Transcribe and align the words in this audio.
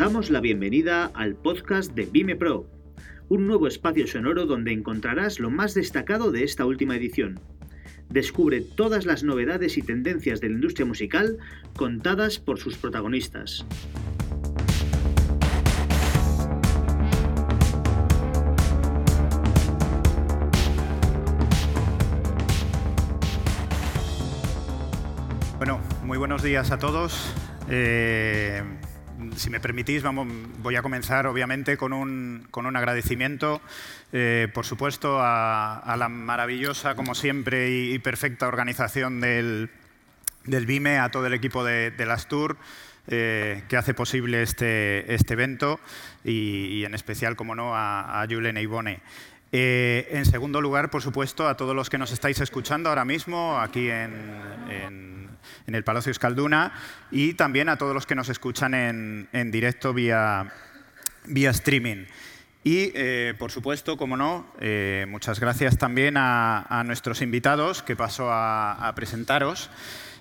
damos 0.00 0.30
la 0.30 0.40
bienvenida 0.40 1.10
al 1.12 1.34
podcast 1.34 1.92
de 1.92 2.06
Vime 2.06 2.34
Pro, 2.34 2.66
un 3.28 3.46
nuevo 3.46 3.66
espacio 3.66 4.06
sonoro 4.06 4.46
donde 4.46 4.72
encontrarás 4.72 5.38
lo 5.38 5.50
más 5.50 5.74
destacado 5.74 6.32
de 6.32 6.42
esta 6.42 6.64
última 6.64 6.96
edición. 6.96 7.38
Descubre 8.08 8.62
todas 8.62 9.04
las 9.04 9.24
novedades 9.24 9.76
y 9.76 9.82
tendencias 9.82 10.40
de 10.40 10.48
la 10.48 10.54
industria 10.54 10.86
musical 10.86 11.36
contadas 11.76 12.38
por 12.38 12.58
sus 12.58 12.78
protagonistas. 12.78 13.66
Bueno, 25.58 25.78
muy 26.06 26.16
buenos 26.16 26.42
días 26.42 26.70
a 26.70 26.78
todos. 26.78 27.34
Eh, 27.68 28.62
si 29.36 29.50
me 29.50 29.60
permitís, 29.60 30.02
vamos, 30.02 30.28
voy 30.62 30.76
a 30.76 30.82
comenzar 30.82 31.26
obviamente 31.26 31.76
con 31.76 31.92
un, 31.92 32.46
con 32.50 32.66
un 32.66 32.76
agradecimiento, 32.76 33.60
eh, 34.12 34.48
por 34.52 34.66
supuesto, 34.66 35.18
a, 35.20 35.94
la 35.98 36.08
maravillosa, 36.08 36.94
como 36.94 37.14
siempre, 37.14 37.70
y, 37.70 37.98
perfecta 37.98 38.48
organización 38.48 39.20
del, 39.20 39.70
del, 40.44 40.66
BIME, 40.66 40.98
a 40.98 41.10
todo 41.10 41.26
el 41.26 41.34
equipo 41.34 41.64
de, 41.64 41.90
de 41.90 42.06
las 42.06 42.26
Tour. 42.26 42.56
Eh, 43.12 43.64
que 43.68 43.76
hace 43.76 43.92
posible 43.92 44.42
este, 44.42 45.14
este 45.14 45.32
evento 45.32 45.80
y, 46.22 46.84
en 46.84 46.94
especial, 46.94 47.34
como 47.34 47.56
no, 47.56 47.74
a, 47.74 48.22
a 48.22 48.26
Julen 48.28 48.56
e. 48.56 49.00
Eh, 49.52 50.08
en 50.12 50.24
segundo 50.26 50.60
lugar, 50.60 50.90
por 50.90 51.02
supuesto, 51.02 51.48
a 51.48 51.56
todos 51.56 51.74
los 51.74 51.90
que 51.90 51.98
nos 51.98 52.12
estáis 52.12 52.40
escuchando 52.40 52.88
ahora 52.88 53.04
mismo 53.04 53.58
aquí 53.58 53.90
en, 53.90 54.14
en, 54.68 55.30
el 55.66 55.84
Palacio 55.84 56.10
Escalduna 56.10 56.72
y 57.12 57.34
también 57.34 57.68
a 57.68 57.76
todos 57.76 57.94
los 57.94 58.04
que 58.04 58.16
nos 58.16 58.28
escuchan 58.28 58.74
en, 58.74 59.28
en 59.32 59.50
directo 59.50 59.94
vía, 59.94 60.52
vía 61.26 61.50
streaming. 61.50 62.06
Y, 62.62 62.92
eh, 62.94 63.34
por 63.38 63.50
supuesto, 63.52 63.96
como 63.96 64.16
no, 64.16 64.52
eh, 64.60 65.06
muchas 65.08 65.40
gracias 65.40 65.78
también 65.78 66.14
a, 66.16 66.82
nuestros 66.84 67.22
invitados 67.22 67.82
que 67.82 67.96
paso 67.96 68.28
a, 68.30 68.92
presentaros. 68.94 69.70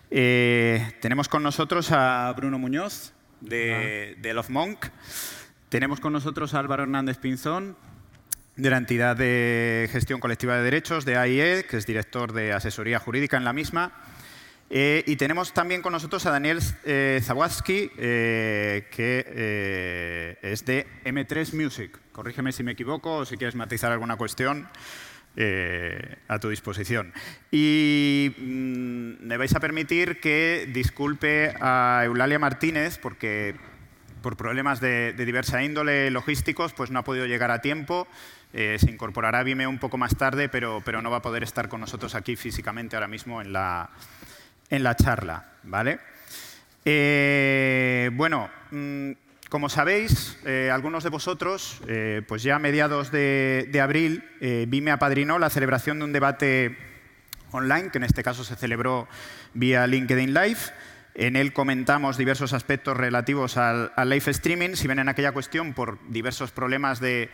tenemos 0.10 1.28
con 1.28 1.44
nosotros 1.44 1.92
a 1.92 2.32
Bruno 2.38 2.60
Muñoz, 2.60 3.14
de, 3.42 4.16
de 4.20 4.34
Love 4.34 4.50
Monk. 4.50 4.86
Tenemos 5.70 6.00
con 6.00 6.14
nosotros 6.14 6.54
a 6.54 6.60
Álvaro 6.60 6.84
Hernández 6.84 7.18
Pinzón, 7.18 7.76
de 8.60 8.70
la 8.70 8.78
entidad 8.78 9.16
de 9.16 9.90
gestión 9.92 10.20
colectiva 10.20 10.58
de 10.58 10.64
derechos 10.64 11.06
de 11.06 11.18
AIE, 11.18 11.64
que 11.64 11.78
es 11.78 11.86
director 11.86 12.34
de 12.34 12.52
asesoría 12.52 13.00
jurídica 13.00 13.38
en 13.38 13.46
la 13.46 13.54
misma. 13.54 13.94
Eh, 14.70 15.04
y 15.08 15.16
tenemos 15.16 15.54
también 15.54 15.82
con 15.82 15.94
nosotros 15.94 16.26
a 16.26 16.32
Daniel 16.32 16.60
eh, 16.84 17.22
eh, 17.26 18.88
que 18.92 19.26
eh, 19.28 20.38
es 20.42 20.66
de 20.66 20.86
M3 21.06 21.54
Music. 21.54 21.98
Corrígeme 22.12 22.52
si 22.52 22.64
me 22.64 22.74
equivoco 22.74 23.18
o 23.18 23.26
si 23.26 23.38
quieres 23.38 23.56
matizar 23.56 23.92
alguna 23.92 24.18
cuestión. 24.18 24.68
a 26.28 26.40
tu 26.40 26.50
disposición. 26.50 27.14
Y 27.50 28.36
mm, 28.38 29.26
me 29.26 29.38
vais 29.38 29.56
a 29.56 29.62
permitir 29.62 30.20
que 30.20 30.68
disculpe 30.74 31.54
a 31.62 32.02
Eulalia 32.04 32.40
Martínez 32.40 32.98
porque 32.98 33.56
por 34.22 34.36
problemas 34.36 34.82
de, 34.82 35.14
de 35.14 35.26
diversa 35.26 35.64
índole 35.64 36.12
logísticos 36.12 36.74
pues 36.74 36.92
no 36.92 37.00
ha 37.00 37.04
podido 37.04 37.26
llegar 37.26 37.52
a 37.52 37.62
tiempo. 37.62 38.06
Eh, 38.52 38.78
se 38.80 38.90
incorporará 38.90 39.44
Vimeo 39.44 39.70
un 39.70 39.78
poco 39.78 39.98
más 39.98 40.16
tarde, 40.16 40.50
pero, 40.50 40.82
pero, 40.84 41.02
no 41.02 41.12
va 41.12 41.18
a 41.18 41.22
poder 41.22 41.44
estar 41.44 41.70
con 41.70 41.82
nosotros 41.82 42.16
aquí 42.16 42.36
físicamente 42.36 42.96
ahora 42.96 43.08
mismo 43.08 43.42
en 43.42 43.54
la, 43.54 43.90
en 44.70 44.84
la 44.84 44.96
charla. 44.96 45.54
¿vale? 45.64 46.00
Eh, 46.84 48.10
bueno, 48.14 48.50
mm, 48.72 49.12
como 49.50 49.70
sabéis, 49.70 50.38
eh, 50.46 50.72
algunos 50.74 51.04
de 51.04 51.10
vosotros, 51.10 51.82
pues 52.28 52.44
ya 52.44 52.56
a 52.56 52.60
mediados 52.60 53.12
de, 53.12 53.80
abril, 53.82 54.24
Vime 54.68 54.92
apadrinó 54.92 55.40
la 55.40 55.50
celebración 55.50 56.00
de 56.00 56.06
un 56.06 56.14
debate 56.14 56.78
online, 57.52 57.90
que 57.90 57.98
en 57.98 58.04
este 58.04 58.24
caso 58.24 58.44
se 58.44 58.56
celebró 58.56 59.08
vía 59.54 59.88
LinkedIn 59.88 60.34
Live, 60.34 60.60
en 61.20 61.36
él 61.36 61.52
comentamos 61.52 62.18
diversos 62.18 62.54
aspectos 62.54 62.96
relativos 62.96 63.58
al, 63.58 63.92
live 64.06 64.32
streaming. 64.32 64.76
Si 64.76 64.88
ven 64.88 65.00
en 65.00 65.10
aquella 65.10 65.34
cuestión 65.34 65.74
por 65.74 66.00
diversos 66.08 66.52
problemas 66.52 67.02
de, 67.02 67.30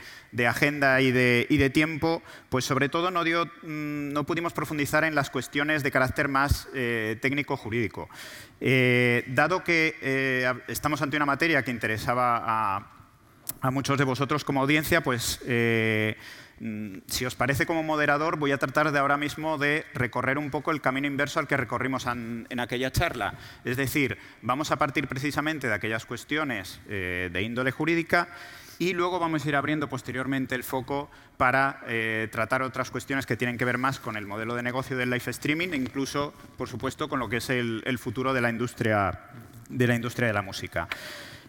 agenda 0.48 1.02
y 1.02 1.12
de, 1.12 1.70
tiempo, 1.72 2.24
pues 2.50 2.66
sobre 2.66 2.90
todo 2.90 3.12
mm, 3.12 4.12
no, 4.12 4.24
pudimos 4.24 4.54
profundizar 4.54 5.04
en 5.04 5.14
las 5.14 5.30
cuestiones 5.30 5.84
de 5.84 5.92
carácter 5.92 6.28
más 6.30 6.68
eh, 6.74 7.18
técnico-jurídico. 7.22 8.10
Eh, 8.60 9.24
dado 9.28 9.64
que 9.64 9.96
eh, 10.02 10.52
estamos 10.68 11.04
ante 11.04 11.18
una 11.18 11.28
materia 11.28 11.62
que 11.62 11.70
interesaba 11.70 12.78
a, 13.62 13.72
muchos 13.72 14.00
de 14.00 14.04
vosotros 14.04 14.44
como 14.44 14.62
audiencia, 14.62 15.02
pues 15.02 15.40
si 17.08 17.26
os 17.26 17.36
parece 17.36 17.66
como 17.66 17.84
moderador, 17.84 18.38
voy 18.38 18.52
a 18.52 18.58
tratar 18.58 18.92
de 18.92 19.00
ahora 19.00 19.18
mismo 19.18 19.58
de 19.58 19.86
recorrer 19.94 20.38
un 20.38 20.50
poco 20.50 20.72
el 20.72 20.82
camino 20.82 21.08
inverso 21.08 21.40
al 21.40 21.48
que 21.48 21.58
recorrimos 21.58 22.06
en, 22.06 22.48
aquella 22.60 22.92
charla. 22.92 23.34
Es 23.66 23.78
decir, 23.78 24.18
vamos 24.42 24.72
a 24.72 24.78
partir 24.78 25.08
precisamente 25.08 25.68
de 25.68 25.74
aquellas 25.74 26.06
cuestiones 26.06 26.80
eh, 26.88 27.30
de 27.32 27.42
índole 27.42 27.72
jurídica 27.72 28.30
y 28.80 28.94
luego 28.94 29.20
vamos 29.20 29.46
a 29.46 29.50
ir 29.50 29.56
abriendo 29.56 29.88
posteriormente 29.88 30.56
el 30.56 30.64
foco 30.64 31.10
para 31.38 31.82
eh, 31.88 32.28
tratar 32.32 32.62
otras 32.62 32.92
cuestiones 32.92 33.26
que 33.26 33.38
tienen 33.38 33.58
que 33.58 33.66
ver 33.66 33.78
más 33.78 34.00
con 34.00 34.18
el 34.18 34.26
modelo 34.26 34.56
de 34.56 34.64
negocio 34.64 34.98
del 34.98 35.10
live 35.10 35.32
streaming 35.32 35.70
e 35.70 35.78
incluso, 35.78 36.34
por 36.58 36.70
supuesto, 36.70 37.10
con 37.10 37.20
lo 37.20 37.30
que 37.30 37.38
es 37.38 37.50
el, 37.50 37.84
el 37.86 37.98
futuro 37.98 38.34
de 38.34 38.42
la 38.42 38.50
industria 38.50 39.20
de 39.70 39.88
la, 39.88 39.96
industria 39.96 40.28
de 40.28 40.34
la 40.34 40.42
música. 40.42 40.88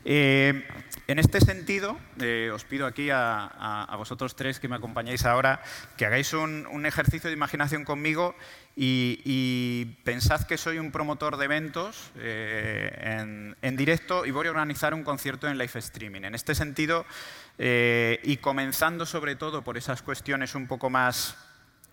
Eh, 0.08 0.62
en 1.08 1.18
este 1.18 1.40
sentido, 1.40 1.98
eh, 2.20 2.52
os 2.54 2.62
pido 2.62 2.86
aquí 2.86 3.10
a, 3.10 3.92
vosotros 3.98 4.36
tres 4.36 4.60
que 4.60 4.68
me 4.68 4.76
acompañáis 4.76 5.24
ahora 5.24 5.60
que 5.96 6.06
hagáis 6.06 6.32
un, 6.32 6.86
ejercicio 6.86 7.28
de 7.28 7.34
imaginación 7.34 7.84
conmigo 7.84 8.36
y, 8.76 9.84
pensad 10.04 10.46
que 10.46 10.58
soy 10.58 10.78
un 10.78 10.92
promotor 10.92 11.36
de 11.36 11.46
eventos 11.46 12.12
eh, 12.18 13.54
en, 13.60 13.76
directo 13.76 14.24
y 14.24 14.30
voy 14.30 14.46
a 14.46 14.50
organizar 14.50 14.94
un 14.94 15.02
concierto 15.02 15.48
en 15.48 15.58
live 15.58 15.72
streaming. 15.74 16.22
En 16.22 16.36
este 16.36 16.54
sentido, 16.54 17.04
y 17.58 18.36
comenzando 18.36 19.06
sobre 19.06 19.34
todo 19.34 19.64
por 19.64 19.76
esas 19.76 20.02
cuestiones 20.02 20.54
un 20.54 20.68
poco 20.68 20.88
más 20.88 21.36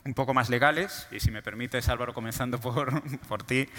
un 0.05 0.13
poco 0.13 0.33
más 0.33 0.49
legales, 0.49 1.07
y 1.11 1.19
si 1.19 1.31
me 1.31 1.41
permites, 1.41 1.87
Álvaro, 1.89 2.13
comenzando 2.13 2.59
por, 2.59 3.01
por 3.27 3.43
ti 3.43 3.69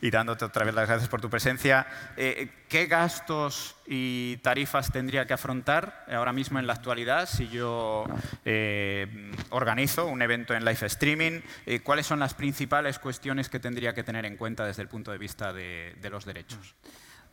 y 0.00 0.10
dándote 0.10 0.44
otra 0.44 0.64
vez 0.64 0.74
las 0.74 0.88
gracias 0.88 1.08
por 1.08 1.20
tu 1.20 1.28
presencia, 1.28 1.86
eh, 2.16 2.50
¿qué 2.68 2.86
gastos 2.86 3.76
y 3.86 4.36
tarifas 4.38 4.92
tendría 4.92 5.26
que 5.26 5.34
afrontar 5.34 6.04
ahora 6.10 6.32
mismo 6.32 6.58
en 6.58 6.66
la 6.66 6.74
actualidad 6.74 7.28
si 7.28 7.48
yo 7.48 8.04
eh, 8.44 9.32
organizo 9.50 10.06
un 10.06 10.22
evento 10.22 10.54
en 10.54 10.64
live 10.64 10.86
streaming? 10.86 11.40
Eh, 11.66 11.80
¿Cuáles 11.80 12.06
son 12.06 12.20
las 12.20 12.34
principales 12.34 12.98
cuestiones 12.98 13.48
que 13.48 13.58
tendría 13.58 13.92
que 13.92 14.04
tener 14.04 14.24
en 14.24 14.36
cuenta 14.36 14.64
desde 14.64 14.82
el 14.82 14.88
punto 14.88 15.10
de 15.10 15.18
vista 15.18 15.52
de, 15.52 15.96
de 16.00 16.10
los 16.10 16.24
derechos? 16.24 16.74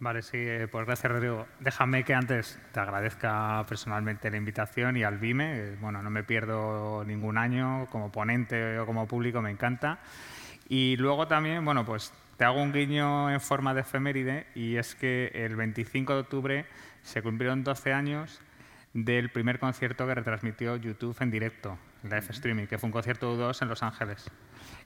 Vale, 0.01 0.21
sí, 0.21 0.37
eh, 0.37 0.69
pues 0.71 0.85
gracias 0.85 1.11
Rodrigo. 1.11 1.45
Déjame 1.59 2.05
que 2.05 2.13
antes 2.13 2.57
te 2.71 2.79
agradezca 2.79 3.65
personalmente 3.67 4.31
la 4.31 4.37
invitación 4.37 4.95
y 4.95 5.03
al 5.03 5.17
BIME. 5.17 5.75
Bueno, 5.81 6.01
no 6.01 6.09
me 6.09 6.23
pierdo 6.23 7.03
ningún 7.03 7.37
año 7.37 7.85
como 7.87 8.09
ponente 8.09 8.79
o 8.79 8.85
como 8.85 9.07
público, 9.07 9.41
me 9.41 9.51
encanta. 9.51 9.99
Y 10.69 10.95
luego 10.95 11.27
también, 11.27 11.65
bueno, 11.65 11.85
pues 11.85 12.13
te 12.37 12.45
hago 12.45 12.61
un 12.61 12.71
guiño 12.71 13.29
en 13.29 13.41
forma 13.41 13.73
de 13.73 13.81
efeméride 13.81 14.47
y 14.55 14.77
es 14.77 14.95
que 14.95 15.31
el 15.33 15.57
25 15.57 16.13
de 16.13 16.19
octubre 16.21 16.65
se 17.01 17.21
cumplieron 17.21 17.65
12 17.65 17.91
años 17.91 18.39
del 18.93 19.29
primer 19.29 19.59
concierto 19.59 20.07
que 20.07 20.15
retransmitió 20.15 20.77
YouTube 20.77 21.17
en 21.19 21.29
directo, 21.29 21.77
live 22.03 22.27
streaming, 22.29 22.67
que 22.67 22.77
fue 22.77 22.87
un 22.87 22.93
concierto 22.93 23.35
U2 23.35 23.61
en 23.63 23.67
Los 23.67 23.83
Ángeles. 23.83 24.31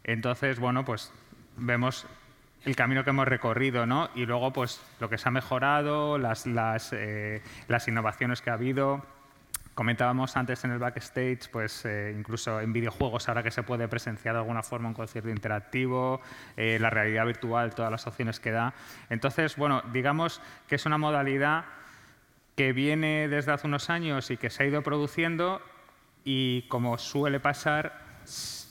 Entonces, 0.04 0.58
bueno, 0.58 0.84
pues 0.84 1.12
vemos 1.56 2.08
el 2.66 2.76
camino 2.76 3.04
que 3.04 3.10
hemos 3.10 3.28
recorrido, 3.28 3.86
¿no? 3.86 4.10
Y 4.16 4.26
luego, 4.26 4.54
pues, 4.54 4.82
lo 5.00 5.10
que 5.10 5.18
se 5.18 5.28
ha 5.28 5.32
mejorado, 5.32 6.18
las, 6.18 6.46
las, 6.46 6.94
eh, 6.94 7.42
las 7.68 7.88
innovaciones 7.88 8.42
que 8.42 8.50
ha 8.50 8.54
habido. 8.54 9.06
Comentábamos 9.76 10.38
antes 10.38 10.64
en 10.66 10.72
el 10.72 10.78
backstage, 10.78 11.50
pues 11.50 11.84
eh, 11.86 12.14
incluso 12.16 12.62
en 12.62 12.74
videojuegos, 12.74 13.28
ahora 13.28 13.42
que 13.42 13.50
se 13.50 13.64
puede 13.64 13.88
presenciar 13.88 14.36
de 14.36 14.42
alguna 14.42 14.62
forma 14.62 14.88
un 14.88 14.94
concierto 14.94 15.30
interactivo, 15.30 16.22
eh, 16.56 16.78
la 16.80 16.92
realidad 16.92 17.26
virtual, 17.26 17.74
todas 17.74 17.92
las 17.92 18.06
opciones 18.06 18.40
que 18.40 18.52
da. 18.52 18.76
Entonces, 19.10 19.56
bueno, 19.56 19.82
digamos 19.92 20.42
que 20.68 20.76
es 20.76 20.86
una 20.86 21.00
modalidad 21.00 21.66
que 22.56 22.72
viene 22.72 23.28
desde 23.28 23.52
hace 23.52 23.66
unos 23.66 23.90
años 23.90 24.30
y 24.30 24.38
que 24.38 24.52
se 24.52 24.62
ha 24.62 24.66
ido 24.68 24.84
produciendo 24.84 25.60
y 26.24 26.68
como 26.68 27.00
suele 27.00 27.40
pasar, 27.40 28.00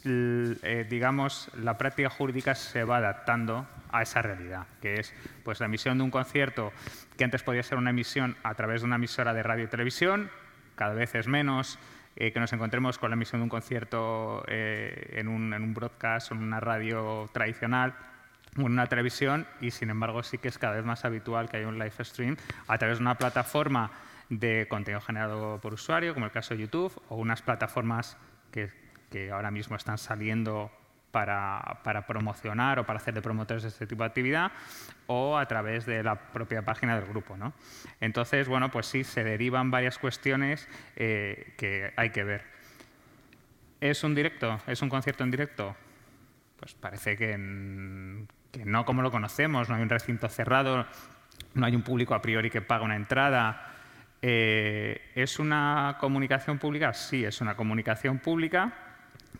digamos, 0.05 1.51
la 1.57 1.79
práctica 1.79 2.11
jurídica 2.11 2.55
se 2.55 2.85
va 2.85 2.97
adaptando 2.97 3.67
a 3.93 4.03
esa 4.03 4.23
realidad, 4.23 4.67
que 4.81 4.95
es 4.95 5.15
pues, 5.45 5.61
la 5.61 5.67
emisión 5.67 5.99
de 5.99 6.05
un 6.05 6.11
concierto 6.11 6.73
que 7.17 7.25
antes 7.25 7.43
podía 7.43 7.63
ser 7.63 7.79
una 7.79 7.91
emisión 7.91 8.37
a 8.43 8.55
través 8.55 8.81
de 8.81 8.87
una 8.87 8.97
emisora 8.97 9.33
de 9.35 9.43
radio 9.43 9.65
y 9.65 9.69
televisión, 9.69 10.31
cada 10.75 10.95
vez 10.95 11.15
es 11.15 11.29
menos 11.29 11.79
eh, 12.17 12.33
que 12.33 12.41
nos 12.41 12.53
encontremos 12.53 12.99
con 12.99 13.11
la 13.11 13.15
emisión 13.15 13.41
de 13.41 13.45
un 13.45 13.49
concierto 13.49 14.45
eh, 14.49 15.15
en, 15.17 15.29
un, 15.29 15.55
en, 15.55 15.63
un, 15.63 15.75
broadcast 15.75 16.33
o 16.33 16.35
en 16.35 16.43
una 16.43 16.61
radio 16.61 17.31
tradicional. 17.33 17.95
una 18.57 18.87
televisión 18.87 19.47
y 19.61 19.71
sin 19.71 19.91
embargo 19.91 20.23
sí 20.23 20.39
que 20.39 20.49
es 20.49 20.59
cada 20.59 20.75
vez 20.75 20.85
más 20.85 21.05
habitual 21.05 21.49
que 21.49 21.59
haya 21.59 21.69
un 21.69 21.79
live 21.79 21.93
stream 22.01 22.37
a 22.67 22.77
través 22.77 22.99
de 22.99 23.03
una 23.03 23.17
plataforma 23.17 23.91
de 24.29 24.67
contenido 24.69 25.01
generado 25.01 25.59
por 25.61 25.75
usuario, 25.75 26.15
como 26.15 26.27
el 26.27 26.33
caso 26.33 26.55
de 26.55 26.61
YouTube, 26.61 26.93
o 27.09 27.17
unas 27.17 27.43
plataformas 27.43 28.17
que, 28.51 28.71
que 29.13 29.31
ahora 29.31 29.51
mismo 29.51 29.77
están 29.77 29.99
saliendo 29.99 30.73
para, 31.13 31.81
para, 31.85 32.07
promocionar 32.07 32.79
o 32.79 32.87
para 32.87 32.97
hacer 32.97 33.13
de 33.13 33.21
promotores 33.21 33.63
de 33.63 33.69
este 33.69 33.87
tipo 33.87 34.03
de 34.03 34.09
actividad 34.09 34.51
o 35.07 35.37
a 35.37 35.47
través 35.47 35.85
de 35.85 36.03
la 36.03 36.17
propia 36.17 36.63
página 36.63 36.99
del 36.99 37.07
grupo. 37.07 37.37
¿no? 37.37 37.53
Entonces, 38.01 38.49
bueno, 38.49 38.71
pues 38.71 38.87
sí, 38.87 39.05
se 39.05 39.23
derivan 39.23 39.71
varias 39.71 39.99
cuestiones 39.99 40.67
eh, 40.97 41.53
que 41.59 41.93
hay 41.97 42.11
que 42.11 42.25
ver. 42.25 42.45
¿Es 43.81 44.03
un 44.03 44.15
directo? 44.15 44.59
¿Es 44.67 44.81
un 44.81 44.89
concierto 44.89 45.23
en 45.23 45.31
directo? 45.31 45.77
Pues 46.57 46.75
parece 46.75 47.17
que, 47.17 47.37
no 47.37 48.85
como 48.85 49.03
lo 49.03 49.11
conocemos, 49.11 49.69
no 49.69 49.75
hay 49.75 49.83
un 49.83 49.89
recinto 49.89 50.29
cerrado, 50.29 50.87
no 51.55 51.67
hay 51.67 51.77
un 51.77 51.83
público 51.83 52.15
a 52.15 52.23
priori 52.23 52.49
que 52.49 52.63
paga 52.63 52.85
una 52.85 52.97
entrada. 52.97 53.75
Eh, 54.23 55.11
¿Es 55.17 55.41
una 55.41 55.97
comunicación 56.01 56.59
pública? 56.59 56.95
Sí, 56.95 57.25
es 57.25 57.41
una 57.41 57.57
comunicación 57.57 58.21
pública, 58.21 58.92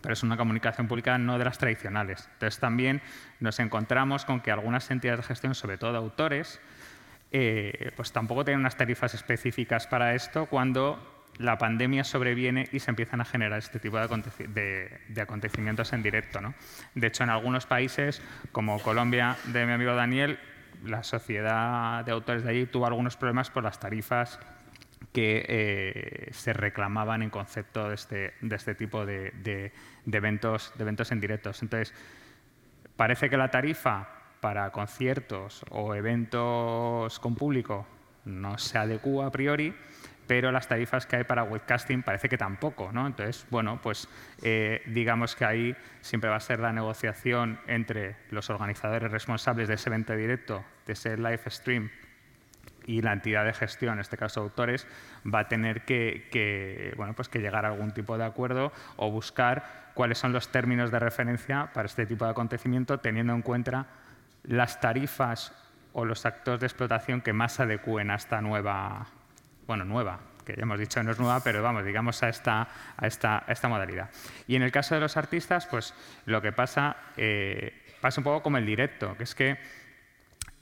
pero 0.03 0.13
es 0.13 0.21
una 0.21 0.35
comunicación 0.35 0.87
pública 0.87 1.17
no 1.17 1.39
de 1.39 1.45
las 1.45 1.57
tradicionales. 1.57 2.29
Entonces 2.33 2.59
también 2.59 3.01
nos 3.39 3.59
encontramos 3.59 4.25
con 4.25 4.41
que 4.41 4.51
algunas 4.51 4.91
entidades 4.91 5.21
de 5.21 5.27
gestión, 5.27 5.55
sobre 5.55 5.77
todo 5.77 5.97
autores, 5.97 6.59
eh, 7.31 7.91
pues 7.95 8.11
tampoco 8.11 8.43
tienen 8.43 8.59
unas 8.59 8.75
tarifas 8.75 9.13
específicas 9.13 9.87
para 9.87 10.13
esto 10.13 10.45
cuando 10.47 11.25
la 11.37 11.57
pandemia 11.57 12.03
sobreviene 12.03 12.67
y 12.73 12.79
se 12.79 12.91
empiezan 12.91 13.21
a 13.21 13.25
generar 13.25 13.57
este 13.57 13.79
tipo 13.79 13.97
de, 13.97 15.21
acontecimientos 15.21 15.93
en 15.93 16.03
directo. 16.03 16.39
De 16.93 17.07
hecho, 17.07 17.23
en 17.23 17.29
algunos 17.29 17.65
países, 17.65 18.21
como 18.51 18.79
Colombia 18.79 19.37
de 19.45 19.65
mi 19.65 19.71
amigo 19.71 19.95
Daniel, 19.95 20.37
la 20.83 21.01
sociedad 21.03 22.03
de 22.03 22.11
autores 22.11 22.43
de 22.43 22.49
allí 22.49 22.65
tuvo 22.65 22.85
algunos 22.85 23.15
problemas 23.15 23.49
por 23.49 23.63
las 23.63 23.79
tarifas 23.79 24.37
que 25.11 25.45
eh, 25.47 26.29
se 26.31 26.53
reclamaban 26.53 27.21
en 27.21 27.29
concepto 27.29 27.89
de 27.89 27.95
este, 27.95 28.33
de 28.41 28.55
este 28.55 28.75
tipo 28.75 29.05
de, 29.05 29.71
eventos, 30.11 30.73
de 30.75 30.83
eventos 30.83 31.11
en 31.11 31.19
directos. 31.19 31.61
Entonces, 31.61 31.93
parece 32.95 33.29
que 33.29 33.37
la 33.37 33.51
tarifa 33.51 34.07
para 34.39 34.71
conciertos 34.71 35.63
o 35.69 35.95
eventos 35.95 37.19
con 37.19 37.35
público 37.35 37.87
no 38.25 38.57
se 38.57 38.77
adecua 38.77 39.27
a 39.27 39.31
priori, 39.31 39.73
pero 40.27 40.51
las 40.51 40.67
tarifas 40.67 41.05
que 41.05 41.17
hay 41.17 41.23
para 41.23 41.43
webcasting 41.43 42.03
parece 42.03 42.29
que 42.29 42.37
tampoco. 42.37 42.91
¿no? 42.91 43.07
Entonces, 43.07 43.45
bueno, 43.49 43.79
pues 43.81 44.07
eh, 44.41 44.81
digamos 44.87 45.35
que 45.35 45.45
ahí 45.45 45.75
siempre 46.01 46.29
va 46.29 46.37
a 46.37 46.41
ser 46.41 46.59
la 46.59 46.71
negociación 46.71 47.59
entre 47.67 48.15
los 48.31 48.49
organizadores 48.49 49.11
responsables 49.11 49.67
de 49.67 49.75
ese 49.75 49.89
evento 49.89 50.15
directo, 50.15 50.63
de 50.85 50.93
ese 50.93 51.17
live 51.17 51.41
stream 51.47 51.89
y 52.85 53.01
la 53.01 53.13
entidad 53.13 53.45
de 53.45 53.53
gestión, 53.53 53.93
en 53.93 53.99
este 53.99 54.17
caso 54.17 54.41
autores, 54.41 54.87
va 55.25 55.39
a 55.39 55.47
tener 55.47 55.85
que, 55.85 56.93
bueno, 56.97 57.13
pues 57.13 57.29
que 57.29 57.39
llegar 57.39 57.65
a 57.65 57.69
algún 57.69 57.91
tipo 57.91 58.17
de 58.17 58.25
acuerdo 58.25 58.71
o 58.95 59.11
buscar 59.11 59.91
cuáles 59.93 60.17
son 60.17 60.33
los 60.33 60.49
términos 60.49 60.91
de 60.91 60.99
referencia 60.99 61.69
para 61.73 61.85
este 61.85 62.05
tipo 62.05 62.25
de 62.25 62.31
acontecimiento, 62.31 62.99
teniendo 62.99 63.33
en 63.33 63.41
cuenta 63.41 63.87
las 64.43 64.79
tarifas 64.79 65.53
o 65.93 66.05
los 66.05 66.25
actos 66.25 66.59
de 66.59 66.65
explotación 66.65 67.21
que 67.21 67.33
más 67.33 67.59
adecúen 67.59 68.11
a 68.11 68.15
esta 68.15 68.41
nueva, 68.41 69.07
bueno, 69.67 69.85
nueva, 69.85 70.19
que 70.43 70.55
ya 70.55 70.63
hemos 70.63 70.79
dicho 70.79 71.01
no 71.03 71.11
es 71.11 71.19
nueva, 71.19 71.39
pero 71.43 71.61
vamos, 71.61 71.85
digamos 71.85 72.21
a 72.23 72.29
esta, 72.29 72.67
a 72.97 73.07
esta, 73.07 73.43
esta 73.47 73.67
modalidad. 73.67 74.09
Y 74.47 74.55
en 74.55 74.63
el 74.63 74.71
caso 74.71 74.95
de 74.95 75.01
los 75.01 75.17
artistas, 75.17 75.67
pues 75.67 75.93
lo 76.25 76.41
que 76.41 76.51
pasa, 76.51 76.97
eh, 77.15 77.81
pasa 78.01 78.19
un 78.19 78.25
poco 78.25 78.43
como 78.43 78.57
el 78.57 78.65
directo, 78.65 79.15
que 79.15 79.23
es 79.23 79.35
que 79.35 79.57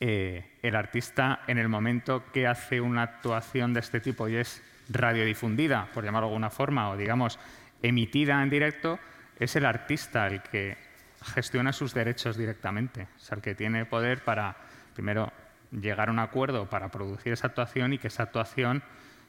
eh, 0.04 0.44
el 0.64 0.76
artista 0.76 1.42
en 1.46 1.60
el 1.60 1.70
momento 1.70 2.24
que 2.34 2.48
hace 2.48 2.82
una 2.82 3.04
actuación 3.04 3.72
de 3.72 3.82
este 3.82 4.00
tipo 4.00 4.28
y 4.28 4.36
es 4.36 4.64
radiodifundida, 4.90 5.90
por 5.94 6.04
llamarlo 6.04 6.28
de 6.28 6.32
alguna 6.32 6.50
forma, 6.50 6.90
o 6.90 6.98
digamos 6.98 7.38
emitida 7.84 8.42
en 8.42 8.50
directo, 8.50 8.98
es 9.40 9.56
el 9.56 9.64
artista 9.64 10.26
el 10.26 10.42
que 10.42 10.76
gestiona 11.24 11.72
sus 11.72 11.94
derechos 11.94 12.36
directamente, 12.36 13.10
es 13.16 13.32
el 13.32 13.42
que 13.42 13.54
tiene 13.54 13.86
poder 13.86 14.24
para, 14.24 14.58
primero, 14.96 15.32
llegar 15.72 16.10
a 16.10 16.12
un 16.12 16.20
acuerdo 16.20 16.68
para 16.68 16.90
producir 16.90 17.34
esa 17.34 17.46
actuación 17.46 17.94
y 17.94 18.00
que 18.00 18.08
esa 18.08 18.24
actuación 18.24 18.82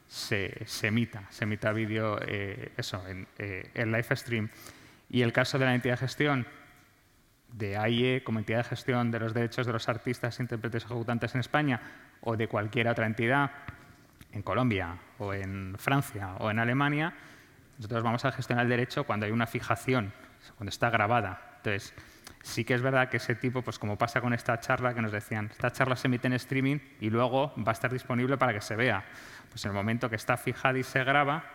se, 0.07 0.65
emita, 0.81 1.21
se 1.29 1.43
emita 1.43 1.71
vídeo, 1.71 2.17
eh, 2.25 2.71
eso, 2.77 3.07
en, 3.07 3.27
eh, 3.37 3.69
en 3.75 3.91
live 3.91 4.15
stream. 4.15 4.49
Y 5.11 5.21
el 5.21 5.33
caso 5.33 5.59
de 5.59 5.65
la 5.65 5.75
entidad 5.75 5.93
de 5.93 6.07
gestión, 6.07 6.47
de 7.53 7.77
AIE 7.77 8.23
como 8.23 8.39
entidad 8.39 8.59
de 8.59 8.63
gestión 8.65 9.11
de 9.11 9.19
los 9.19 9.33
derechos 9.33 9.65
de 9.65 9.73
los 9.73 9.87
artistas, 9.87 10.39
intérpretes 10.39 10.85
ejecutantes 10.85 11.35
en 11.35 11.41
España 11.41 11.81
o 12.21 12.35
de 12.35 12.47
cualquier 12.47 12.87
otra 12.87 13.05
entidad 13.05 13.51
en 14.31 14.41
Colombia 14.41 14.97
o 15.19 15.33
en 15.33 15.75
Francia 15.77 16.35
o 16.39 16.49
en 16.49 16.59
Alemania, 16.59 17.13
nosotros 17.77 18.03
vamos 18.03 18.25
a 18.25 18.31
gestionar 18.31 18.65
el 18.65 18.69
derecho 18.69 19.03
cuando 19.03 19.25
hay 19.25 19.31
una 19.31 19.47
fijación, 19.47 20.13
cuando 20.57 20.69
está 20.69 20.89
grabada. 20.89 21.53
Entonces, 21.57 21.93
sí 22.41 22.65
que 22.65 22.73
es 22.73 22.81
verdad 22.81 23.09
que 23.09 23.17
ese 23.17 23.35
tipo, 23.35 23.61
pues 23.61 23.77
como 23.77 23.97
pasa 23.97 24.21
con 24.21 24.33
esta 24.33 24.59
charla 24.59 24.93
que 24.93 25.01
nos 25.01 25.11
decían, 25.11 25.49
esta 25.51 25.71
charla 25.71 25.95
se 25.95 26.07
emite 26.07 26.27
en 26.27 26.33
streaming 26.33 26.79
y 26.99 27.09
luego 27.09 27.53
va 27.57 27.71
a 27.71 27.73
estar 27.73 27.91
disponible 27.91 28.37
para 28.37 28.53
que 28.53 28.61
se 28.61 28.75
vea. 28.75 29.03
Pues 29.49 29.63
en 29.65 29.71
el 29.71 29.75
momento 29.75 30.09
que 30.09 30.15
está 30.15 30.37
fijada 30.37 30.77
y 30.77 30.83
se 30.83 31.03
graba 31.03 31.45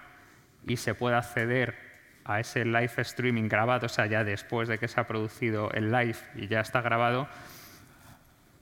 y 0.67 0.77
se 0.77 0.95
puede 0.95 1.17
acceder 1.17 1.88
a 2.29 2.41
ese 2.41 2.65
live 2.67 2.93
streaming 2.99 3.49
grabado, 3.49 3.87
o 3.87 3.89
sea, 3.89 4.05
ya 4.07 4.23
después 4.23 4.69
de 4.69 4.79
que 4.79 4.87
se 4.87 5.01
ha 5.01 5.07
producido 5.07 5.73
el 5.73 5.91
live 5.91 6.19
y 6.37 6.47
ya 6.47 6.61
está 6.61 6.83
grabado, 6.83 7.27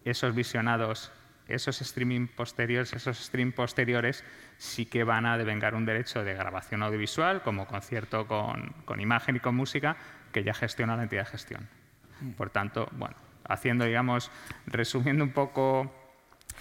esos 0.04 0.36
visionados, 0.36 1.10
esos 1.48 1.80
streaming 1.80 2.28
posteriores, 2.28 2.92
esos 2.92 3.18
stream 3.18 3.50
posteriores 3.50 4.24
sí 4.56 4.86
que 4.86 5.02
van 5.02 5.26
a 5.26 5.36
devengar 5.36 5.74
un 5.74 5.84
derecho 5.84 6.22
de 6.22 6.34
grabación 6.34 6.84
audiovisual, 6.84 7.42
como 7.42 7.66
concierto 7.66 8.28
con, 8.28 8.72
con 8.84 9.00
imagen 9.00 9.34
y 9.34 9.40
con 9.40 9.56
música, 9.56 9.96
que 10.32 10.44
ya 10.44 10.54
gestiona 10.54 10.96
la 10.96 11.02
entidad 11.02 11.24
de 11.24 11.30
gestión. 11.32 11.68
Mm. 12.20 12.30
Por 12.30 12.50
tanto, 12.50 12.88
bueno, 12.92 13.16
haciendo, 13.48 13.84
digamos, 13.84 14.30
resumiendo 14.66 15.24
un 15.24 15.32
poco 15.32 15.92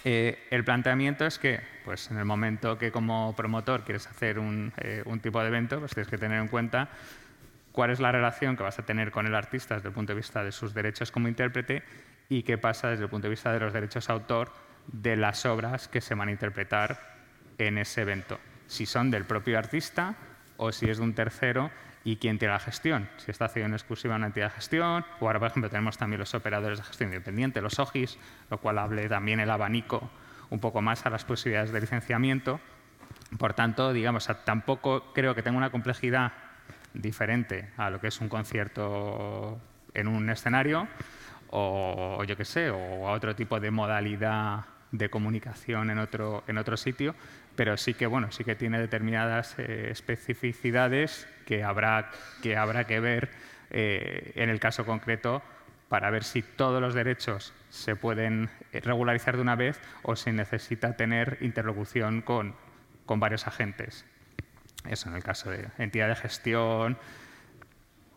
eh, 0.08 0.38
el 0.50 0.62
planteamiento 0.62 1.26
es 1.26 1.36
que, 1.36 1.58
pues, 1.84 2.12
en 2.12 2.18
el 2.18 2.24
momento 2.24 2.78
que 2.78 2.92
como 2.92 3.34
promotor 3.34 3.82
quieres 3.82 4.06
hacer 4.06 4.38
un, 4.38 4.72
eh, 4.76 5.02
tipo 5.20 5.40
de 5.40 5.48
evento, 5.48 5.80
pues 5.80 5.94
tienes 5.94 6.08
que 6.08 6.16
tener 6.16 6.40
en 6.40 6.46
cuenta 6.46 6.90
cuál 7.72 7.90
es 7.90 7.98
la 7.98 8.12
relación 8.12 8.56
que 8.56 8.62
vas 8.62 8.78
a 8.78 8.86
tener 8.86 9.10
con 9.10 9.26
el 9.26 9.34
artista 9.34 9.74
desde 9.74 9.88
el 9.88 9.94
punto 9.94 10.12
de 10.12 10.18
vista 10.18 10.44
de 10.44 10.52
sus 10.52 10.74
derechos 10.74 11.10
como 11.10 11.26
intérprete 11.26 11.82
y 12.28 12.44
qué 12.44 12.56
pasa 12.56 12.88
desde 12.88 13.02
el 13.02 13.10
punto 13.10 13.26
de 13.26 13.30
vista 13.30 13.52
de 13.52 13.58
los 13.58 13.72
derechos 13.72 14.08
autor 14.08 14.52
de 14.86 15.16
las 15.16 15.44
obras 15.44 15.88
que 15.88 16.00
se 16.00 16.14
van 16.14 16.28
a 16.28 16.30
interpretar 16.30 17.16
en 17.58 17.76
ese 17.76 18.02
evento. 18.02 18.38
Si 18.68 18.86
son 18.86 19.10
del 19.10 19.24
propio 19.24 19.58
artista 19.58 20.14
o 20.56 20.70
si 20.70 20.88
es 20.88 20.98
de 20.98 21.02
un 21.02 21.14
tercero 21.14 21.72
y 22.06 22.18
quién 22.18 22.38
tiene 22.38 22.54
la 22.54 22.60
gestión. 22.60 23.08
Si 23.16 23.32
está 23.32 23.46
haciendo 23.46 23.66
en 23.66 23.74
exclusiva 23.74 24.14
una 24.14 24.26
entidad 24.26 24.46
de 24.46 24.54
gestión, 24.54 25.04
o 25.18 25.26
ahora, 25.26 25.40
por 25.40 25.48
ejemplo, 25.48 25.68
tenemos 25.68 25.98
también 25.98 26.20
los 26.20 26.32
operadores 26.34 26.78
de 26.78 26.84
gestión 26.84 27.10
independiente, 27.10 27.60
los 27.60 27.80
OGIs, 27.80 28.16
lo 28.48 28.58
cual 28.58 28.78
hable 28.78 29.08
también 29.08 29.40
el 29.40 29.50
abanico 29.50 30.08
un 30.50 30.60
poco 30.60 30.80
más 30.80 31.04
a 31.04 31.10
las 31.10 31.24
posibilidades 31.24 31.72
de 31.72 31.80
licenciamiento. 31.80 32.60
Por 33.36 33.54
tanto, 33.54 33.92
digamos, 33.92 34.30
tampoco 34.44 35.12
creo 35.12 35.34
que 35.34 35.42
tenga 35.42 35.58
una 35.58 35.70
complejidad 35.70 36.32
diferente 36.94 37.70
a 37.76 37.90
lo 37.90 38.00
que 38.00 38.06
es 38.06 38.20
un 38.20 38.28
concierto 38.28 39.60
en 39.92 40.06
un 40.06 40.30
escenario 40.30 40.86
o, 41.50 42.22
yo 42.22 42.36
qué 42.36 42.44
sé, 42.44 42.70
o 42.70 43.08
a 43.08 43.12
otro 43.14 43.34
tipo 43.34 43.58
de 43.58 43.72
modalidad 43.72 44.64
de 44.92 45.10
comunicación 45.10 45.90
en 45.90 45.98
otro, 45.98 46.44
en 46.46 46.58
otro 46.58 46.76
sitio, 46.76 47.16
pero 47.56 47.76
sí 47.76 47.94
que, 47.94 48.06
bueno, 48.06 48.30
sí 48.30 48.44
que 48.44 48.54
tiene 48.54 48.78
determinadas 48.78 49.56
eh, 49.58 49.88
especificidades 49.90 51.26
que 51.46 51.64
habrá 51.64 52.10
que, 52.42 52.56
habrá 52.56 52.84
que 52.84 53.00
ver 53.00 53.30
eh, 53.70 54.32
en 54.34 54.50
el 54.50 54.60
caso 54.60 54.84
concreto 54.84 55.42
para 55.88 56.10
ver 56.10 56.24
si 56.24 56.42
todos 56.42 56.82
los 56.82 56.92
derechos 56.92 57.54
se 57.70 57.96
pueden 57.96 58.50
regularizar 58.72 59.36
de 59.36 59.42
una 59.42 59.54
vez 59.54 59.80
o 60.02 60.16
si 60.16 60.32
necesita 60.32 60.96
tener 60.96 61.38
interlocución 61.40 62.22
con, 62.22 62.56
con 63.06 63.20
varios 63.20 63.46
agentes. 63.46 64.04
Eso 64.88 65.08
en 65.08 65.14
el 65.16 65.22
caso 65.22 65.50
de 65.50 65.68
entidad 65.78 66.08
de 66.08 66.16
gestión. 66.16 66.98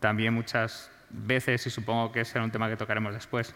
También 0.00 0.34
muchas 0.34 0.90
veces, 1.10 1.66
y 1.66 1.70
supongo 1.70 2.12
que 2.12 2.24
será 2.24 2.44
un 2.44 2.50
tema 2.50 2.68
que 2.68 2.76
tocaremos 2.76 3.14
después, 3.14 3.54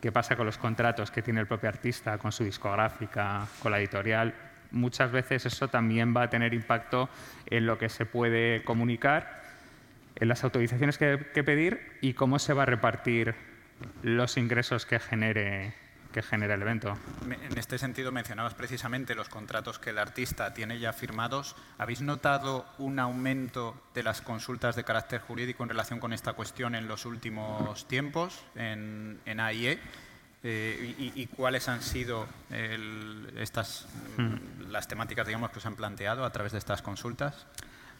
qué 0.00 0.12
pasa 0.12 0.36
con 0.36 0.46
los 0.46 0.58
contratos 0.58 1.10
que 1.10 1.22
tiene 1.22 1.40
el 1.40 1.46
propio 1.46 1.68
artista 1.68 2.18
con 2.18 2.32
su 2.32 2.44
discográfica, 2.44 3.46
con 3.62 3.72
la 3.72 3.78
editorial 3.78 4.34
muchas 4.74 5.10
veces 5.10 5.46
eso 5.46 5.68
también 5.68 6.14
va 6.14 6.24
a 6.24 6.30
tener 6.30 6.52
impacto 6.52 7.08
en 7.46 7.66
lo 7.66 7.78
que 7.78 7.88
se 7.88 8.04
puede 8.04 8.62
comunicar, 8.64 9.42
en 10.16 10.28
las 10.28 10.44
autorizaciones 10.44 10.98
que, 10.98 11.26
que 11.32 11.42
pedir 11.42 11.98
y 12.00 12.14
cómo 12.14 12.38
se 12.38 12.52
va 12.52 12.64
a 12.64 12.66
repartir 12.66 13.34
los 14.02 14.36
ingresos 14.36 14.86
que 14.86 14.98
genere, 15.00 15.74
que 16.12 16.22
genere 16.22 16.54
el 16.54 16.62
evento. 16.62 16.96
En 17.28 17.58
este 17.58 17.76
sentido, 17.76 18.12
mencionabas 18.12 18.54
precisamente 18.54 19.16
los 19.16 19.28
contratos 19.28 19.80
que 19.80 19.90
el 19.90 19.98
artista 19.98 20.54
tiene 20.54 20.78
ya 20.78 20.92
firmados. 20.92 21.56
¿Habéis 21.76 22.02
notado 22.02 22.66
un 22.78 23.00
aumento 23.00 23.76
de 23.94 24.04
las 24.04 24.22
consultas 24.22 24.76
de 24.76 24.84
carácter 24.84 25.20
jurídico 25.20 25.64
en 25.64 25.70
relación 25.70 25.98
con 25.98 26.12
esta 26.12 26.34
cuestión 26.34 26.76
en 26.76 26.86
los 26.86 27.04
últimos 27.04 27.88
tiempos 27.88 28.44
en, 28.54 29.20
en 29.26 29.40
AIE? 29.40 29.80
Eh, 30.46 30.94
y, 31.14 31.26
cuáles 31.28 31.70
han 31.70 31.80
sido 31.80 32.28
estas, 33.38 33.88
hmm. 34.18 34.70
las 34.70 34.86
temáticas 34.86 35.26
digamos, 35.26 35.50
que 35.50 35.58
os 35.58 35.64
han 35.64 35.74
planteado 35.74 36.24
a 36.24 36.30
través 36.32 36.52
de 36.52 36.58
estas 36.58 36.82
consultas? 36.82 37.46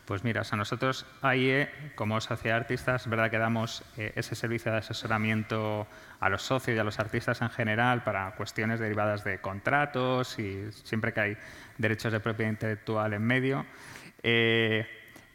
Pues 0.05 0.23
mira, 0.23 0.43
a 0.49 0.57
nosotros 0.57 1.07
AIE, 1.23 1.71
como 1.95 2.21
sociedad 2.21 2.57
de 2.57 2.61
artistas, 2.61 3.03
es 3.03 3.09
verdad 3.09 3.31
que 3.31 3.39
damos 3.39 3.83
eh, 3.97 4.13
ese 4.17 4.35
servicio 4.35 4.71
de 4.71 4.79
asesoramiento 4.79 5.87
a 6.21 6.29
los 6.29 6.43
socios 6.43 6.77
y 6.77 6.79
a 6.79 6.85
los 6.85 6.99
artistas 6.99 7.41
en 7.41 7.49
general 7.49 8.05
para 8.05 8.35
cuestiones 8.35 8.81
derivadas 8.81 9.25
de 9.25 9.41
contratos 9.41 10.39
y 10.39 10.71
siempre 10.73 11.15
que 11.15 11.21
hay 11.21 11.37
derechos 11.79 12.13
de 12.13 12.21
propiedad 12.21 12.51
intelectual 12.51 13.15
en 13.15 13.23
medio. 13.23 13.65
Eh, 14.23 14.87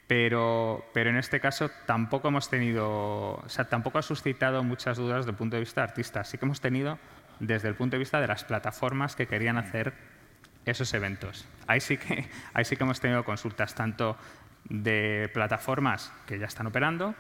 pero, 0.10 0.90
pero, 0.92 1.12
en 1.12 1.18
este 1.18 1.40
caso 1.40 1.70
tampoco 1.86 2.30
hemos 2.30 2.50
tenido, 2.50 3.36
o 3.36 3.44
sea, 3.48 3.70
tampoco 3.70 4.00
ha 4.00 4.02
suscitado 4.02 4.64
muchas 4.64 4.98
dudas 4.98 5.18
desde 5.18 5.30
el 5.30 5.38
punto 5.38 5.56
de 5.56 5.60
vista 5.60 5.82
de 5.82 5.88
artistas. 5.90 6.28
Sí 6.28 6.40
que 6.40 6.46
hemos 6.46 6.62
tenido 6.62 6.98
desde 7.40 7.68
el 7.68 7.76
punto 7.76 7.96
de 7.96 8.00
vista 8.00 8.20
de 8.20 8.26
las 8.26 8.44
plataformas 8.44 9.16
que 9.16 9.28
querían 9.28 9.60
hacer 9.60 9.94
esos 10.66 10.92
eventos. 10.96 11.46
Ahí 11.68 11.80
sí 11.80 11.98
que, 11.98 12.28
ahí 12.56 12.66
sí 12.66 12.76
que 12.76 12.84
hemos 12.86 13.00
tenido 13.00 13.24
consultas 13.24 13.76
tanto 13.76 14.18
de 14.64 15.30
plataformas 15.32 16.12
que 16.26 16.40
ya 16.40 16.48
están 16.48 16.66
operando, 16.66 17.14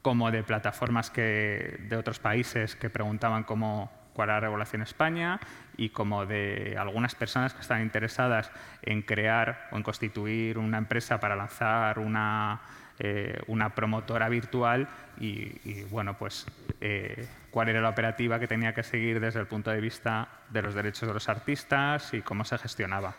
como 0.00 0.30
de 0.30 0.42
plataformas 0.42 1.10
que, 1.10 1.84
de 1.86 1.96
otros 1.98 2.18
países 2.18 2.76
que 2.76 2.88
preguntaban 2.88 3.44
cómo, 3.44 3.92
cuál 4.12 4.28
era 4.28 4.36
la 4.36 4.40
regulación 4.40 4.82
en 4.82 4.86
España 4.86 5.40
y 5.76 5.90
como 5.90 6.26
de 6.26 6.76
algunas 6.78 7.14
personas 7.14 7.54
que 7.54 7.60
están 7.60 7.82
interesadas 7.82 8.50
en 8.82 9.02
crear 9.02 9.68
o 9.72 9.76
en 9.76 9.82
constituir 9.82 10.58
una 10.58 10.78
empresa 10.78 11.18
para 11.20 11.36
lanzar 11.36 11.98
una, 11.98 12.60
eh, 12.98 13.40
una 13.46 13.74
promotora 13.74 14.28
virtual 14.28 14.88
y, 15.18 15.84
bueno, 15.84 16.18
pues 16.18 16.46
eh, 16.80 17.26
cuál 17.50 17.68
era 17.68 17.80
la 17.80 17.90
operativa 17.90 18.38
que 18.38 18.48
tenía 18.48 18.74
que 18.74 18.82
seguir 18.82 19.20
desde 19.20 19.40
el 19.40 19.46
punto 19.46 19.70
de 19.70 19.80
vista 19.80 20.28
de 20.50 20.62
los 20.62 20.74
derechos 20.74 21.08
de 21.08 21.14
los 21.14 21.28
artistas 21.28 22.12
y 22.12 22.22
cómo 22.22 22.44
se 22.44 22.58
gestionaba. 22.58 23.14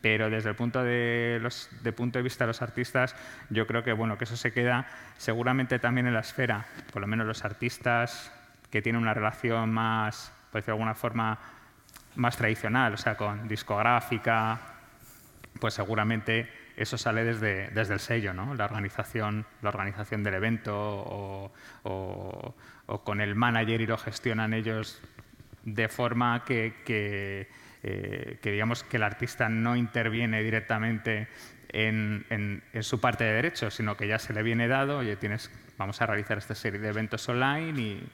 Pero 0.00 0.30
desde 0.30 0.48
el 0.48 0.54
punto 0.54 0.82
de, 0.82 1.38
los, 1.42 1.68
de 1.82 1.92
punto 1.92 2.18
de 2.18 2.22
vista 2.22 2.44
de 2.44 2.48
los 2.48 2.62
artistas, 2.62 3.14
yo 3.50 3.66
creo 3.66 3.84
que, 3.84 3.92
bueno, 3.92 4.16
que 4.16 4.24
eso 4.24 4.36
se 4.36 4.52
queda 4.52 4.86
seguramente 5.18 5.78
también 5.78 6.06
en 6.06 6.14
la 6.14 6.20
esfera, 6.20 6.66
por 6.92 7.02
lo 7.02 7.06
menos 7.06 7.26
los 7.26 7.44
artistas 7.44 8.32
que 8.70 8.82
tienen 8.82 9.02
una 9.02 9.14
relación 9.14 9.72
más, 9.72 10.32
por 10.50 10.60
decirlo 10.60 10.76
de 10.76 10.82
alguna 10.82 10.94
forma, 10.94 11.38
más 12.16 12.36
tradicional, 12.36 12.94
o 12.94 12.96
sea, 12.96 13.16
con 13.16 13.48
discográfica, 13.48 14.60
pues 15.60 15.74
seguramente 15.74 16.48
eso 16.76 16.96
sale 16.96 17.24
desde, 17.24 17.68
desde 17.70 17.94
el 17.94 18.00
sello, 18.00 18.32
¿no? 18.32 18.54
la, 18.54 18.64
organización, 18.64 19.46
la 19.62 19.68
organización 19.68 20.22
del 20.22 20.34
evento 20.34 20.74
o, 20.74 22.54
con 23.04 23.20
el 23.20 23.34
manager 23.34 23.80
y 23.80 23.86
lo 23.86 23.98
gestionan 23.98 24.54
ellos 24.54 25.00
de 25.64 25.88
forma 25.88 26.44
que 26.44 27.48
eh, 27.82 28.38
que 28.42 28.52
digamos 28.52 28.84
que 28.84 28.98
el 28.98 29.02
artista 29.02 29.48
no 29.48 29.74
interviene 29.74 30.42
directamente 30.42 31.28
en, 31.70 32.62
su 32.80 33.00
parte 33.00 33.24
de 33.24 33.32
derechos, 33.32 33.74
sino 33.74 33.96
que 33.96 34.06
ya 34.06 34.18
se 34.18 34.34
le 34.34 34.42
viene 34.42 34.68
dado, 34.68 34.98
oye, 34.98 35.16
tienes, 35.16 35.50
vamos 35.78 36.02
a 36.02 36.06
realizar 36.06 36.36
esta 36.36 36.54
serie 36.54 36.80
de 36.80 36.88
eventos 36.88 37.28
online 37.28 37.80
y. 37.80 38.08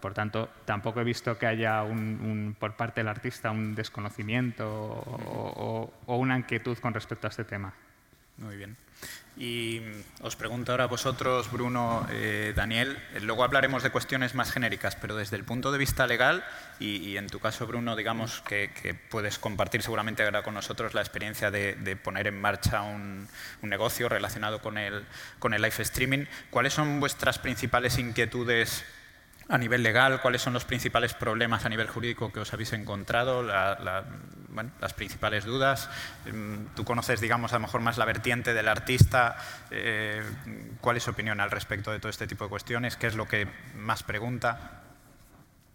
Por 0.00 0.14
tanto, 0.14 0.48
tampoco 0.64 1.00
he 1.00 1.04
visto 1.04 1.36
que 1.36 1.46
haya 1.46 1.82
un, 1.82 2.54
por 2.58 2.76
parte 2.76 3.00
del 3.00 3.08
artista 3.08 3.50
un 3.50 3.74
desconocimiento 3.74 4.68
o 4.68 6.16
una 6.16 6.38
inquietud 6.38 6.78
con 6.78 6.94
respecto 6.94 7.26
a 7.26 7.30
este 7.30 7.44
tema. 7.44 7.72
Muy 8.40 8.56
bien. 8.56 8.76
Y 9.36 9.80
os 10.20 10.36
pregunto 10.36 10.72
ahora 10.72 10.84
a 10.84 10.86
vosotros, 10.86 11.50
Bruno, 11.50 12.06
eh, 12.10 12.52
Daniel, 12.54 12.98
eh, 13.14 13.20
luego 13.20 13.44
hablaremos 13.44 13.82
de 13.82 13.90
cuestiones 13.90 14.34
más 14.34 14.50
genéricas, 14.50 14.96
pero 14.96 15.16
desde 15.16 15.36
el 15.36 15.44
punto 15.44 15.72
de 15.72 15.78
vista 15.78 16.06
legal, 16.06 16.44
y, 16.78 17.16
en 17.16 17.26
tu 17.26 17.38
caso, 17.38 17.66
Bruno, 17.66 17.96
digamos 17.96 18.42
que, 18.42 18.98
puedes 19.10 19.38
compartir 19.38 19.82
seguramente 19.82 20.24
ahora 20.24 20.42
con 20.42 20.54
nosotros 20.54 20.94
la 20.94 21.00
experiencia 21.00 21.50
de, 21.50 21.98
poner 22.02 22.26
en 22.26 22.40
marcha 22.40 22.82
un, 22.82 23.28
negocio 23.62 24.08
relacionado 24.08 24.60
con 24.60 24.78
el, 24.78 25.04
con 25.38 25.54
el 25.54 25.62
live 25.62 25.74
streaming, 25.78 26.24
¿cuáles 26.50 26.74
son 26.74 27.00
vuestras 27.00 27.38
principales 27.38 27.98
inquietudes 27.98 28.84
a 29.50 29.58
nivel 29.58 29.82
legal, 29.82 30.20
cuáles 30.22 30.40
son 30.40 30.52
los 30.52 30.64
principales 30.64 31.12
problemas 31.12 31.64
a 31.64 31.68
nivel 31.68 31.88
jurídico 31.88 32.32
que 32.32 32.38
os 32.38 32.52
habéis 32.54 32.72
encontrado, 32.72 33.42
las 33.42 34.92
principales 34.94 35.44
dudas. 35.44 35.90
Em, 36.24 36.66
tú 36.76 36.84
conoces, 36.84 37.20
digamos, 37.20 37.52
a 37.52 37.56
lo 37.56 37.62
mejor 37.62 37.80
más 37.80 37.98
la 37.98 38.04
vertiente 38.04 38.54
del 38.54 38.68
artista. 38.68 39.36
Eh, 39.72 40.22
¿Cuál 40.80 40.98
es 40.98 41.02
su 41.02 41.10
opinión 41.10 41.40
al 41.40 41.50
respecto 41.50 41.90
de 41.90 41.98
todo 41.98 42.10
este 42.10 42.28
tipo 42.28 42.44
de 42.44 42.50
cuestiones? 42.50 42.96
¿Qué 42.96 43.08
es 43.08 43.16
lo 43.16 43.26
que 43.26 43.48
más 43.76 44.04
pregunta? 44.04 44.82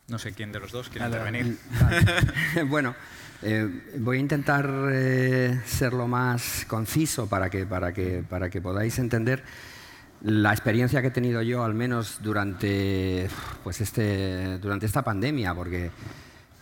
No 0.08 0.20
sé 0.20 0.34
quién 0.34 0.53
de 0.53 0.60
los 0.62 0.72
dos 0.72 0.88
quiere 0.88 1.08
intervenir. 1.08 1.58
bueno, 2.67 2.96
eh, 3.41 3.67
voy 3.98 4.17
a 4.17 4.20
intentar 4.22 4.70
eh, 4.91 5.60
ser 5.65 5.91
lo 5.91 6.08
más 6.08 6.65
conciso 6.67 7.27
para 7.27 7.50
que, 7.50 7.65
para 7.65 7.91
que, 7.91 8.24
para 8.27 8.50
que 8.50 8.62
podáis 8.62 8.98
entender 9.00 9.44
la 10.25 10.51
experiencia 10.51 11.01
que 11.01 11.08
he 11.08 11.12
tenido 11.12 11.44
yo, 11.44 11.63
al 11.63 11.75
menos 11.75 12.20
durante, 12.24 13.27
pues 13.63 13.79
este, 13.79 14.58
durante 14.58 14.88
esta 14.88 15.03
pandemia, 15.03 15.53
porque, 15.53 15.91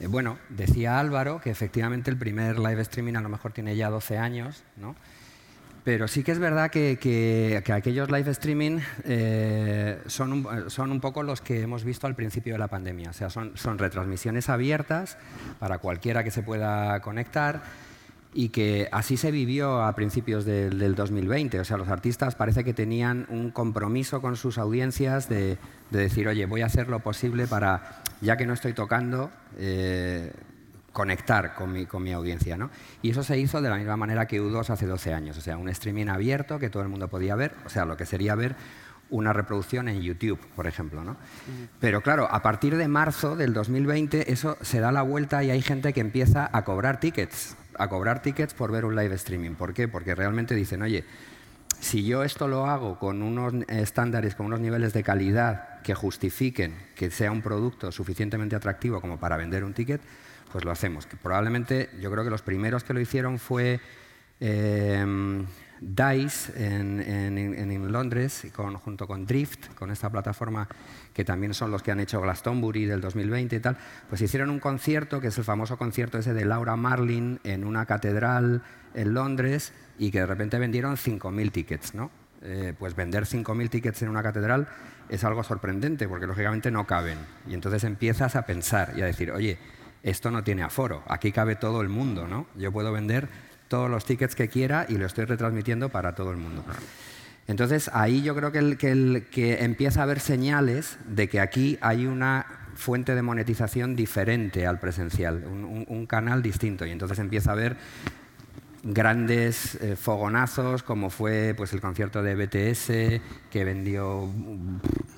eh, 0.01 0.07
bueno, 0.07 0.37
decía 0.49 0.99
Álvaro 0.99 1.39
que 1.39 1.49
efectivamente 1.49 2.11
el 2.11 2.17
primer 2.17 2.59
live 2.59 2.81
streaming 2.81 3.15
a 3.15 3.21
lo 3.21 3.29
mejor 3.29 3.53
tiene 3.53 3.77
ya 3.77 3.89
12 3.89 4.17
años, 4.17 4.63
¿no? 4.75 4.95
Pero 5.85 6.07
sí 6.09 6.23
que 6.23 6.31
es 6.33 6.39
verdad 6.39 6.71
que, 6.71 6.97
que, 6.99 7.73
aquellos 7.73 8.09
live 8.09 8.31
streaming 8.31 8.79
eh, 9.05 9.99
son, 10.07 10.33
un, 10.33 10.69
son, 10.69 10.91
un, 10.91 10.99
poco 10.99 11.23
los 11.23 11.41
que 11.41 11.61
hemos 11.61 11.83
visto 11.83 12.07
al 12.07 12.15
principio 12.15 12.53
de 12.53 12.59
la 12.59 12.69
pandemia. 12.69 13.09
O 13.09 13.13
sea, 13.13 13.29
son, 13.29 13.57
son 13.57 13.77
retransmisiones 13.77 14.47
abiertas 14.47 15.17
para 15.59 15.79
cualquiera 15.79 16.23
que 16.23 16.31
se 16.31 16.41
pueda 16.41 17.01
conectar 17.01 17.63
y 18.33 18.49
que 18.49 18.89
así 18.91 19.17
se 19.17 19.31
vivió 19.31 19.83
a 19.83 19.93
principios 19.93 20.45
del, 20.45 20.95
2020. 20.95 21.59
O 21.59 21.65
sea, 21.65 21.77
los 21.77 21.87
artistas 21.87 22.35
parece 22.35 22.63
que 22.63 22.73
tenían 22.73 23.25
un 23.29 23.51
compromiso 23.51 24.21
con 24.21 24.35
sus 24.35 24.57
audiencias 24.57 25.29
de, 25.29 25.57
decir, 25.91 26.27
oye, 26.27 26.45
voy 26.45 26.61
a 26.61 26.65
hacer 26.65 26.89
lo 26.89 26.99
posible 26.99 27.47
para, 27.47 28.01
ya 28.21 28.35
que 28.35 28.45
no 28.45 28.53
estoy 28.53 28.73
tocando, 28.73 29.29
eh, 29.57 30.31
conectar 30.91 31.53
con 31.53 31.71
mi, 31.71 31.85
con 31.85 32.01
mi 32.03 32.11
audiencia. 32.11 32.57
¿no? 32.57 32.71
Y 33.01 33.11
eso 33.11 33.23
se 33.23 33.37
hizo 33.37 33.61
de 33.61 33.69
la 33.69 33.77
misma 33.77 33.97
manera 33.97 34.27
que 34.27 34.41
U2 34.41 34.69
hace 34.69 34.87
12 34.87 35.13
años. 35.13 35.37
O 35.37 35.41
sea, 35.41 35.57
un 35.57 35.69
streaming 35.69 36.07
abierto 36.07 36.57
que 36.57 36.69
todo 36.69 36.81
el 36.81 36.89
mundo 36.89 37.07
podía 37.07 37.35
ver, 37.35 37.53
o 37.65 37.69
sea, 37.69 37.85
lo 37.85 37.97
que 37.97 38.05
sería 38.05 38.33
ver 38.35 38.55
una 39.09 39.31
reproducción 39.31 39.89
en 39.89 40.01
YouTube, 40.01 40.39
por 40.55 40.65
ejemplo. 40.65 41.03
¿no? 41.03 41.17
Pero 41.79 42.01
claro, 42.01 42.27
a 42.31 42.41
partir 42.41 42.77
de 42.77 42.87
marzo 42.87 43.35
del 43.35 43.53
2020 43.53 44.31
eso 44.31 44.57
se 44.61 44.79
da 44.79 44.91
la 44.91 45.03
vuelta 45.03 45.43
y 45.43 45.51
hay 45.51 45.61
gente 45.61 45.93
que 45.93 46.01
empieza 46.01 46.49
a 46.51 46.63
cobrar 46.63 46.99
tickets 46.99 47.55
a 47.77 47.87
cobrar 47.87 48.21
tickets 48.21 48.53
por 48.53 48.71
ver 48.71 48.85
un 48.85 48.95
live 48.95 49.15
streaming. 49.15 49.55
¿Por 49.55 49.73
qué? 49.73 49.87
Porque 49.87 50.15
realmente 50.15 50.55
dicen, 50.55 50.81
oye, 50.81 51.03
si 51.79 52.05
yo 52.05 52.23
esto 52.23 52.47
lo 52.47 52.65
hago 52.65 52.97
con 52.97 53.21
unos 53.21 53.53
estándares, 53.67 54.35
con 54.35 54.45
unos 54.45 54.59
niveles 54.59 54.93
de 54.93 55.03
calidad 55.03 55.81
que 55.81 55.93
justifiquen 55.93 56.75
que 56.95 57.11
sea 57.11 57.31
un 57.31 57.41
producto 57.41 57.91
suficientemente 57.91 58.55
atractivo 58.55 59.01
como 59.01 59.19
para 59.19 59.37
vender 59.37 59.63
un 59.63 59.73
ticket, 59.73 60.01
pues 60.51 60.63
lo 60.63 60.71
hacemos. 60.71 61.07
probablemente 61.21 61.89
yo 61.99 62.11
creo 62.11 62.23
que 62.23 62.29
los 62.29 62.41
primeros 62.41 62.83
que 62.83 62.93
lo 62.93 62.99
hicieron 62.99 63.39
fue 63.39 63.79
eh, 64.39 65.45
DICE 65.83 66.53
en, 66.55 67.91
Londres, 67.91 68.47
junto 68.83 69.07
con 69.07 69.25
Drift, 69.25 69.73
con 69.75 69.91
esta 69.91 70.09
plataforma 70.09 70.67
que 71.13 71.23
también 71.23 71.53
son 71.53 71.69
los 71.71 71.83
que 71.83 71.91
han 71.91 71.99
hecho 71.99 72.21
Glastonbury 72.21 72.85
del 72.85 73.01
2020 73.01 73.55
y 73.55 73.59
tal, 73.59 73.77
pues 74.09 74.21
hicieron 74.21 74.49
un 74.49 74.59
concierto, 74.59 75.21
que 75.21 75.27
es 75.27 75.37
el 75.37 75.43
famoso 75.43 75.77
concierto 75.77 76.17
ese 76.17 76.33
de 76.33 76.45
Laura 76.45 76.75
Marlin 76.75 77.39
en 77.43 77.65
una 77.65 77.85
catedral 77.85 78.63
en 78.93 79.13
Londres 79.13 79.73
y 79.99 80.11
que 80.11 80.19
de 80.19 80.25
repente 80.25 80.57
vendieron 80.57 80.95
5.000 80.95 81.51
tickets, 81.51 81.93
¿no? 81.93 82.09
Eh, 82.41 82.73
pues 82.77 82.95
vender 82.95 83.25
5.000 83.25 83.69
tickets 83.69 84.01
en 84.01 84.09
una 84.09 84.21
catedral 84.21 84.67
es 85.07 85.23
algo 85.23 85.43
sorprendente 85.43 86.07
porque 86.07 86.27
lógicamente 86.27 86.71
no 86.71 86.85
caben. 86.85 87.17
Y 87.47 87.53
entonces 87.53 87.83
empiezas 87.83 88.35
a 88.35 88.45
pensar 88.45 88.93
y 88.97 89.01
a 89.01 89.05
decir, 89.05 89.31
oye, 89.31 89.57
esto 90.01 90.31
no 90.31 90.43
tiene 90.43 90.63
aforo, 90.63 91.03
aquí 91.07 91.31
cabe 91.31 91.55
todo 91.55 91.81
el 91.81 91.87
mundo, 91.87 92.27
¿no? 92.27 92.47
Yo 92.55 92.71
puedo 92.73 92.91
vender 92.91 93.29
todos 93.73 93.89
los 93.89 94.05
tickets 94.05 94.35
que 94.35 94.49
quiera 94.49 94.85
y 94.87 94.99
lo 94.99 95.07
estoy 95.07 95.25
retransmitiendo 95.25 95.89
para 95.89 96.13
todo 96.13 96.29
el 96.29 96.37
mundo. 96.37 96.63
Entonces 97.47 97.89
ahí 97.91 98.21
yo 98.21 98.35
creo 98.35 98.51
que, 98.51 98.59
el, 98.59 98.77
que, 98.77 99.25
que 99.31 99.63
empieza 99.63 100.01
a 100.01 100.03
haber 100.03 100.19
señales 100.19 100.99
de 101.07 101.27
que 101.27 101.39
aquí 101.39 101.79
hay 101.81 102.05
una 102.05 102.45
fuente 102.75 103.15
de 103.15 103.23
monetización 103.23 103.95
diferente 103.95 104.67
al 104.67 104.79
presencial, 104.79 105.43
un, 105.43 106.05
canal 106.05 106.43
distinto. 106.43 106.85
Y 106.85 106.91
entonces 106.91 107.17
empieza 107.17 107.49
a 107.49 107.53
haber 107.53 107.75
grandes 108.83 109.73
eh, 109.81 109.95
fogonazos, 109.95 110.83
como 110.83 111.09
fue 111.09 111.55
pues, 111.57 111.73
el 111.73 111.81
concierto 111.81 112.21
de 112.21 112.35
BTS, 112.35 113.21
que 113.49 113.63
vendió, 113.63 114.29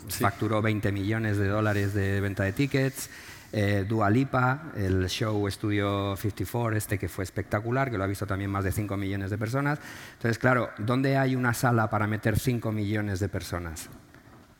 facturó 0.07 0.61
20 0.61 0.93
millones 0.93 1.35
de 1.35 1.49
dólares 1.49 1.93
de 1.93 2.21
venta 2.21 2.43
de 2.43 2.53
tickets. 2.53 3.09
Eh, 3.57 3.85
Dua 3.87 4.09
Lipa, 4.09 4.73
el 4.75 5.07
show 5.07 5.49
Studio 5.49 6.17
54, 6.17 6.75
este 6.75 6.99
que 6.99 7.07
fue 7.07 7.23
espectacular, 7.23 7.89
que 7.89 7.97
lo 7.97 8.03
ha 8.03 8.07
visto 8.07 8.27
también 8.27 8.51
más 8.51 8.65
de 8.65 8.73
5 8.73 8.97
millones 8.97 9.29
de 9.29 9.37
personas. 9.37 9.79
Entonces, 10.17 10.37
claro, 10.37 10.71
¿dónde 10.77 11.17
hay 11.17 11.37
una 11.37 11.53
sala 11.53 11.89
para 11.89 12.05
meter 12.05 12.37
5 12.37 12.73
millones 12.73 13.21
de 13.21 13.29
personas? 13.29 13.89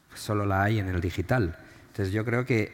Pues 0.07 0.21
solo 0.21 0.45
la 0.45 0.63
hay 0.63 0.79
en 0.79 0.87
el 0.87 1.01
digital. 1.01 1.57
Entonces, 1.87 2.13
yo 2.13 2.23
creo 2.23 2.45
que 2.45 2.71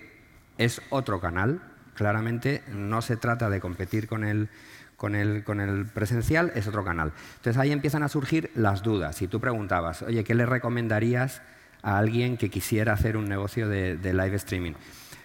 es 0.59 0.79
otro 0.91 1.19
canal. 1.19 1.59
Claramente 1.95 2.61
no 2.71 3.01
se 3.01 3.17
trata 3.17 3.49
de 3.49 3.59
competir 3.59 4.07
con 4.07 4.23
el, 4.23 4.49
con 4.97 5.15
el, 5.15 5.43
con 5.43 5.59
el 5.59 5.87
presencial, 5.87 6.51
es 6.53 6.67
otro 6.67 6.85
canal. 6.85 7.13
Entonces 7.37 7.57
ahí 7.57 7.71
empiezan 7.71 8.03
a 8.03 8.07
surgir 8.09 8.51
las 8.53 8.83
dudas. 8.83 9.15
Si 9.15 9.27
tú 9.27 9.39
preguntabas, 9.39 10.03
oye, 10.03 10.23
¿qué 10.23 10.35
le 10.35 10.45
recomendarías 10.45 11.41
a 11.81 11.97
alguien 11.97 12.37
que 12.37 12.51
quisiera 12.51 12.93
hacer 12.93 13.17
un 13.17 13.25
negocio 13.25 13.67
de, 13.67 13.97
live 14.03 14.35
streaming? 14.35 14.73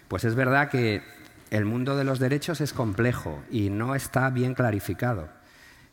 Pues 0.07 0.23
es 0.23 0.35
verdad 0.35 0.69
que 0.69 1.01
el 1.49 1.65
mundo 1.65 1.95
de 1.95 2.03
los 2.03 2.19
derechos 2.19 2.61
es 2.61 2.73
complejo 2.73 3.41
y 3.51 3.69
no 3.69 3.95
está 3.95 4.29
bien 4.29 4.53
clarificado. 4.53 5.29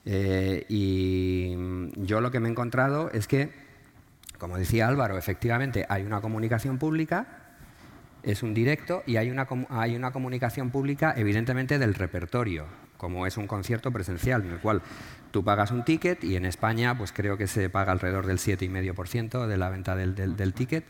Eh, 0.05 0.67
y 0.69 1.57
yo 1.97 2.21
lo 2.21 2.31
que 2.31 2.41
me 2.41 2.49
he 2.49 2.51
encontrado 2.51 3.11
es 3.13 3.27
que, 3.27 3.51
como 4.39 4.59
decía 4.59 4.89
Álvaro, 4.89 5.17
efectivamente 5.17 5.87
hay 5.89 6.03
una 6.03 6.21
comunicación 6.21 6.79
pública, 6.79 7.27
es 8.23 8.43
un 8.43 8.55
directo 8.55 9.03
y 9.07 9.17
hay 9.17 9.31
una, 9.31 9.47
hay 9.69 9.97
una 9.97 10.13
comunicación 10.13 10.71
pública 10.71 11.15
evidentemente 11.17 11.79
del 11.79 11.95
repertorio 11.95 12.67
como 13.05 13.27
es 13.27 13.37
un 13.37 13.47
concierto 13.47 13.91
presencial, 13.91 14.47
en 14.47 14.53
el 14.53 14.59
cual 14.61 14.81
tú 15.31 15.45
pagas 15.45 15.71
un 15.71 15.85
ticket 15.85 16.25
y 16.25 16.37
en 16.37 16.47
España 16.47 16.97
pues 16.97 17.13
creo 17.13 17.37
que 17.37 17.47
se 17.47 17.69
paga 17.69 17.93
alrededor 17.93 18.27
del 18.27 18.39
7,5% 18.39 19.47
de 19.47 19.57
la 19.59 19.69
venta 19.69 19.95
del, 19.95 20.55
ticket 20.55 20.85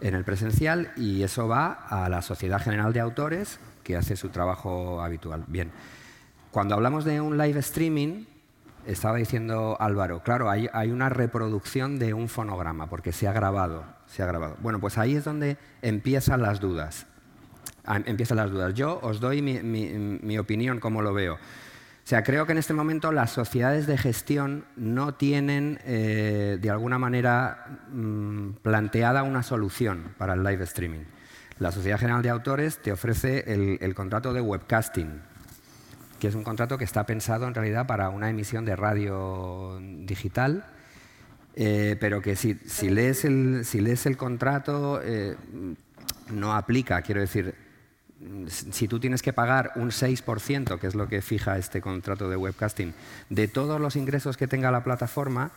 en 0.00 0.14
el 0.14 0.24
presencial 0.24 0.92
y 0.96 1.22
eso 1.22 1.48
va 1.48 1.72
a 1.72 2.08
la 2.08 2.22
Sociedad 2.22 2.60
General 2.60 2.92
de 2.92 3.00
Autores 3.00 3.58
que 3.82 3.96
hace 3.96 4.16
su 4.16 4.30
trabajo 4.30 5.00
habitual. 5.02 5.44
Bien, 5.46 5.70
cuando 6.50 6.74
hablamos 6.74 7.04
de 7.04 7.20
un 7.20 7.38
live 7.38 7.60
streaming, 7.60 8.24
estaba 8.86 9.16
diciendo 9.16 9.76
Álvaro, 9.80 10.22
claro, 10.22 10.50
hay, 10.50 10.68
una 10.90 11.08
reproducción 11.08 11.98
de 11.98 12.14
un 12.14 12.28
fonograma 12.28 12.88
porque 12.88 13.12
se 13.12 13.28
ha 13.28 13.32
grabado, 13.32 13.84
se 14.06 14.22
ha 14.22 14.26
grabado. 14.26 14.56
Bueno, 14.60 14.80
pues 14.80 14.98
ahí 14.98 15.16
es 15.16 15.24
donde 15.24 15.56
empiezan 15.82 16.42
las 16.42 16.60
dudas 16.60 17.06
empiezan 18.06 18.38
las 18.38 18.50
dudas. 18.50 18.74
Yo 18.74 18.98
os 19.02 19.20
doy 19.20 19.42
mi, 19.42 20.38
opinión, 20.38 20.80
como 20.80 21.02
lo 21.02 21.12
veo. 21.14 21.38
O 22.06 22.08
sea, 22.08 22.22
creo 22.22 22.46
que 22.46 22.52
en 22.52 22.58
este 22.58 22.72
momento 22.72 23.10
las 23.10 23.32
sociedades 23.32 23.88
de 23.88 23.98
gestión 23.98 24.64
no 24.76 25.14
tienen, 25.14 25.80
eh, 25.84 26.56
de 26.60 26.70
alguna 26.70 27.00
manera, 27.00 27.80
mm, 27.90 28.50
planteada 28.62 29.24
una 29.24 29.42
solución 29.42 30.14
para 30.16 30.34
el 30.34 30.44
live 30.44 30.62
streaming. 30.62 31.00
La 31.58 31.72
Sociedad 31.72 31.98
General 31.98 32.22
de 32.22 32.30
Autores 32.30 32.78
te 32.78 32.92
ofrece 32.92 33.52
el, 33.52 33.92
contrato 33.96 34.32
de 34.32 34.40
webcasting, 34.40 35.20
que 36.20 36.28
es 36.28 36.36
un 36.36 36.44
contrato 36.44 36.78
que 36.78 36.84
está 36.84 37.04
pensado 37.06 37.48
en 37.48 37.54
realidad 37.54 37.88
para 37.88 38.08
una 38.10 38.30
emisión 38.30 38.64
de 38.64 38.76
radio 38.76 39.80
digital, 40.04 40.64
eh, 41.56 41.96
pero 41.98 42.22
que 42.22 42.36
si, 42.36 42.54
lees 42.88 43.24
el, 43.24 44.16
contrato 44.16 45.00
eh, 45.02 45.36
no 46.30 46.54
aplica. 46.54 47.02
Quiero 47.02 47.20
decir, 47.20 47.65
si 48.48 48.88
tú 48.88 48.98
tienes 48.98 49.22
que 49.22 49.32
pagar 49.32 49.72
un 49.76 49.90
6%, 49.90 50.78
que 50.78 50.86
es 50.86 50.94
lo 50.94 51.08
que 51.08 51.20
fija 51.20 51.58
este 51.58 51.80
contrato 51.80 52.28
de 52.28 52.36
webcasting, 52.36 52.94
de 53.28 53.48
todos 53.48 53.80
los 53.80 53.96
ingresos 53.96 54.36
que 54.36 54.46
tenga 54.46 54.70
la 54.70 54.84
plataforma, 54.84 55.50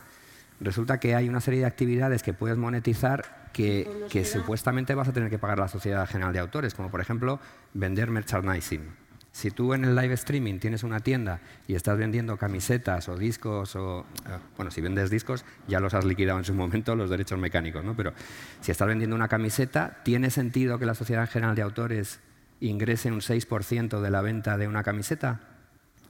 resulta 0.60 1.00
que 1.00 1.14
hay 1.14 1.28
una 1.28 1.40
serie 1.40 1.60
de 1.60 1.66
actividades 1.66 2.22
que 2.22 2.34
puedes 2.34 2.58
monetizar 2.58 3.50
que, 3.52 4.08
supuestamente 4.24 4.94
vas 4.94 5.08
a 5.08 5.12
tener 5.12 5.30
que 5.30 5.38
pagar 5.38 5.58
la 5.58 5.68
Sociedad 5.68 6.06
General 6.08 6.32
de 6.32 6.38
Autores, 6.38 6.74
como 6.74 6.90
por 6.90 7.00
ejemplo 7.00 7.40
vender 7.72 8.10
merchandising. 8.10 9.00
Si 9.32 9.52
tú 9.52 9.74
en 9.74 9.84
el 9.84 9.94
live 9.94 10.14
streaming 10.14 10.58
tienes 10.58 10.82
una 10.82 11.00
tienda 11.00 11.40
y 11.68 11.76
estás 11.76 11.96
vendiendo 11.96 12.36
camisetas 12.36 13.08
o 13.08 13.16
discos, 13.16 13.76
o, 13.76 14.00
eh, 14.26 14.38
bueno, 14.56 14.72
si 14.72 14.80
vendes 14.80 15.08
discos 15.08 15.44
ya 15.68 15.78
los 15.78 15.94
has 15.94 16.04
liquidado 16.04 16.38
en 16.38 16.44
su 16.44 16.52
momento 16.52 16.96
los 16.96 17.10
derechos 17.10 17.38
mecánicos, 17.38 17.84
¿no? 17.84 17.94
Pero 17.94 18.12
si 18.60 18.72
estás 18.72 18.88
vendiendo 18.88 19.14
una 19.14 19.28
camiseta, 19.28 20.00
¿tiene 20.02 20.30
sentido 20.30 20.80
que 20.80 20.86
la 20.86 20.96
Sociedad 20.96 21.30
General 21.30 21.54
de 21.54 21.62
Autores 21.62 22.18
ingrese 22.60 23.10
un 23.10 23.20
6% 23.20 24.00
de 24.00 24.10
la 24.10 24.20
venta 24.20 24.56
de 24.56 24.68
una 24.68 24.82
camiseta? 24.82 25.40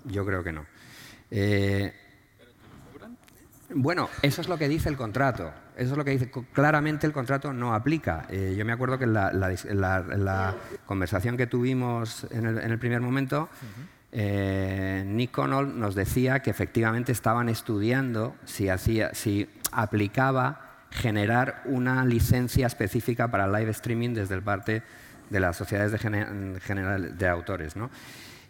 Yo 0.05 0.25
creo 0.25 0.43
que 0.43 0.53
no. 0.53 0.67
Eh, 1.31 1.93
bueno, 3.75 4.09
eso 4.23 4.41
es 4.41 4.49
lo 4.49 4.59
que 4.59 4.69
dice 4.69 4.89
el 4.89 4.97
contrato. 4.97 5.53
Eso 5.77 5.93
es 5.93 5.97
lo 5.97 6.05
que 6.05 6.11
dice. 6.11 6.31
Claramente 6.53 7.07
el 7.07 7.13
contrato 7.13 7.53
no 7.53 7.75
aplica. 7.75 8.27
Eh, 8.29 8.55
yo 8.59 8.65
me 8.65 8.73
acuerdo 8.73 8.99
que 8.99 9.05
en 9.05 9.15
la, 9.15 10.55
conversación 10.87 11.37
que 11.37 11.47
tuvimos 11.47 12.27
en 12.31 12.47
el, 12.47 12.79
primer 12.79 13.01
momento, 13.01 13.49
eh, 14.13 15.05
Nick 15.07 15.31
Connell 15.31 15.79
nos 15.79 15.95
decía 15.95 16.41
que 16.41 16.51
efectivamente 16.51 17.13
estaban 17.13 17.49
estudiando 17.49 18.35
si, 18.45 18.69
hacía, 18.69 19.15
si 19.15 19.49
aplicaba 19.71 20.67
generar 20.91 21.63
una 21.67 22.05
licencia 22.05 22.67
específica 22.67 23.31
para 23.31 23.47
live 23.47 23.71
streaming 23.71 24.15
desde 24.15 24.35
el 24.35 24.43
parte 24.43 24.83
de 25.31 25.41
las 25.41 25.57
sociedades 25.57 25.93
de 25.93 25.99
general 26.61 27.17
de 27.17 27.29
autores. 27.29 27.77
¿no? 27.77 27.91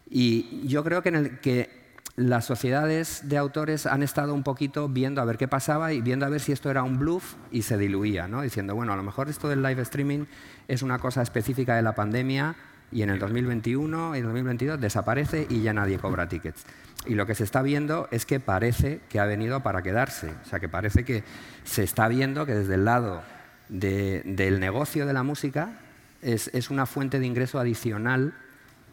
Y 0.09 0.66
yo 0.66 0.83
creo 0.83 1.03
que, 1.03 1.11
en 1.11 1.14
el, 1.14 1.38
que 1.40 1.71
las 2.16 2.45
sociedades 2.45 3.29
de 3.29 3.38
autores 3.38 3.87
han 3.87 4.03
estado 4.03 4.35
un 4.35 4.43
poquito 4.43 4.88
viendo 4.88 5.23
a 5.23 5.25
ver 5.25 5.38
qué 5.38 5.49
pasaba 5.49 5.93
y 5.93 6.01
viendo 6.01 6.27
a 6.27 6.29
ver 6.29 6.40
si 6.40 6.53
esto 6.53 6.71
era 6.71 6.83
un 6.83 6.99
bluff 6.99 7.37
y 7.51 7.62
se 7.62 7.79
diluía, 7.79 8.27
¿no? 8.29 8.43
diciendo, 8.43 8.75
bueno, 8.75 8.93
a 8.93 8.97
lo 8.97 9.03
mejor 9.03 9.29
esto 9.29 9.49
del 9.49 9.62
live 9.62 9.83
streaming 9.83 10.25
es 10.69 10.83
una 10.83 10.99
cosa 10.99 11.23
específica 11.23 11.77
de 11.77 11.83
la 11.83 11.95
pandemia 11.95 12.57
y 12.93 13.03
en 13.03 13.11
el 13.11 13.19
2021 13.19 14.16
y 14.16 14.19
el 14.19 14.25
2022 14.25 14.81
desaparece 14.81 15.47
y 15.49 15.62
ya 15.62 15.73
nadie 15.73 15.99
cobra 15.99 16.29
tickets. 16.29 16.64
Y 17.07 17.14
lo 17.14 17.25
que 17.25 17.35
se 17.35 17.45
está 17.45 17.62
viendo 17.62 18.09
es 18.11 18.27
que 18.27 18.40
parece 18.40 19.01
que 19.09 19.21
ha 19.21 19.25
venido 19.25 19.62
para 19.62 19.81
quedarse, 19.83 20.35
o 20.45 20.45
sea, 20.45 20.61
que 20.61 20.69
parece 20.69 21.05
que 21.05 21.25
se 21.64 21.85
está 21.85 22.09
viendo 22.09 22.45
que 22.45 22.55
desde 22.55 22.75
el 22.75 22.85
lado 22.85 23.23
del 23.69 24.61
negocio 24.61 25.07
de 25.07 25.12
la 25.12 25.23
música 25.23 25.79
es, 26.22 26.70
una 26.70 26.87
fuente 26.87 27.18
de 27.20 27.26
ingreso 27.26 27.59
adicional 27.59 28.35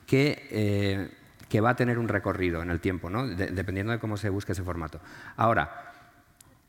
que, 0.06 0.48
eh, 0.52 1.10
que, 1.50 1.62
va 1.62 1.72
a 1.72 1.76
tener 1.76 2.00
un 2.00 2.08
recorrido 2.08 2.62
en 2.62 2.70
el 2.70 2.80
tiempo, 2.80 3.10
¿no? 3.10 3.28
dependiendo 3.28 3.92
de 3.92 4.00
cómo 4.00 4.18
se 4.18 4.30
busque 4.30 4.54
ese 4.54 4.64
formato. 4.64 5.00
Ahora, 5.36 5.94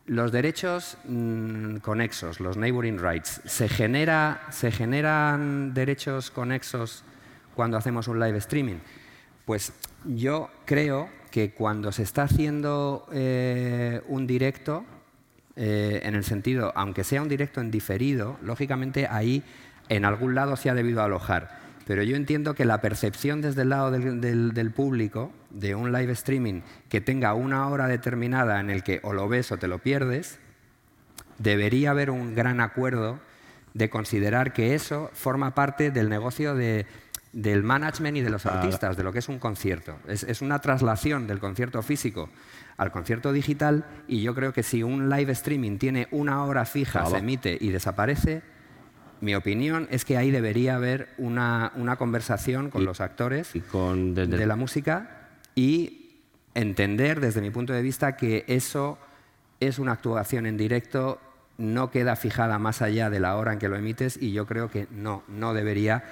los 0.06 0.32
derechos 0.32 0.96
mm, 1.04 1.76
conexos, 1.76 2.40
los 2.40 2.56
neighboring 2.56 2.98
rights, 2.98 3.42
¿se, 3.44 3.68
genera, 3.68 4.42
¿se 4.50 4.70
generan 4.70 5.74
derechos 5.74 6.30
conexos 6.30 7.04
cuando 7.54 7.76
hacemos 7.76 8.08
un 8.08 8.18
live 8.18 8.38
streaming? 8.38 8.78
Pues 9.44 9.72
yo 10.04 10.50
creo 10.64 11.08
que 11.30 11.52
cuando 11.52 11.92
se 11.92 12.02
está 12.02 12.22
haciendo 12.22 13.06
eh, 13.12 14.00
un 14.08 14.26
directo, 14.26 14.84
eh, 15.60 16.00
en 16.04 16.14
el 16.14 16.22
sentido, 16.22 16.72
aunque 16.76 17.02
sea 17.02 17.20
un 17.20 17.28
directo 17.28 17.60
en 17.60 17.72
diferido, 17.72 18.38
lógicamente 18.42 19.08
ahí 19.08 19.42
en 19.88 20.04
algún 20.04 20.34
lado 20.34 20.56
se 20.56 20.70
ha 20.70 20.74
debido 20.74 21.02
alojar. 21.02 21.58
Pero 21.88 22.02
yo 22.02 22.16
entiendo 22.16 22.54
que 22.54 22.66
la 22.66 22.82
percepción 22.82 23.40
desde 23.40 23.62
el 23.62 23.70
lado 23.70 23.90
del, 23.90 24.70
público 24.72 25.32
de 25.48 25.74
un 25.74 25.90
live 25.90 26.12
streaming 26.12 26.60
que 26.90 27.00
tenga 27.00 27.32
una 27.32 27.66
hora 27.68 27.86
determinada 27.86 28.60
en 28.60 28.68
el 28.68 28.82
que 28.82 29.00
o 29.02 29.14
lo 29.14 29.26
ves 29.26 29.52
o 29.52 29.56
te 29.56 29.68
lo 29.68 29.78
pierdes, 29.78 30.38
debería 31.38 31.92
haber 31.92 32.10
un 32.10 32.34
gran 32.34 32.60
acuerdo 32.60 33.20
de 33.72 33.88
considerar 33.88 34.52
que 34.52 34.74
eso 34.74 35.10
forma 35.14 35.54
parte 35.54 35.90
del 35.90 36.10
negocio 36.10 36.54
del 36.54 37.62
management 37.62 38.18
y 38.18 38.20
de 38.20 38.28
los 38.28 38.44
artistas, 38.44 38.98
de 38.98 39.02
lo 39.02 39.10
que 39.10 39.20
es 39.20 39.28
un 39.30 39.38
concierto. 39.38 39.96
Es, 40.06 40.42
una 40.42 40.58
traslación 40.58 41.26
del 41.26 41.38
concierto 41.38 41.80
físico 41.80 42.28
al 42.76 42.92
concierto 42.92 43.32
digital 43.32 43.86
y 44.06 44.20
yo 44.20 44.34
creo 44.34 44.52
que 44.52 44.62
si 44.62 44.82
un 44.82 45.08
live 45.08 45.32
streaming 45.32 45.78
tiene 45.78 46.06
una 46.10 46.44
hora 46.44 46.66
fija, 46.66 47.06
se 47.06 47.16
emite 47.16 47.56
y 47.58 47.70
desaparece, 47.70 48.42
mi 49.20 49.34
opinión 49.34 49.88
es 49.90 50.04
que 50.04 50.16
ahí 50.16 50.30
debería 50.30 50.76
haber 50.76 51.08
una, 51.18 51.72
conversación 51.98 52.70
con 52.70 52.84
los 52.84 53.00
actores 53.00 53.52
de 53.52 54.46
la 54.46 54.56
música 54.56 55.28
y 55.54 56.20
entender 56.54 57.20
desde 57.20 57.40
mi 57.40 57.50
punto 57.50 57.72
de 57.72 57.82
vista 57.82 58.16
que 58.16 58.44
eso 58.46 58.98
es 59.60 59.78
una 59.78 59.92
actuación 59.92 60.46
en 60.46 60.56
directo, 60.56 61.20
no 61.56 61.90
queda 61.90 62.14
fijada 62.16 62.58
más 62.58 62.82
allá 62.82 63.10
de 63.10 63.20
la 63.20 63.36
hora 63.36 63.52
en 63.52 63.58
que 63.58 63.68
lo 63.68 63.76
emites 63.76 64.16
y 64.20 64.32
yo 64.32 64.46
creo 64.46 64.70
que 64.70 64.86
no, 64.90 65.24
no 65.26 65.54
debería 65.54 66.04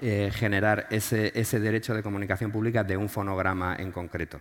eh, 0.00 0.30
generar 0.32 0.86
ese, 0.90 1.32
ese 1.34 1.58
derecho 1.58 1.94
de 1.94 2.02
comunicación 2.02 2.52
pública 2.52 2.84
de 2.84 2.96
un 2.96 3.08
fonograma 3.08 3.76
en 3.76 3.90
concreto. 3.90 4.40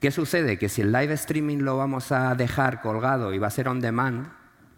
¿Qué 0.00 0.10
sucede? 0.10 0.58
Que 0.58 0.68
si 0.68 0.80
el 0.80 0.90
live 0.90 1.14
streaming 1.14 1.58
lo 1.58 1.76
vamos 1.76 2.10
a 2.10 2.34
dejar 2.34 2.80
colgado 2.80 3.32
y 3.32 3.38
va 3.38 3.46
a 3.46 3.50
ser 3.50 3.68
on 3.68 3.80
demand, 3.80 4.26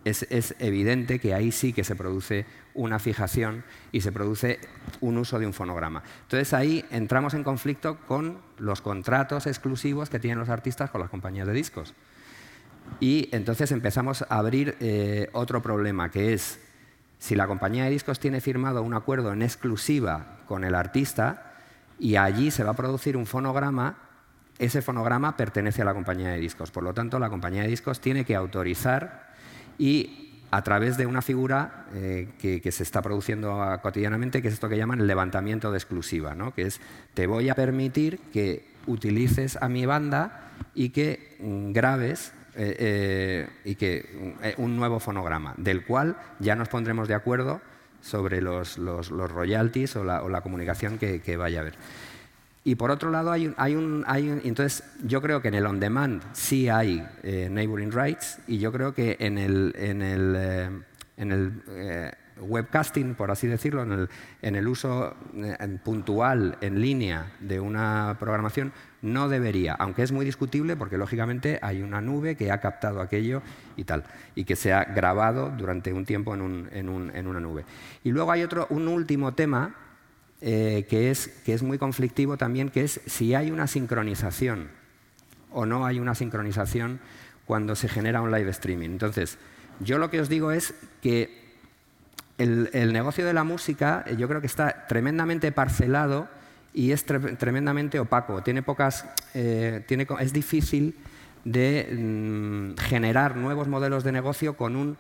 es, 0.04 0.54
evidente 0.58 1.18
que 1.18 1.34
ahí 1.34 1.52
sí 1.52 1.72
que 1.72 1.84
se 1.84 1.96
produce 1.96 2.46
una 2.74 2.98
fijación 2.98 3.64
y 3.92 4.00
se 4.00 4.12
produce 4.12 4.60
un 5.00 5.18
uso 5.18 5.38
de 5.38 5.46
un 5.46 5.52
fonograma. 5.52 6.02
Entonces 6.22 6.52
ahí 6.52 6.84
entramos 6.90 7.34
en 7.34 7.44
conflicto 7.44 7.98
con 8.06 8.38
los 8.58 8.80
contratos 8.80 9.46
exclusivos 9.46 10.10
que 10.10 10.18
tienen 10.18 10.38
los 10.38 10.48
artistas 10.48 10.90
con 10.90 11.00
las 11.00 11.10
compañías 11.10 11.46
de 11.46 11.52
discos. 11.52 11.94
Y 13.00 13.28
entonces 13.32 13.72
empezamos 13.72 14.22
a 14.22 14.26
abrir 14.36 14.76
eh, 14.80 15.28
otro 15.32 15.62
problema, 15.62 16.10
que 16.10 16.34
es 16.34 16.60
si 17.18 17.34
la 17.34 17.46
compañía 17.46 17.84
de 17.84 17.90
discos 17.90 18.20
tiene 18.20 18.40
firmado 18.40 18.82
un 18.82 18.92
acuerdo 18.92 19.32
en 19.32 19.42
exclusiva 19.42 20.38
con 20.46 20.64
el 20.64 20.74
artista 20.74 21.54
y 21.98 22.16
allí 22.16 22.50
se 22.50 22.64
va 22.64 22.72
a 22.72 22.76
producir 22.76 23.16
un 23.16 23.24
fonograma, 23.24 23.96
ese 24.58 24.82
fonograma 24.82 25.36
pertenece 25.36 25.82
a 25.82 25.86
la 25.86 25.94
compañía 25.94 26.28
de 26.28 26.38
discos. 26.38 26.70
Por 26.70 26.82
lo 26.82 26.92
tanto, 26.92 27.18
la 27.18 27.30
compañía 27.30 27.62
de 27.62 27.68
discos 27.68 28.00
tiene 28.00 28.24
que 28.24 28.36
autorizar 28.36 29.23
y 29.78 30.24
a 30.50 30.62
través 30.62 30.96
de 30.96 31.06
una 31.06 31.20
figura 31.20 31.86
eh, 31.94 32.28
que, 32.38 32.70
se 32.70 32.84
está 32.84 33.02
produciendo 33.02 33.60
cotidianamente, 33.82 34.40
que 34.40 34.48
es 34.48 34.54
esto 34.54 34.68
que 34.68 34.76
llaman 34.76 35.00
el 35.00 35.08
levantamiento 35.08 35.72
de 35.72 35.78
exclusiva, 35.78 36.36
que 36.54 36.62
es 36.62 36.80
te 37.14 37.26
voy 37.26 37.48
a 37.48 37.56
permitir 37.56 38.20
que 38.32 38.64
utilices 38.86 39.58
a 39.60 39.68
mi 39.68 39.84
banda 39.84 40.52
y 40.72 40.90
que 40.90 41.36
mm, 41.40 41.72
grabes 41.72 42.32
eh, 42.54 42.76
eh, 42.78 43.48
y 43.64 43.74
que 43.74 44.54
un 44.58 44.76
nuevo 44.76 45.00
fonograma, 45.00 45.54
del 45.56 45.84
cual 45.84 46.16
ya 46.38 46.54
nos 46.54 46.68
pondremos 46.68 47.08
de 47.08 47.14
acuerdo 47.14 47.60
sobre 48.00 48.40
los, 48.40 48.78
royalties 48.78 49.96
o 49.96 50.04
la, 50.04 50.40
comunicación 50.40 50.98
que, 50.98 51.36
vaya 51.36 51.58
a 51.58 51.62
haber. 51.62 51.74
Y 52.66 52.76
por 52.76 52.90
otro 52.90 53.10
lado, 53.10 53.30
hay 53.30 53.46
un, 53.46 54.04
entonces 54.42 54.82
yo 55.02 55.20
creo 55.20 55.42
que 55.42 55.48
en 55.48 55.54
el 55.54 55.66
on-demand 55.66 56.22
sí 56.32 56.70
hay 56.70 57.06
eh, 57.22 57.48
neighboring 57.50 57.92
rights 57.92 58.38
y 58.46 58.58
yo 58.58 58.72
creo 58.72 58.94
que 58.94 59.18
en 59.20 59.36
el, 59.36 59.74
en 59.76 60.00
el, 60.00 60.34
eh, 60.34 60.70
en 61.18 61.32
el 61.32 61.62
eh, 61.68 62.12
webcasting, 62.40 63.16
por 63.16 63.30
así 63.30 63.46
decirlo, 63.46 63.82
en 63.82 63.92
el, 63.92 64.08
en 64.40 64.56
el 64.56 64.66
uso 64.66 65.14
puntual 65.84 66.56
en 66.62 66.80
línea 66.80 67.32
de 67.38 67.60
una 67.60 68.16
programación, 68.18 68.72
no 69.02 69.28
debería, 69.28 69.74
aunque 69.74 70.02
es 70.02 70.10
muy 70.10 70.24
discutible 70.24 70.74
porque 70.74 70.96
lógicamente 70.96 71.58
hay 71.60 71.82
una 71.82 72.00
nube 72.00 72.34
que 72.34 72.50
ha 72.50 72.60
captado 72.60 73.02
aquello 73.02 73.42
y 73.76 73.84
tal, 73.84 74.04
y 74.34 74.44
que 74.44 74.56
se 74.56 74.72
ha 74.72 74.84
grabado 74.84 75.50
durante 75.50 75.92
un 75.92 76.06
tiempo 76.06 76.34
en, 76.34 76.40
un, 76.40 76.68
en, 76.72 76.88
un, 76.88 77.14
en 77.14 77.26
una 77.26 77.40
nube. 77.40 77.66
Y 78.02 78.10
luego 78.10 78.32
hay 78.32 78.42
otro, 78.42 78.66
un 78.70 78.88
último 78.88 79.34
tema 79.34 79.74
eh, 80.40 80.86
que, 80.88 81.10
es, 81.10 81.28
que 81.44 81.54
es 81.54 81.62
muy 81.62 81.78
conflictivo 81.78 82.36
también, 82.36 82.70
que 82.70 82.84
es 82.84 83.00
si 83.06 83.34
hay 83.34 83.50
una 83.50 83.66
sincronización 83.66 84.68
o 85.50 85.66
no 85.66 85.86
hay 85.86 86.00
una 86.00 86.14
sincronización 86.14 87.00
cuando 87.46 87.76
se 87.76 87.88
genera 87.88 88.20
un 88.20 88.30
live 88.30 88.50
streaming. 88.50 88.90
Entonces, 88.90 89.38
yo 89.80 89.98
lo 89.98 90.10
que 90.10 90.20
os 90.20 90.28
digo 90.28 90.52
es 90.52 90.74
que 91.02 91.44
el, 92.38 92.92
negocio 92.92 93.24
de 93.24 93.32
la 93.32 93.44
música 93.44 94.04
eh, 94.06 94.16
yo 94.16 94.28
creo 94.28 94.40
que 94.40 94.46
está 94.46 94.86
tremendamente 94.86 95.52
parcelado 95.52 96.28
y 96.72 96.90
es 96.90 97.04
tremendamente 97.04 98.00
opaco. 98.00 98.42
Tiene 98.42 98.62
pocas, 98.62 99.06
eh, 99.34 99.84
tiene, 99.86 100.06
es 100.20 100.32
difícil 100.32 100.96
de 101.44 101.88
mm, 101.92 102.80
generar 102.80 103.36
nuevos 103.36 103.68
modelos 103.68 104.02
de 104.02 104.10
negocio 104.10 104.56
con 104.56 104.74
un 104.74 104.96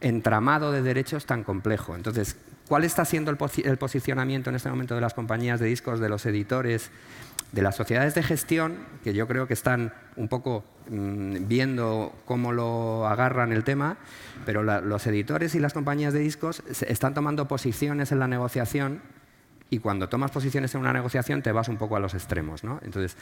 entramado 0.00 0.72
de 0.72 0.82
derechos 0.82 1.26
tan 1.26 1.44
complejo. 1.44 1.94
Entonces, 1.94 2.36
¿cuál 2.68 2.84
está 2.84 3.04
siendo 3.04 3.30
el, 3.30 3.76
posicionamiento 3.78 4.50
en 4.50 4.56
este 4.56 4.68
momento 4.68 4.94
de 4.94 5.00
las 5.00 5.14
compañías 5.14 5.60
de 5.60 5.66
discos, 5.66 6.00
de 6.00 6.08
los 6.08 6.26
editores, 6.26 6.90
de 7.52 7.62
las 7.62 7.76
sociedades 7.76 8.14
de 8.14 8.22
gestión, 8.22 8.76
que 9.04 9.14
yo 9.14 9.28
creo 9.28 9.46
que 9.46 9.54
están 9.54 9.92
un 10.16 10.28
poco 10.28 10.64
mm, 10.90 11.46
viendo 11.46 12.12
cómo 12.24 12.52
lo 12.52 13.06
agarran 13.06 13.52
el 13.52 13.64
tema, 13.64 13.96
pero 14.44 14.62
los 14.62 15.06
editores 15.06 15.54
y 15.54 15.60
las 15.60 15.72
compañías 15.72 16.12
de 16.12 16.20
discos 16.20 16.62
están 16.86 17.14
tomando 17.14 17.46
posiciones 17.46 18.10
en 18.12 18.18
la 18.18 18.28
negociación 18.28 19.00
y 19.70 19.78
cuando 19.78 20.08
tomas 20.08 20.30
posiciones 20.30 20.74
en 20.74 20.82
una 20.82 20.92
negociación 20.92 21.42
te 21.42 21.50
vas 21.50 21.68
un 21.68 21.76
poco 21.76 21.96
a 21.96 22.00
los 22.00 22.14
extremos. 22.14 22.64
¿no? 22.64 22.80
Entonces, 22.82 23.16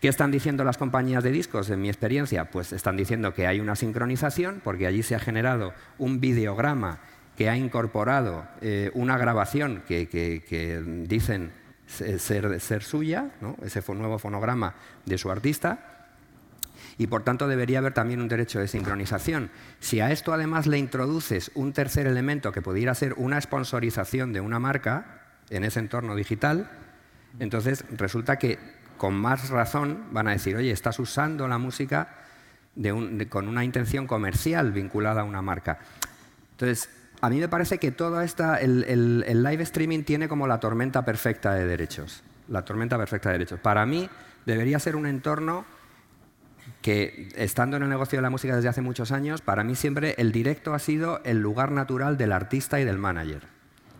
¿qué 0.00 0.08
están 0.08 0.30
diciendo 0.30 0.64
las 0.64 0.76
compañías 0.76 1.22
de 1.24 1.30
discos? 1.30 1.70
En 1.70 1.80
mi 1.80 1.88
experiencia, 1.88 2.50
pues 2.50 2.72
están 2.72 2.96
diciendo 2.96 3.32
que 3.32 3.46
hay 3.46 3.60
una 3.60 3.76
sincronización 3.76 4.60
porque 4.62 4.86
allí 4.86 5.02
se 5.02 5.14
ha 5.14 5.20
generado 5.20 5.72
un 5.98 6.20
videograma 6.20 7.00
que 7.36 7.48
ha 7.48 7.56
incorporado 7.56 8.46
eh, 8.60 8.90
una 8.94 9.18
grabación 9.18 9.82
que, 9.86 11.06
dicen 11.08 11.52
ser, 11.86 12.82
suya, 12.82 13.30
¿no? 13.40 13.56
ese 13.62 13.82
nuevo 13.94 14.18
fonograma 14.18 14.74
de 15.04 15.18
su 15.18 15.30
artista, 15.30 15.90
y 16.96 17.08
por 17.08 17.24
tanto 17.24 17.48
debería 17.48 17.78
haber 17.78 17.92
también 17.92 18.20
un 18.20 18.28
derecho 18.28 18.60
de 18.60 18.68
sincronización. 18.68 19.50
Si 19.80 20.00
a 20.00 20.12
esto 20.12 20.32
además 20.32 20.66
le 20.66 20.78
introduces 20.78 21.50
un 21.54 21.72
tercer 21.72 22.06
elemento 22.06 22.52
que 22.52 22.62
pudiera 22.62 22.94
ser 22.94 23.14
una 23.14 23.40
sponsorización 23.40 24.32
de 24.32 24.40
una 24.40 24.60
marca, 24.60 25.23
en 25.50 25.64
ese 25.64 25.80
entorno 25.80 26.14
digital, 26.14 26.70
entonces 27.38 27.84
resulta 27.90 28.38
que 28.38 28.58
con 28.96 29.14
más 29.14 29.50
razón 29.50 30.06
van 30.12 30.28
a 30.28 30.32
decir, 30.32 30.56
oye, 30.56 30.70
estás 30.70 30.98
usando 30.98 31.48
la 31.48 31.58
música 31.58 32.08
con 33.28 33.48
una 33.48 33.64
intención 33.64 34.06
comercial 34.06 34.72
vinculada 34.72 35.22
a 35.22 35.24
una 35.24 35.42
marca. 35.42 35.78
Entonces, 36.52 36.88
a 37.20 37.30
mí 37.30 37.38
me 37.38 37.48
parece 37.48 37.78
que 37.78 37.90
todo 37.90 38.20
esta, 38.20 38.56
el, 38.56 39.42
live 39.42 39.62
streaming 39.62 40.02
tiene 40.04 40.28
como 40.28 40.46
la 40.46 40.60
tormenta 40.60 41.04
perfecta 41.04 41.54
de 41.54 41.66
derechos. 41.66 42.22
La 42.48 42.64
tormenta 42.64 42.98
perfecta 42.98 43.30
de 43.30 43.38
derechos. 43.38 43.60
Para 43.60 43.86
mí 43.86 44.08
debería 44.46 44.78
ser 44.78 44.96
un 44.96 45.06
entorno 45.06 45.64
que, 46.82 47.28
estando 47.36 47.76
en 47.76 47.82
el 47.82 47.88
negocio 47.88 48.18
de 48.18 48.22
la 48.22 48.30
música 48.30 48.56
desde 48.56 48.68
hace 48.68 48.82
muchos 48.82 49.12
años, 49.12 49.40
para 49.40 49.64
mí 49.64 49.74
siempre 49.74 50.14
el 50.18 50.32
directo 50.32 50.74
ha 50.74 50.78
sido 50.78 51.20
el 51.24 51.40
lugar 51.40 51.70
natural 51.72 52.16
del 52.16 52.32
artista 52.32 52.80
y 52.80 52.84
del 52.84 52.98
manager 52.98 53.53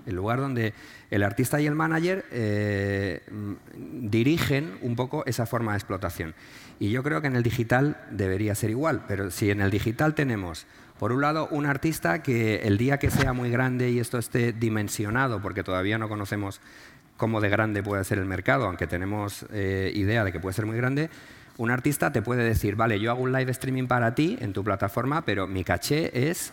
el 0.07 0.15
lugar 0.15 0.41
donde 0.41 0.75
el 1.11 1.23
artista 1.23 1.61
y 1.61 1.67
el 1.67 1.75
manager 1.75 2.25
eh, 2.31 3.23
dirigen 3.75 4.79
un 4.83 4.97
poco 4.97 5.25
esa 5.27 5.47
forma 5.47 5.73
de 5.73 5.79
explotación. 5.79 6.35
Y 6.79 6.91
yo 6.91 7.03
creo 7.03 7.21
que 7.21 7.29
en 7.29 7.37
el 7.37 7.43
digital 7.43 7.97
debería 8.11 8.55
ser 8.55 8.71
igual, 8.71 9.05
pero 9.07 9.31
si 9.31 9.51
en 9.51 9.61
el 9.61 9.71
digital 9.71 10.15
tenemos, 10.15 10.67
por 10.99 11.13
un 11.13 11.21
lado, 11.21 11.49
un 11.51 11.67
artista 11.67 12.23
que 12.23 12.63
el 12.63 12.79
día 12.79 12.99
que 12.99 13.11
sea 13.11 13.33
muy 13.33 13.51
grande 13.51 13.91
y 13.91 13.99
esto 13.99 14.19
esté 14.19 14.53
dimensionado, 14.53 15.41
porque 15.41 15.63
todavía 15.63 15.99
no 15.99 16.09
conocemos 16.09 16.61
cómo 17.17 17.41
de 17.41 17.49
grande 17.49 17.83
puede 17.83 18.05
ser 18.05 18.19
el 18.19 18.27
mercado, 18.27 18.67
aunque 18.67 18.87
tenemos 18.87 19.47
eh, 19.53 19.93
idea 19.95 20.25
de 20.25 20.33
que 20.33 20.41
puede 20.41 20.55
ser 20.55 20.67
muy 20.67 20.77
grande, 20.77 21.11
un 21.57 21.71
artista 21.71 22.13
te 22.13 22.23
puede 22.23 22.43
decir, 22.43 22.75
vale, 22.75 22.99
yo 22.99 23.11
hago 23.11 23.23
un 23.23 23.33
live 23.33 23.53
streaming 23.53 23.87
para 23.87 24.15
ti 24.15 24.37
en 24.41 24.53
tu 24.53 24.65
plataforma, 24.65 25.25
pero 25.25 25.47
mi 25.47 25.63
caché 25.63 26.29
es 26.29 26.53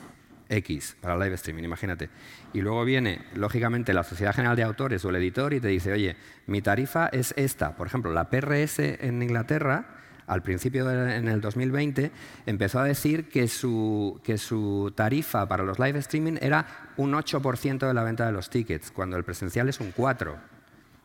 X 0.51 0.97
para 0.99 1.17
live 1.17 1.35
streaming, 1.35 1.63
imagínate. 1.63 2.09
Y 2.53 2.61
luego 2.61 2.83
viene, 2.85 3.23
lógicamente, 3.33 3.93
la 3.93 4.03
Sociedad 4.03 4.35
General 4.35 4.55
de 4.55 4.63
Autores 4.63 5.03
o 5.05 5.09
el 5.09 5.15
editor 5.15 5.53
y 5.53 5.59
te 5.59 5.69
dice, 5.69 5.91
oye, 5.93 6.15
mi 6.47 6.61
tarifa 6.61 7.07
es 7.07 7.33
esta. 7.37 7.75
Por 7.75 7.87
ejemplo, 7.87 8.11
la 8.11 8.29
PRS 8.29 8.79
en 8.79 9.21
Inglaterra, 9.23 9.85
al 10.27 10.43
principio 10.43 10.85
de, 10.85 11.15
en 11.15 11.27
el 11.27 11.41
2020, 11.41 12.11
empezó 12.45 12.79
a 12.79 12.83
decir 12.83 13.29
que 13.29 13.47
su, 13.47 14.19
que 14.23 14.37
su 14.37 14.91
tarifa 14.95 15.47
para 15.47 15.63
los 15.63 15.79
live 15.79 15.99
streaming 15.99 16.37
era 16.41 16.91
un 16.97 17.13
8% 17.13 17.87
de 17.87 17.93
la 17.93 18.03
venta 18.03 18.25
de 18.25 18.33
los 18.33 18.49
tickets, 18.49 18.91
cuando 18.91 19.17
el 19.17 19.23
presencial 19.23 19.69
es 19.69 19.79
un 19.79 19.93
4%. 19.93 20.35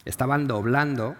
Estaban 0.04 0.46
doblando, 0.46 1.16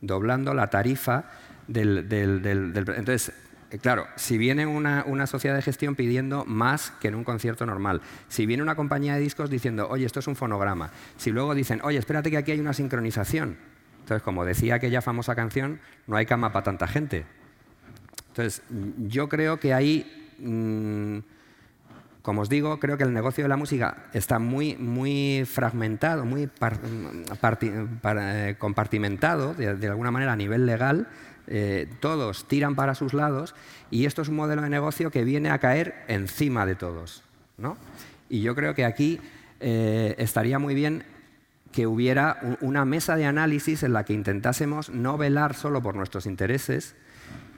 doblando 0.00 0.52
la 0.52 0.68
tarifa 0.68 1.24
del, 1.66 2.08
del, 2.08 2.42
del, 2.42 2.74
entonces 2.96 3.32
claro, 3.76 4.06
si 4.16 4.38
viene 4.38 4.66
una, 4.66 5.26
sociedad 5.26 5.54
de 5.54 5.62
gestión 5.62 5.94
pidiendo 5.94 6.44
más 6.46 6.92
que 7.00 7.08
en 7.08 7.14
un 7.14 7.24
concierto 7.24 7.66
normal, 7.66 8.00
si 8.28 8.46
viene 8.46 8.62
una 8.62 8.74
compañía 8.74 9.14
de 9.14 9.20
discos 9.20 9.50
diciendo, 9.50 9.88
oye, 9.90 10.06
esto 10.06 10.20
es 10.20 10.26
un 10.26 10.36
fonograma, 10.36 10.90
si 11.16 11.30
luego 11.30 11.54
dicen, 11.54 11.80
oye, 11.82 11.98
espérate 11.98 12.30
que 12.30 12.38
aquí 12.38 12.52
hay 12.52 12.60
una 12.60 12.72
sincronización, 12.72 13.58
entonces, 14.00 14.22
como 14.22 14.46
decía 14.46 14.76
aquella 14.76 15.02
famosa 15.02 15.34
canción, 15.34 15.80
no 16.06 16.16
hay 16.16 16.24
cama 16.24 16.50
para 16.50 16.64
tanta 16.64 16.86
gente. 16.86 17.26
Entonces, 18.28 18.62
yo 19.06 19.28
creo 19.28 19.60
que 19.60 19.74
ahí, 19.74 20.32
mm, 20.38 21.18
como 22.22 22.40
os 22.40 22.48
digo, 22.48 22.80
creo 22.80 22.96
que 22.96 23.04
el 23.04 23.12
negocio 23.12 23.44
de 23.44 23.48
la 23.48 23.58
música 23.58 24.06
está 24.14 24.38
muy, 24.38 24.76
muy 24.76 25.44
fragmentado, 25.44 26.24
muy 26.24 26.48
eh, 26.48 28.56
compartimentado, 28.58 29.52
de 29.52 29.88
alguna 29.88 30.10
manera 30.10 30.32
a 30.32 30.36
nivel 30.36 30.64
legal, 30.64 31.06
eh, 31.50 31.88
todos 32.00 32.44
tiran 32.44 32.74
para 32.74 32.94
sus 32.94 33.14
lados 33.14 33.54
y 33.90 34.04
esto 34.04 34.20
es 34.20 34.28
un 34.28 34.36
modelo 34.36 34.60
de 34.60 34.68
negocio 34.68 35.10
que 35.10 35.24
viene 35.24 35.48
a 35.48 35.58
caer 35.58 36.04
encima 36.06 36.66
de 36.66 36.74
todos. 36.74 37.24
Y 38.28 38.42
yo 38.42 38.54
creo 38.54 38.74
que 38.74 38.84
aquí 38.84 39.18
eh, 39.60 40.14
estaría 40.18 40.58
muy 40.58 40.74
bien 40.74 41.04
que 41.72 41.86
hubiera 41.86 42.58
una 42.60 42.84
mesa 42.84 43.16
de 43.16 43.24
análisis 43.24 43.82
en 43.82 43.94
la 43.94 44.04
que 44.04 44.12
intentásemos 44.12 44.90
no 44.90 45.16
velar 45.16 45.54
solo 45.54 45.82
por 45.82 45.96
nuestros 45.96 46.26
intereses, 46.26 46.94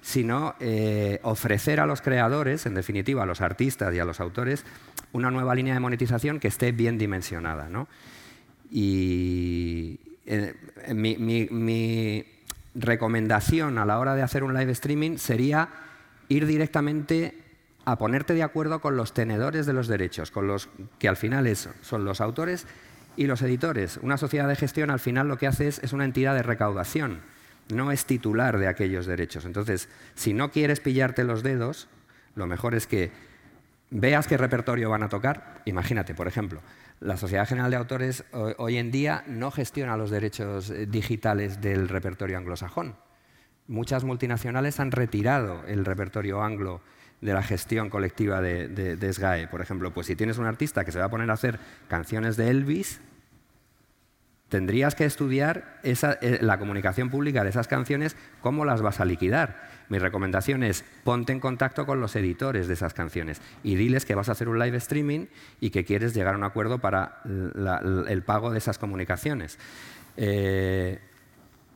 sino 0.03 0.55
eh, 0.61 1.19
ofrecer 1.25 1.81
a 1.81 1.87
los 1.87 2.01
creadores, 2.01 2.67
en 2.67 2.75
definitiva 2.75 3.25
a 3.25 3.27
los 3.27 3.41
artistas 3.41 3.93
y 3.93 3.99
a 3.99 4.05
los 4.05 4.21
autores, 4.21 4.65
una 5.13 5.33
nueva 5.33 5.57
línea 5.57 5.75
de 5.75 5.81
monetización 5.81 6.39
que 6.39 6.49
esté 6.49 6.71
bien 6.71 6.97
dimensionada. 6.97 7.69
Y 8.71 9.99
mi 10.95 12.25
recomendación 12.75 13.79
a 13.79 13.85
la 13.85 13.99
hora 13.99 14.15
de 14.15 14.23
hacer 14.23 14.45
un 14.45 14.55
live 14.55 14.73
streaming 14.73 15.17
sería 15.17 15.69
ir 16.29 16.47
directamente 16.47 17.35
a 17.85 17.97
ponerte 17.99 18.35
de 18.35 18.43
acuerdo 18.43 18.81
con 18.81 18.97
los 18.97 19.13
tenedores 19.13 19.67
de 19.67 19.73
los 19.73 19.89
derechos, 19.89 20.31
con 20.31 20.47
los 20.47 20.69
que 20.99 21.09
al 21.09 21.17
final 21.17 21.51
son 21.57 22.05
los 22.05 22.21
autores 22.21 22.67
y 23.17 23.27
los 23.27 23.43
editores. 23.43 23.99
Una 24.03 24.17
sociedad 24.17 24.49
de 24.49 24.57
gestión 24.57 24.91
al 24.91 25.01
final 25.01 25.29
lo 25.29 25.39
que 25.39 25.47
hace 25.47 25.69
es, 25.69 25.93
una 25.93 26.05
entidad 26.05 26.35
de 26.35 26.43
recaudación, 26.43 27.21
no 27.69 27.93
es 27.93 28.05
titular 28.05 28.59
de 28.59 28.69
aquellos 28.69 29.07
derechos. 29.07 29.45
Entonces, 29.45 29.89
si 30.15 30.35
no 30.35 30.51
quieres 30.51 30.81
pillarte 30.81 31.25
los 31.25 31.43
dedos, 31.43 31.89
lo 32.35 32.47
mejor 32.47 32.75
es 32.75 32.87
que 32.87 33.11
veas 33.91 34.27
qué 34.27 34.37
repertorio 34.37 34.91
van 34.91 35.03
a 35.03 35.09
tocar. 35.09 35.63
Imagínate, 35.65 36.15
por 36.15 36.29
ejemplo, 36.29 36.61
la 37.01 37.17
Sociedad 37.17 37.49
General 37.49 37.71
de 37.71 37.77
Autores 37.79 38.25
hoy 38.59 38.77
en 38.77 38.91
día 38.91 39.25
no 39.27 39.51
gestiona 39.51 39.97
los 39.97 40.11
derechos 40.11 40.71
eh, 40.71 40.87
digitales 40.87 41.61
del 41.61 41.89
repertorio 41.89 42.37
anglosajón. 42.37 42.95
Muchas 43.67 44.05
multinacionales 44.05 44.81
han 44.81 44.91
retirado 44.93 45.65
el 45.67 45.85
repertorio 45.85 46.43
anglo 46.43 46.83
de 47.21 47.33
la 47.33 47.43
gestión 47.43 47.89
colectiva 47.89 48.41
de, 48.41 48.69
de, 48.69 49.13
SGAE. 49.13 49.49
Por 49.49 49.61
ejemplo, 49.61 49.93
pues 49.93 50.07
si 50.07 50.17
tienes 50.17 50.39
un 50.39 50.47
artista 50.47 50.85
que 50.85 50.93
se 50.93 50.99
va 50.99 51.07
a 51.07 51.11
poner 51.11 51.31
a 51.31 51.35
hacer 51.35 51.59
canciones 51.89 52.37
de 52.37 52.51
Elvis, 52.51 53.01
tendrías 54.49 54.95
que 54.95 55.05
estudiar 55.05 55.81
eh, 55.83 56.39
la 56.41 56.59
comunicación 56.59 57.09
pública 57.09 57.45
de 57.45 57.51
esas 57.51 57.69
canciones, 57.69 58.17
cómo 58.43 58.65
las 58.65 58.83
vas 58.83 59.01
a 59.01 59.05
liquidar. 59.05 59.70
Mi 59.91 59.99
recomendación 59.99 60.63
es 60.63 60.85
ponte 61.05 61.33
en 61.33 61.41
contacto 61.41 61.85
con 61.85 62.01
los 62.01 62.17
editores 62.17 62.69
de 62.69 62.75
esas 62.75 62.95
canciones 62.95 63.43
y 63.63 63.75
diles 63.75 64.07
que 64.07 64.15
vas 64.15 64.31
a 64.31 64.33
hacer 64.33 64.49
un 64.49 64.59
live 64.59 64.79
streaming 64.79 65.27
y 65.61 65.71
que 65.71 65.85
quieres 65.85 66.15
llegar 66.15 66.35
a 66.35 66.39
un 66.39 66.45
acuerdo 66.45 66.79
para 66.79 67.21
el 67.25 68.23
pago 68.23 68.51
de 68.51 68.59
esas 68.59 68.79
comunicaciones. 68.79 69.59
Eh, 70.17 70.99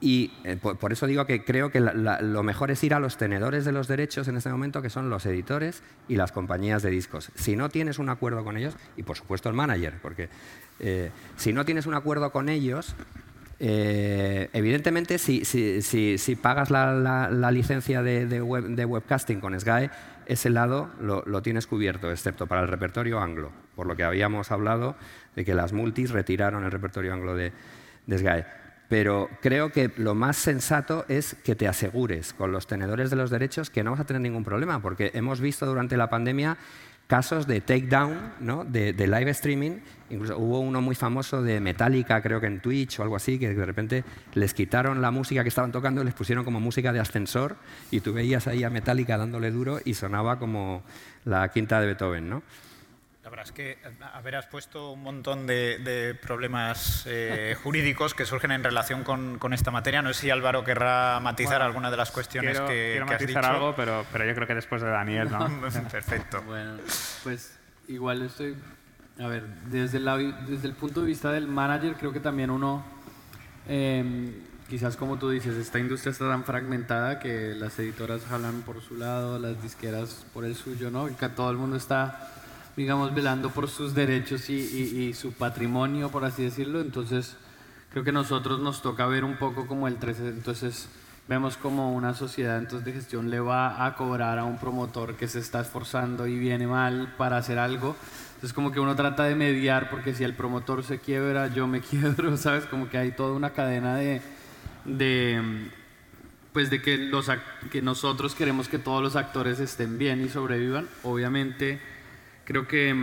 y 0.00 0.30
eh, 0.44 0.56
por, 0.56 0.92
eso 0.92 1.06
digo 1.06 1.24
que 1.24 1.44
creo 1.44 1.70
que 1.70 1.80
lo 1.80 2.42
mejor 2.42 2.70
es 2.70 2.84
ir 2.84 2.92
a 2.92 3.00
los 3.00 3.16
tenedores 3.16 3.64
de 3.64 3.72
los 3.72 3.88
derechos 3.88 4.28
en 4.28 4.36
este 4.36 4.50
momento, 4.50 4.82
que 4.82 4.90
son 4.90 5.08
los 5.08 5.24
editores 5.24 5.82
y 6.08 6.16
las 6.16 6.30
compañías 6.30 6.82
de 6.82 6.90
discos. 6.90 7.30
Si 7.34 7.56
no 7.56 7.70
tienes 7.70 7.98
un 7.98 8.10
acuerdo 8.10 8.44
con 8.44 8.56
ellos, 8.56 8.76
y 8.98 9.02
por 9.02 9.16
supuesto 9.16 9.48
el 9.48 9.54
manager, 9.54 9.94
porque 10.02 10.28
eh, 10.78 11.10
si 11.36 11.52
no 11.52 11.64
tienes 11.64 11.86
un 11.86 11.94
acuerdo 11.94 12.32
con 12.32 12.50
ellos, 12.50 12.94
eh, 13.60 14.50
evidentemente 14.52 15.18
si, 15.18 15.42
pagas 16.40 16.70
la, 16.70 17.50
licencia 17.52 18.02
de, 18.02 18.42
webcasting 18.42 19.40
con 19.40 19.58
SGAE, 19.58 19.90
ese 20.26 20.50
lado 20.50 20.90
lo, 21.00 21.42
tienes 21.42 21.66
cubierto, 21.66 22.10
excepto 22.10 22.46
para 22.46 22.62
el 22.62 22.68
repertorio 22.68 23.20
anglo, 23.20 23.52
por 23.74 23.86
lo 23.86 23.96
que 23.96 24.04
habíamos 24.04 24.50
hablado 24.50 24.96
de 25.36 25.44
que 25.44 25.54
las 25.54 25.72
multis 25.72 26.10
retiraron 26.10 26.64
el 26.64 26.70
repertorio 26.70 27.12
anglo 27.12 27.34
de, 27.34 27.52
de 28.06 28.44
pero 28.88 29.30
creo 29.40 29.72
que 29.72 29.90
lo 29.96 30.14
más 30.14 30.36
sensato 30.36 31.04
es 31.08 31.34
que 31.42 31.54
te 31.54 31.66
asegures 31.66 32.32
con 32.32 32.52
los 32.52 32.66
tenedores 32.66 33.10
de 33.10 33.16
los 33.16 33.30
derechos 33.30 33.70
que 33.70 33.82
no 33.82 33.92
vas 33.92 34.00
a 34.00 34.04
tener 34.04 34.22
ningún 34.22 34.44
problema, 34.44 34.80
porque 34.82 35.10
hemos 35.14 35.40
visto 35.40 35.66
durante 35.66 35.96
la 35.96 36.10
pandemia 36.10 36.58
casos 37.06 37.46
de 37.46 37.60
takedown, 37.60 38.34
¿no? 38.40 38.64
de, 38.64 38.92
live 38.92 39.30
streaming. 39.30 39.78
Incluso 40.10 40.38
hubo 40.38 40.60
uno 40.60 40.80
muy 40.80 40.94
famoso 40.94 41.42
de 41.42 41.60
Metallica, 41.60 42.20
creo 42.22 42.40
que 42.40 42.46
en 42.46 42.60
Twitch 42.60 43.00
o 43.00 43.02
algo 43.02 43.16
así, 43.16 43.38
que 43.38 43.54
de 43.54 43.66
repente 43.66 44.04
les 44.34 44.54
quitaron 44.54 45.02
la 45.02 45.10
música 45.10 45.42
que 45.42 45.48
estaban 45.48 45.72
tocando 45.72 46.02
y 46.02 46.04
les 46.04 46.14
pusieron 46.14 46.44
como 46.44 46.60
música 46.60 46.92
de 46.92 47.00
ascensor 47.00 47.56
y 47.90 48.00
tú 48.00 48.12
veías 48.12 48.46
ahí 48.46 48.64
a 48.64 48.70
Metallica 48.70 49.16
dándole 49.16 49.50
duro 49.50 49.80
y 49.84 49.94
sonaba 49.94 50.38
como 50.38 50.82
la 51.24 51.48
quinta 51.48 51.80
de 51.80 51.86
Beethoven. 51.86 52.28
¿no? 52.28 52.42
La 53.24 53.30
verdad 53.30 53.46
es 53.46 53.52
que 53.52 53.78
haberás 54.12 54.44
puesto 54.44 54.92
un 54.92 55.02
montón 55.02 55.46
de, 55.46 56.14
problemas 56.20 57.04
eh, 57.06 57.56
jurídicos 57.62 58.12
que 58.12 58.26
surgen 58.26 58.50
en 58.50 58.62
relación 58.62 59.02
con, 59.02 59.52
esta 59.54 59.70
materia. 59.70 60.02
No 60.02 60.12
sé 60.12 60.20
si 60.20 60.30
Álvaro 60.30 60.62
querrá 60.62 61.20
matizar 61.20 61.62
alguna 61.62 61.90
de 61.90 61.96
las 61.96 62.10
cuestiones 62.10 62.60
que, 62.60 62.90
quiero 62.92 63.06
que 63.06 63.14
has 63.14 63.22
matizar 63.22 63.46
algo, 63.46 63.74
pero, 63.74 64.04
pero 64.12 64.26
yo 64.26 64.34
creo 64.34 64.46
que 64.46 64.54
después 64.54 64.82
de 64.82 64.90
Daniel, 64.90 65.30
¿no? 65.30 65.48
Perfecto. 65.90 66.42
Bueno, 66.42 66.76
pues 67.22 67.58
igual 67.88 68.20
estoy... 68.20 68.56
A 69.18 69.26
ver, 69.26 69.46
desde 69.70 69.96
el, 69.96 70.34
desde 70.46 70.68
el 70.68 70.74
punto 70.74 71.00
de 71.00 71.06
vista 71.06 71.32
del 71.32 71.46
manager, 71.46 71.94
creo 71.94 72.12
que 72.12 72.20
también 72.20 72.50
uno... 72.50 72.84
Em, 73.66 74.34
quizás 74.68 74.98
como 74.98 75.18
tú 75.18 75.30
dices, 75.30 75.56
esta 75.56 75.78
industria 75.78 76.10
está 76.10 76.28
tan 76.28 76.44
fragmentada 76.44 77.20
que 77.20 77.54
las 77.54 77.78
editoras 77.78 78.26
jalan 78.26 78.60
por 78.62 78.82
su 78.82 78.96
lado, 78.96 79.38
las 79.38 79.62
disqueras 79.62 80.26
por 80.34 80.44
el 80.44 80.54
suyo, 80.54 80.90
¿no? 80.90 81.08
Y 81.08 81.14
que 81.14 81.30
todo 81.30 81.50
el 81.50 81.56
mundo 81.56 81.76
está 81.76 82.33
digamos, 82.76 83.14
velando 83.14 83.50
por 83.50 83.68
sus 83.68 83.94
derechos 83.94 84.50
y, 84.50 85.12
su 85.14 85.32
patrimonio, 85.32 86.10
por 86.10 86.24
así 86.24 86.42
decirlo. 86.42 86.80
Entonces, 86.80 87.36
creo 87.90 88.04
que 88.04 88.12
nosotros 88.12 88.60
nos 88.60 88.82
toca 88.82 89.06
ver 89.06 89.24
un 89.24 89.36
poco 89.36 89.66
como 89.66 89.88
el 89.88 89.96
13, 89.96 90.28
entonces 90.28 90.88
vemos 91.26 91.56
como 91.56 91.94
una 91.94 92.12
sociedad 92.12 92.58
entonces 92.58 92.84
de 92.84 92.92
gestión 92.92 93.30
le 93.30 93.40
va 93.40 93.86
a 93.86 93.94
cobrar 93.94 94.38
a 94.38 94.44
un 94.44 94.58
promotor 94.58 95.16
que 95.16 95.26
se 95.26 95.38
está 95.38 95.62
esforzando 95.62 96.26
y 96.26 96.38
viene 96.38 96.66
mal 96.66 97.14
para 97.16 97.38
hacer 97.38 97.58
algo. 97.58 97.96
Entonces 98.34 98.52
como 98.52 98.72
que 98.72 98.80
uno 98.80 98.94
trata 98.94 99.24
de 99.24 99.34
mediar 99.34 99.88
porque 99.88 100.12
si 100.12 100.24
el 100.24 100.34
promotor 100.34 100.84
se 100.84 100.98
quiebra, 100.98 101.48
yo 101.48 101.66
me 101.66 101.80
quiebro, 101.82 102.36
¿sabes? 102.36 102.66
Como 102.66 102.90
que 102.90 102.98
hay 102.98 103.12
toda 103.12 103.32
una 103.32 103.50
cadena 103.50 103.96
de, 103.96 104.20
de 104.84 105.70
pues 106.52 106.68
de 106.70 106.82
que, 106.82 106.98
los, 106.98 107.30
que 107.72 107.80
nosotros 107.80 108.34
queremos 108.34 108.68
que 108.68 108.78
todos 108.78 109.02
los 109.02 109.16
actores 109.16 109.60
estén 109.60 109.96
bien 109.98 110.22
y 110.22 110.28
sobrevivan. 110.28 110.88
Obviamente 111.02 111.80
Creo 112.44 112.68
que, 112.68 112.94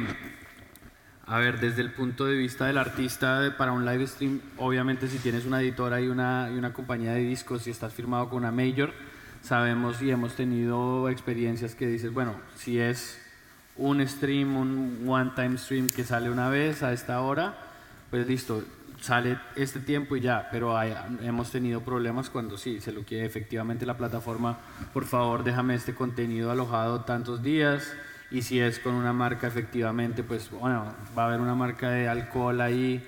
a 1.25 1.39
ver, 1.39 1.59
desde 1.59 1.81
el 1.81 1.91
punto 1.91 2.25
de 2.25 2.35
vista 2.35 2.67
del 2.67 2.77
artista 2.77 3.55
para 3.57 3.71
un 3.71 3.85
live 3.85 4.05
stream, 4.05 4.39
obviamente 4.57 5.07
si 5.07 5.17
tienes 5.17 5.45
una 5.45 5.61
editora 5.61 5.99
y 5.99 6.09
una, 6.09 6.49
y 6.53 6.57
una 6.57 6.73
compañía 6.73 7.13
de 7.13 7.21
discos 7.21 7.65
y 7.65 7.71
estás 7.71 7.91
firmado 7.91 8.29
con 8.29 8.39
una 8.39 8.51
major, 8.51 8.93
sabemos 9.41 9.99
y 10.03 10.11
hemos 10.11 10.35
tenido 10.35 11.09
experiencias 11.09 11.73
que 11.73 11.87
dices, 11.87 12.13
bueno, 12.13 12.35
si 12.55 12.79
es 12.79 13.19
un 13.77 14.07
stream, 14.07 14.55
un 14.55 15.05
one-time 15.07 15.57
stream 15.57 15.89
que 15.89 16.03
sale 16.03 16.29
una 16.29 16.49
vez 16.49 16.83
a 16.83 16.93
esta 16.93 17.19
hora, 17.21 17.57
pues 18.11 18.27
listo, 18.27 18.63
sale 18.99 19.39
este 19.55 19.79
tiempo 19.79 20.15
y 20.15 20.21
ya, 20.21 20.49
pero 20.51 20.79
hemos 21.23 21.49
tenido 21.49 21.81
problemas 21.81 22.29
cuando 22.29 22.59
sí, 22.59 22.79
se 22.79 22.91
lo 22.91 23.01
quiere 23.01 23.25
efectivamente 23.25 23.87
la 23.87 23.97
plataforma, 23.97 24.59
por 24.93 25.05
favor 25.05 25.43
déjame 25.43 25.73
este 25.73 25.95
contenido 25.95 26.51
alojado 26.51 27.01
tantos 27.01 27.41
días, 27.41 27.91
y 28.31 28.41
si 28.43 28.59
es 28.61 28.79
con 28.79 28.95
una 28.95 29.11
marca 29.11 29.47
efectivamente, 29.47 30.23
pues 30.23 30.49
bueno, 30.49 30.85
va 31.17 31.23
a 31.23 31.27
haber 31.27 31.41
una 31.41 31.53
marca 31.53 31.89
de 31.89 32.07
alcohol 32.07 32.61
ahí, 32.61 33.05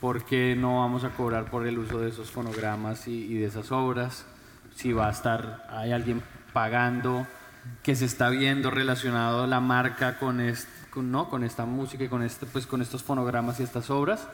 ¿por 0.00 0.24
qué 0.24 0.56
no 0.58 0.80
vamos 0.80 1.04
a 1.04 1.10
cobrar 1.10 1.50
por 1.50 1.66
el 1.66 1.78
uso 1.78 2.00
de 2.00 2.08
esos 2.08 2.30
fonogramas 2.30 3.06
y, 3.06 3.34
de 3.34 3.44
esas 3.44 3.70
obras? 3.70 4.24
Si 4.74 4.94
va 4.94 5.08
a 5.08 5.10
estar, 5.10 5.66
hay 5.70 5.92
alguien 5.92 6.22
pagando, 6.54 7.26
que 7.82 7.94
se 7.94 8.06
está 8.06 8.30
viendo 8.30 8.70
relacionado 8.70 9.46
la 9.46 9.60
marca 9.60 10.18
con, 10.18 10.40
con, 10.90 11.12
¿no? 11.12 11.28
con 11.28 11.44
esta 11.44 11.66
música 11.66 12.04
y 12.04 12.08
con, 12.08 12.22
este, 12.22 12.46
pues, 12.46 12.66
con 12.66 12.80
estos 12.80 13.02
fonogramas 13.02 13.60
y 13.60 13.64
estas 13.64 13.90
obras. 13.90 14.26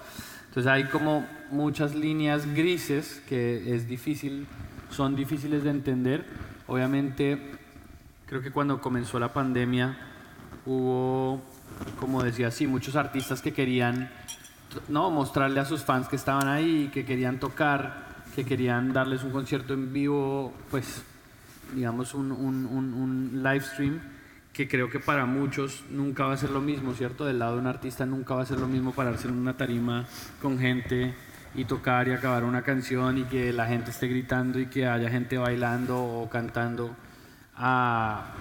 Entonces 0.47 0.71
hay 0.71 0.85
como 0.85 1.27
muchas 1.51 1.97
líneas 1.97 2.47
grises 2.55 3.23
que 3.29 3.75
es 3.75 3.89
difícil, 3.89 4.47
son 4.91 5.17
difíciles 5.17 5.65
de 5.65 5.71
entender. 5.71 6.25
Obviamente, 6.69 7.59
creo 8.27 8.41
que 8.41 8.51
cuando 8.51 8.81
comenzó 8.81 9.19
la 9.19 9.33
pandemia, 9.33 10.08
hubo, 10.69 11.41
como 11.99 12.23
decía 12.23 12.49
así, 12.49 12.67
muchos 12.67 12.95
artistas 12.95 13.41
que 13.41 13.53
querían 13.53 14.11
no 14.89 15.11
mostrarle 15.11 15.61
a 15.61 15.65
sus 15.65 15.83
fans 15.83 16.09
que 16.09 16.17
estaban 16.17 16.47
ahí, 16.47 16.91
que 16.93 17.05
querían 17.05 17.41
tocar, 17.41 18.07
que 18.35 18.45
querían 18.45 18.93
darles 18.93 19.25
un 19.25 19.31
concierto 19.31 19.73
en 19.73 19.93
vivo, 19.93 20.53
pues 20.71 21.03
digamos 21.75 22.15
un, 22.15 22.31
un, 22.31 22.67
un, 22.67 23.43
live 23.43 23.61
stream 23.61 24.01
que 24.53 24.69
creo 24.69 24.91
que 24.91 25.01
para 25.01 25.27
muchos 25.27 25.85
nunca 25.91 26.25
va 26.25 26.35
a 26.35 26.37
ser 26.37 26.51
lo 26.51 26.61
mismo, 26.61 26.95
¿cierto? 26.95 27.25
Del 27.25 27.39
lado 27.39 27.55
de 27.55 27.61
un 27.61 27.67
artista 27.67 28.05
nunca 28.05 28.35
va 28.35 28.43
a 28.43 28.47
ser 28.47 28.59
lo 28.59 28.67
mismo 28.67 28.93
pararse 28.93 29.29
en 29.29 29.35
una 29.35 29.57
tarima 29.57 30.07
con 30.43 30.59
gente 30.59 31.15
y 31.55 31.65
tocar 31.65 32.09
y 32.09 32.13
acabar 32.13 32.45
una 32.45 32.63
canción 32.63 33.19
y 33.19 33.25
que 33.25 33.53
la 33.53 33.67
gente 33.67 33.91
esté 33.91 34.09
gritando 34.09 34.59
y 34.59 34.67
que 34.67 34.87
haya 34.87 35.09
gente 35.09 35.39
bailando 35.39 36.03
o 36.03 36.29
cantando 36.29 36.95
a 37.59 38.35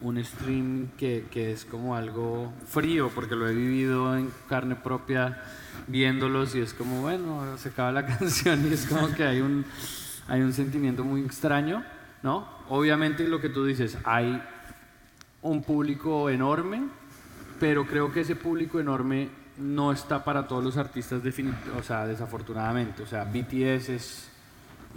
un 0.00 0.22
stream 0.22 0.88
que, 0.98 1.26
que, 1.30 1.52
es 1.52 1.64
como 1.64 1.94
algo 1.94 2.52
frío, 2.66 3.10
porque 3.14 3.36
lo 3.36 3.48
he 3.48 3.54
vivido 3.54 4.16
en 4.16 4.30
carne 4.48 4.74
propia 4.74 5.42
viéndolos 5.86 6.54
y 6.54 6.60
es 6.60 6.74
como, 6.74 7.02
bueno, 7.02 7.56
se 7.56 7.68
acaba 7.70 7.92
la 7.92 8.04
canción 8.18 8.66
y 8.68 8.74
es 8.74 8.86
como 8.86 9.12
que 9.14 9.24
hay 9.24 9.40
un, 9.40 9.64
hay 10.28 10.40
un 10.40 10.52
sentimiento 10.52 11.04
muy 11.04 11.22
extraño, 11.22 11.84
¿no? 12.22 12.48
Obviamente 12.68 13.28
lo 13.28 13.40
que 13.40 13.48
tú 13.48 13.64
dices, 13.64 13.96
hay 14.04 14.42
un 15.42 15.62
público 15.62 16.28
enorme, 16.30 16.82
pero 17.60 17.86
creo 17.86 18.12
que 18.12 18.20
ese 18.20 18.34
público 18.34 18.80
enorme 18.80 19.28
no 19.58 19.92
está 19.92 20.24
para 20.24 20.48
todos 20.48 20.64
los 20.64 20.76
artistas, 20.76 21.20
o 21.78 21.82
sea, 21.82 22.06
desafortunadamente. 22.06 23.02
O 23.02 23.06
sea, 23.06 23.24
BTS 23.24 23.88
es 23.90 24.30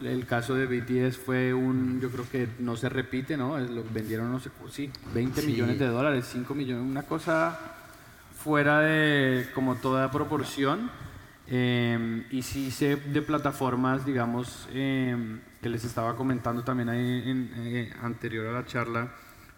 el 0.03 0.25
caso 0.25 0.55
de 0.55 0.65
BTS 0.65 1.17
fue 1.17 1.53
un, 1.53 1.99
yo 1.99 2.09
creo 2.09 2.29
que 2.29 2.47
no 2.59 2.75
se 2.77 2.89
repite, 2.89 3.37
¿no? 3.37 3.57
Lo 3.57 3.83
vendieron, 3.91 4.31
no 4.31 4.39
sé, 4.39 4.49
sí, 4.69 4.91
20 5.13 5.41
millones 5.43 5.79
de 5.79 5.87
dólares, 5.87 6.27
5 6.31 6.53
millones, 6.53 6.83
una 6.83 7.03
cosa 7.03 7.59
fuera 8.37 8.81
de 8.81 9.47
como 9.53 9.75
toda 9.75 10.11
proporción. 10.11 10.89
Em, 11.49 12.25
y 12.29 12.41
sí 12.41 12.71
sé 12.71 12.97
de 12.97 13.21
plataformas, 13.21 14.05
digamos, 14.05 14.67
em, 14.73 15.39
que 15.61 15.69
les 15.69 15.85
estaba 15.85 16.15
comentando 16.15 16.63
también 16.63 16.89
ahí 16.89 17.23
en, 17.25 17.51
eh, 17.55 17.93
anterior 18.01 18.47
a 18.47 18.51
la 18.51 18.65
charla, 18.65 19.13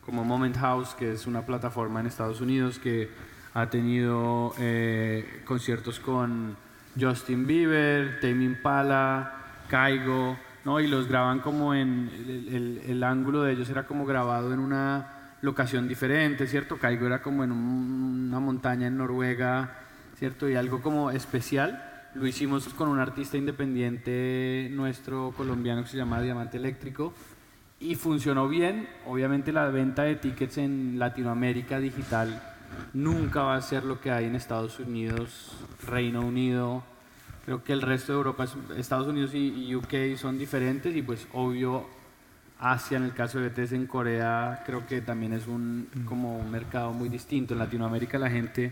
como 0.05 0.23
Moment 0.23 0.55
House, 0.57 0.93
que 0.93 1.13
es 1.13 1.25
una 1.25 1.45
plataforma 1.45 1.99
en 1.99 2.05
Estados 2.05 2.41
Unidos 2.41 2.77
que 2.79 3.09
ha 3.55 3.69
tenido 3.69 4.53
eh, 4.59 5.41
conciertos 5.45 5.99
con 5.99 6.55
Justin 6.99 7.47
Bieber, 7.47 8.19
Tame 8.19 8.45
Impala, 8.45 9.38
Caigo, 9.69 10.37
¿no? 10.65 10.79
Y 10.81 10.87
los 10.87 11.07
graban 11.07 11.39
como 11.39 11.73
en, 11.73 12.09
el, 12.85 13.03
ángulo 13.03 13.43
de 13.43 13.53
ellos 13.53 13.69
era 13.69 13.85
como 13.85 14.05
grabado 14.05 14.53
en 14.53 14.59
una 14.59 15.35
locación 15.41 15.87
diferente, 15.87 16.47
¿cierto? 16.47 16.77
Caigo 16.77 17.05
era 17.05 17.21
como 17.21 17.43
en 17.45 17.51
una 17.53 18.39
montaña 18.39 18.87
en 18.87 18.97
Noruega, 18.97 19.77
¿cierto? 20.17 20.49
Y 20.49 20.55
algo 20.55 20.81
como 20.81 21.11
especial. 21.11 21.85
Lo 22.15 22.25
hicimos 22.27 22.67
con 22.69 22.89
un 22.89 22.99
artista 22.99 23.37
independiente 23.37 24.67
nuestro 24.71 25.31
colombiano 25.37 25.83
que 25.83 25.89
se 25.89 25.97
llama 25.97 26.19
Diamante 26.21 26.57
Eléctrico 26.57 27.13
y 27.79 27.95
funcionó 27.95 28.49
bien. 28.49 28.89
Obviamente 29.05 29.53
la 29.53 29.67
venta 29.67 30.03
de 30.03 30.15
tickets 30.15 30.57
en 30.57 30.99
Latinoamérica 30.99 31.79
digital 31.79 32.41
nunca 32.93 33.43
va 33.43 33.55
a 33.55 33.61
ser 33.61 33.83
lo 33.83 34.01
que 34.01 34.11
hay 34.11 34.25
en 34.25 34.35
Estados 34.35 34.79
Unidos, 34.79 35.53
Reino 35.87 36.21
Unido. 36.21 36.83
Creo 37.49 37.63
que 37.63 37.73
el 37.73 37.81
resto 37.81 38.11
de 38.11 38.17
Europa, 38.19 38.45
Estados 38.77 39.07
Unidos 39.07 39.33
y 39.33 39.73
UK 39.73 40.15
son 40.17 40.37
diferentes 40.37 40.95
y 40.95 41.01
pues 41.01 41.25
obvio 41.33 41.87
Asia, 42.59 42.97
en 42.97 43.05
el 43.05 43.13
caso 43.15 43.39
de 43.39 43.49
BTS 43.49 43.71
en 43.71 43.87
Corea, 43.87 44.61
creo 44.67 44.85
que 44.85 45.01
también 45.01 45.33
es 45.33 45.47
un, 45.47 45.89
como 46.05 46.37
un 46.37 46.51
mercado 46.51 46.93
muy 46.93 47.09
distinto. 47.09 47.55
En 47.55 47.59
Latinoamérica 47.59 48.19
la 48.19 48.29
gente, 48.29 48.71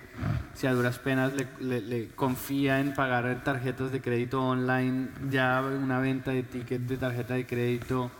si 0.53 0.67
a 0.67 0.73
duras 0.73 0.99
penas 0.99 1.33
le, 1.59 2.09
confía 2.09 2.79
en 2.79 2.93
pagar 2.93 3.43
tarjetas 3.43 3.91
de 3.91 3.99
crédito 3.99 4.43
online, 4.43 5.07
ya 5.31 5.63
una 5.63 5.99
venta 5.99 6.29
de 6.29 6.43
ticket 6.43 6.81
de 6.81 6.97
tarjeta 6.97 7.33
de 7.33 7.47
crédito 7.47 8.11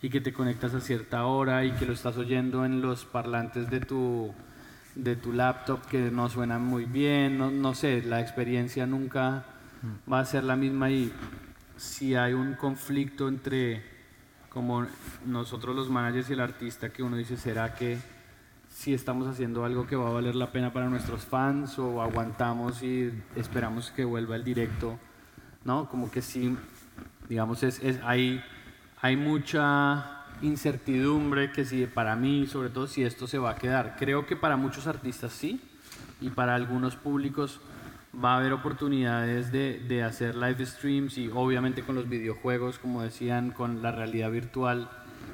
y 0.00 0.10
que 0.10 0.20
te 0.20 0.32
conectas 0.32 0.74
a 0.74 0.80
cierta 0.80 1.24
hora 1.24 1.64
y 1.64 1.72
que 1.72 1.86
lo 1.86 1.92
estás 1.92 2.16
oyendo 2.18 2.64
en 2.64 2.80
los 2.82 3.04
parlantes 3.04 3.68
de 3.68 3.80
tu, 3.80 4.32
de 4.94 5.16
tu 5.16 5.32
laptop 5.32 5.84
que 5.86 6.12
no 6.12 6.28
suenan 6.28 6.62
muy 6.62 6.84
bien, 6.84 7.36
no, 7.36 7.50
no 7.50 7.74
sé, 7.74 8.00
la 8.02 8.20
experiencia 8.20 8.86
nunca 8.86 9.46
va 10.10 10.20
a 10.20 10.24
ser 10.24 10.44
la 10.44 10.56
misma 10.56 10.90
y 10.90 11.12
si 11.76 12.14
hay 12.14 12.32
un 12.32 12.54
conflicto 12.54 13.28
entre 13.28 13.82
como 14.48 14.86
nosotros 15.26 15.74
los 15.74 15.90
managers 15.90 16.30
y 16.30 16.34
el 16.34 16.40
artista 16.40 16.90
que 16.90 17.02
uno 17.02 17.16
dice, 17.16 17.36
¿será 17.36 17.74
que 17.74 17.98
si 18.68 18.94
estamos 18.94 19.26
haciendo 19.26 19.64
algo 19.64 19.86
que 19.86 19.96
va 19.96 20.08
a 20.08 20.12
valer 20.12 20.36
la 20.36 20.52
pena 20.52 20.72
para 20.72 20.88
nuestros 20.88 21.24
fans 21.24 21.78
o 21.78 22.00
aguantamos 22.00 22.82
y 22.82 23.12
esperamos 23.34 23.90
que 23.90 24.04
vuelva 24.04 24.36
el 24.36 24.44
directo? 24.44 24.98
¿No? 25.64 25.88
Como 25.88 26.10
que 26.10 26.22
sí, 26.22 26.56
digamos, 27.28 27.64
es, 27.64 27.82
es, 27.82 27.98
hay, 28.04 28.44
hay 29.00 29.16
mucha 29.16 30.24
incertidumbre 30.42 31.50
que 31.50 31.64
si 31.64 31.86
para 31.86 32.14
mí, 32.14 32.46
sobre 32.46 32.68
todo 32.68 32.86
si 32.86 33.02
esto 33.02 33.26
se 33.26 33.38
va 33.38 33.50
a 33.50 33.56
quedar. 33.56 33.96
Creo 33.98 34.26
que 34.26 34.36
para 34.36 34.56
muchos 34.56 34.86
artistas 34.86 35.32
sí 35.32 35.60
y 36.20 36.30
para 36.30 36.54
algunos 36.54 36.94
públicos 36.94 37.60
va 38.22 38.34
a 38.34 38.36
haber 38.38 38.52
oportunidades 38.52 39.50
de, 39.52 39.80
de, 39.80 40.02
hacer 40.02 40.34
live 40.34 40.64
streams 40.66 41.18
y 41.18 41.28
obviamente 41.28 41.82
con 41.82 41.94
los 41.94 42.08
videojuegos, 42.08 42.78
como 42.78 43.02
decían, 43.02 43.50
con 43.50 43.82
la 43.82 43.92
realidad 43.92 44.30
virtual, 44.30 44.88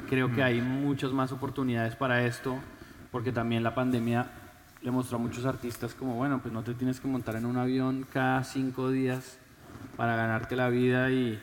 creo 0.09 0.33
que 0.33 0.43
hay 0.43 0.61
muchas 0.61 1.13
más 1.13 1.33
oportunidades 1.33 1.97
para 1.97 2.25
esto, 2.25 2.59
porque 3.11 3.33
también 3.33 3.63
la 3.63 3.75
pandemia 3.75 4.31
le 4.83 4.91
mostró 4.91 5.19
a 5.19 5.21
muchos 5.21 5.45
artistas 5.45 5.95
como, 5.95 6.15
bueno, 6.15 6.41
pues 6.41 6.55
no 6.55 6.63
te 6.63 6.75
tienes 6.75 7.01
que 7.01 7.09
montar 7.09 7.37
en 7.37 7.45
un 7.45 7.57
avión 7.57 8.07
cada 8.13 8.43
cinco 8.45 8.91
días 8.91 9.39
para 9.97 10.17
ganarte 10.17 10.57
la 10.57 10.69
vida 10.69 11.11
y 11.11 11.39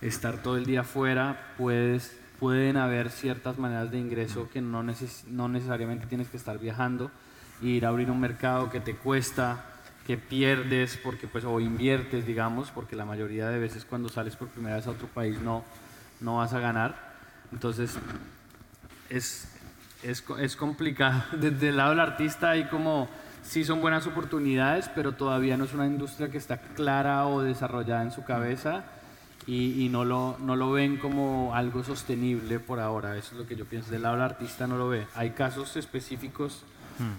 estar 0.00 0.42
todo 0.42 0.56
el 0.56 0.66
día 0.66 0.82
fuera, 0.82 1.54
puedes, 1.56 2.18
pueden 2.40 2.76
haber 2.76 3.10
ciertas 3.10 3.58
maneras 3.58 3.90
de 3.90 3.98
ingreso 3.98 4.48
que 4.52 4.60
no, 4.60 4.82
no 4.82 5.48
necesariamente 5.48 6.06
tienes 6.06 6.28
que 6.28 6.36
estar 6.36 6.58
viajando, 6.58 7.10
ir 7.62 7.86
a 7.86 7.90
abrir 7.90 8.10
un 8.10 8.20
mercado 8.20 8.70
que 8.70 8.80
te 8.80 8.96
cuesta 8.96 9.69
que 10.10 10.16
pierdes 10.16 10.96
porque 10.96 11.28
pues 11.28 11.44
o 11.44 11.60
inviertes 11.60 12.26
digamos 12.26 12.72
porque 12.72 12.96
la 12.96 13.04
mayoría 13.04 13.48
de 13.48 13.60
veces 13.60 13.84
cuando 13.84 14.08
sales 14.08 14.34
por 14.34 14.48
primera 14.48 14.74
vez 14.74 14.88
a 14.88 14.90
otro 14.90 15.06
país 15.06 15.40
no 15.40 15.62
no 16.20 16.38
vas 16.38 16.52
a 16.52 16.58
ganar 16.58 17.14
entonces 17.52 17.96
es, 19.08 19.54
es, 20.02 20.24
es 20.40 20.56
complicado 20.56 21.22
desde 21.38 21.68
el 21.68 21.76
lado 21.76 21.90
del 21.90 22.00
artista 22.00 22.50
hay 22.50 22.64
como 22.64 23.08
sí 23.44 23.64
son 23.64 23.80
buenas 23.80 24.08
oportunidades 24.08 24.90
pero 24.96 25.12
todavía 25.12 25.56
no 25.56 25.62
es 25.62 25.74
una 25.74 25.86
industria 25.86 26.28
que 26.28 26.38
está 26.38 26.60
clara 26.60 27.28
o 27.28 27.42
desarrollada 27.42 28.02
en 28.02 28.10
su 28.10 28.24
cabeza 28.24 28.82
y, 29.46 29.84
y, 29.84 29.88
no, 29.90 30.04
lo, 30.04 30.38
no 30.40 30.56
lo 30.56 30.72
ven 30.72 30.96
como 30.96 31.54
algo 31.54 31.82
sostenible 31.82 32.60
por 32.60 32.78
ahora. 32.78 33.16
Eso 33.16 33.32
es 33.32 33.40
lo 33.40 33.46
que 33.46 33.56
yo 33.56 33.64
pienso. 33.64 33.90
Del 33.90 34.02
lado 34.02 34.16
del 34.16 34.24
artista 34.24 34.66
no 34.66 34.76
lo 34.76 34.90
ve. 34.90 35.06
Hay 35.14 35.30
casos 35.30 35.76
específicos 35.76 36.62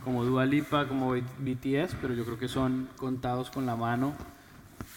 Como 0.03 0.23
Dua 0.23 0.45
Lipa, 0.45 0.87
como 0.87 1.11
BTS, 1.11 1.95
pero 2.01 2.13
yo 2.13 2.23
creo 2.25 2.37
que 2.37 2.47
son 2.47 2.89
contados 2.97 3.49
con 3.49 3.65
la 3.65 3.75
mano 3.75 4.13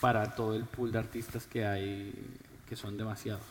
para 0.01 0.35
todo 0.35 0.55
el 0.55 0.65
pool 0.65 0.93
de 0.93 0.99
artistas 0.99 1.47
que 1.47 1.67
hay, 1.67 2.13
que 2.69 2.77
son 2.77 2.97
demasiados. 2.97 3.43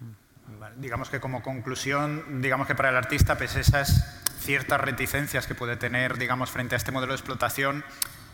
Hmm. 0.00 0.80
digamos 0.80 1.10
que 1.10 1.20
como 1.20 1.42
conclusión, 1.42 2.42
digamos 2.42 2.66
que 2.66 2.74
para 2.74 2.90
el 2.90 2.96
artista, 2.96 3.34
a 3.34 3.44
esas 3.44 4.22
ciertas 4.40 4.80
reticencias 4.80 5.46
que 5.46 5.54
puede 5.54 5.76
tener, 5.76 6.18
digamos, 6.18 6.50
frente 6.50 6.74
a 6.74 6.78
este 6.78 6.92
modelo 6.92 7.12
de 7.12 7.18
explotación, 7.18 7.84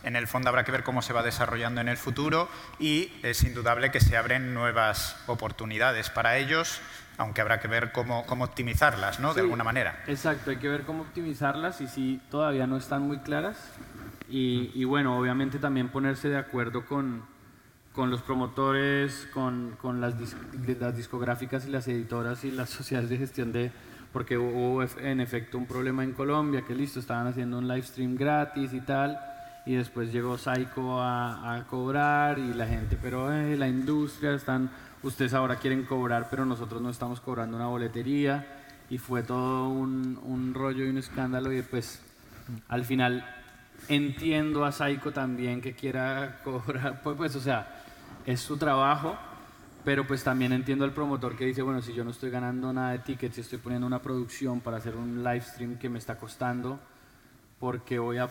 en 0.03 0.15
el 0.15 0.27
fondo 0.27 0.49
habrá 0.49 0.63
que 0.63 0.71
ver 0.71 0.83
cómo 0.83 1.01
se 1.01 1.13
va 1.13 1.21
desarrollando 1.21 1.81
en 1.81 1.89
el 1.89 1.97
futuro 1.97 2.49
y 2.79 3.11
es 3.23 3.43
indudable 3.43 3.91
que 3.91 3.99
se 3.99 4.15
abren 4.15 4.53
nuevas 4.53 5.17
oportunidades 5.27 6.09
para 6.09 6.37
ellos 6.37 6.81
aunque 7.17 7.41
habrá 7.41 7.59
que 7.59 7.67
ver 7.67 7.91
cómo, 7.91 8.25
cómo 8.25 8.45
optimizarlas, 8.45 9.19
¿no? 9.19 9.33
de 9.33 9.41
alguna 9.41 9.63
manera. 9.63 10.03
Exacto, 10.07 10.51
hay 10.51 10.57
que 10.57 10.69
ver 10.69 10.83
cómo 10.83 11.01
optimizarlas 11.01 11.81
y 11.81 11.87
si 11.87 12.21
todavía 12.29 12.67
no 12.67 12.77
están 12.77 13.01
muy 13.03 13.17
claras. 13.19 13.57
Y, 14.29 14.71
y 14.75 14.83
bueno, 14.83 15.17
obviamente 15.17 15.57
también 15.57 15.89
ponerse 15.89 16.29
de 16.29 16.37
acuerdo 16.37 16.85
con, 16.85 17.23
con 17.93 18.11
los 18.11 18.21
promotores, 18.21 19.27
con, 19.33 19.75
con 19.81 19.99
las, 19.99 20.13
las, 20.79 20.95
discográficas 20.95 21.65
y 21.65 21.71
las 21.71 21.87
editoras 21.87 22.43
y 22.43 22.51
las 22.51 22.69
sociedades 22.77 23.09
de 23.09 23.17
gestión 23.17 23.51
de... 23.51 23.71
Porque 24.13 24.37
hubo 24.37 24.83
en 24.99 25.19
efecto 25.19 25.57
un 25.57 25.65
problema 25.65 26.03
en 26.03 26.13
Colombia, 26.13 26.63
que 26.65 26.73
listo, 26.73 26.99
estaban 26.99 27.27
haciendo 27.27 27.57
un 27.57 27.67
live 27.67 27.83
stream 27.83 28.15
gratis 28.15 28.73
y 28.73 28.79
tal, 28.79 29.19
y 29.65 29.75
después 29.75 30.13
llegó 30.13 30.37
Psycho 30.37 31.01
a, 31.01 31.55
a 31.55 31.67
cobrar 31.67 32.39
y 32.39 32.53
la 32.53 32.65
gente, 32.65 32.97
pero 32.99 33.31
eh, 33.31 33.57
la 33.57 33.67
industria 33.67 34.33
están 34.33 34.71
ustedes 35.07 35.33
ahora 35.33 35.55
quieren 35.55 35.83
cobrar, 35.83 36.27
pero 36.29 36.45
nosotros 36.45 36.81
no 36.81 36.89
estamos 36.89 37.19
cobrando 37.21 37.57
una 37.57 37.67
boletería. 37.67 38.45
Y 38.89 38.97
fue 38.97 39.23
todo 39.23 39.67
un, 39.67 40.53
rollo 40.53 40.85
y 40.85 40.89
un 40.89 40.97
escándalo 40.97 41.51
y 41.51 41.61
pues 41.61 42.01
al 42.69 42.85
final 42.85 43.25
entiendo 43.89 44.63
a 44.63 44.71
Saiko 44.71 45.11
también 45.11 45.59
que 45.61 45.73
quiera 45.73 46.39
cobrar, 46.43 47.01
pues, 47.01 47.17
pues 47.17 47.35
o 47.35 47.41
sea, 47.41 47.83
es 48.25 48.39
su 48.39 48.57
trabajo, 48.57 49.17
pero 49.83 50.07
pues 50.07 50.23
también 50.23 50.53
entiendo 50.53 50.85
al 50.85 50.93
promotor 50.93 51.35
que 51.35 51.45
dice, 51.45 51.61
bueno, 51.61 51.81
si 51.81 51.93
yo 51.93 52.05
no 52.05 52.11
estoy 52.11 52.29
ganando 52.29 52.71
nada 52.71 52.91
de 52.91 52.99
tickets 52.99 53.37
y 53.37 53.41
estoy 53.41 53.59
poniendo 53.59 53.85
una 53.85 54.01
producción 54.01 54.61
para 54.61 54.77
hacer 54.77 54.95
un 54.95 55.21
live 55.21 55.41
stream 55.41 55.77
que 55.77 55.89
me 55.89 55.99
está 55.99 56.17
costando, 56.17 56.79
porque 57.59 57.99
voy 57.99 58.19
a 58.19 58.29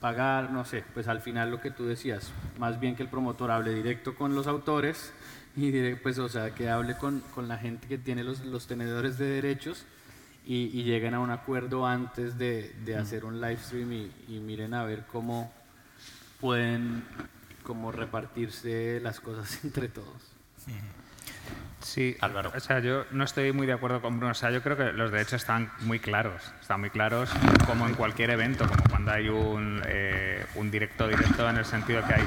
pagar, 0.00 0.50
no 0.50 0.64
sé, 0.64 0.84
pues 0.94 1.06
al 1.06 1.20
final 1.20 1.52
lo 1.52 1.60
que 1.60 1.70
tú 1.70 1.86
decías, 1.86 2.32
más 2.58 2.80
bien 2.80 2.96
que 2.96 3.04
el 3.04 3.08
promotor 3.08 3.52
hable 3.52 3.72
directo 3.72 4.16
con 4.16 4.34
los 4.34 4.48
autores 4.48 5.12
y 5.56 5.94
pues, 5.96 6.18
o 6.18 6.28
sea, 6.28 6.50
que 6.54 6.70
hable 6.70 6.96
con, 6.96 7.20
con 7.34 7.48
la 7.48 7.58
gente 7.58 7.86
que 7.86 7.98
tiene 7.98 8.24
los, 8.24 8.40
los 8.40 8.66
tenedores 8.66 9.18
de 9.18 9.26
derechos 9.26 9.84
y, 10.46 10.70
y, 10.72 10.84
lleguen 10.84 11.14
a 11.14 11.20
un 11.20 11.30
acuerdo 11.30 11.86
antes 11.86 12.38
de, 12.38 12.74
de 12.84 12.96
hacer 12.96 13.24
un 13.24 13.40
live 13.40 13.58
stream 13.58 13.92
y, 13.92 14.10
y, 14.28 14.40
miren 14.40 14.74
a 14.74 14.84
ver 14.84 15.04
cómo 15.10 15.52
pueden 16.40 17.04
como 17.62 17.92
repartirse 17.92 18.98
las 19.00 19.20
cosas 19.20 19.60
entre 19.64 19.88
todos. 19.88 20.32
Sí, 21.80 22.16
Álvaro. 22.20 22.52
O 22.54 22.60
sea, 22.60 22.78
yo 22.78 23.04
no 23.10 23.24
estoy 23.24 23.52
muy 23.52 23.66
de 23.66 23.72
acuerdo 23.72 24.00
con 24.00 24.16
Bruno. 24.16 24.32
O 24.32 24.34
sea, 24.34 24.50
yo 24.50 24.62
creo 24.62 24.76
que 24.76 24.92
los 24.92 25.10
derechos 25.10 25.34
están 25.34 25.70
muy 25.80 25.98
claros. 25.98 26.42
Están 26.60 26.80
muy 26.80 26.90
claros 26.90 27.30
como 27.66 27.86
en 27.86 27.94
cualquier 27.94 28.30
evento, 28.30 28.66
como 28.66 28.82
cuando 28.88 29.10
hay 29.10 29.28
un, 29.28 29.82
eh, 29.86 30.46
un 30.54 30.70
directo 30.70 31.08
directo 31.08 31.48
en 31.48 31.56
el 31.56 31.64
sentido 31.64 32.06
que 32.06 32.14
hay 32.14 32.24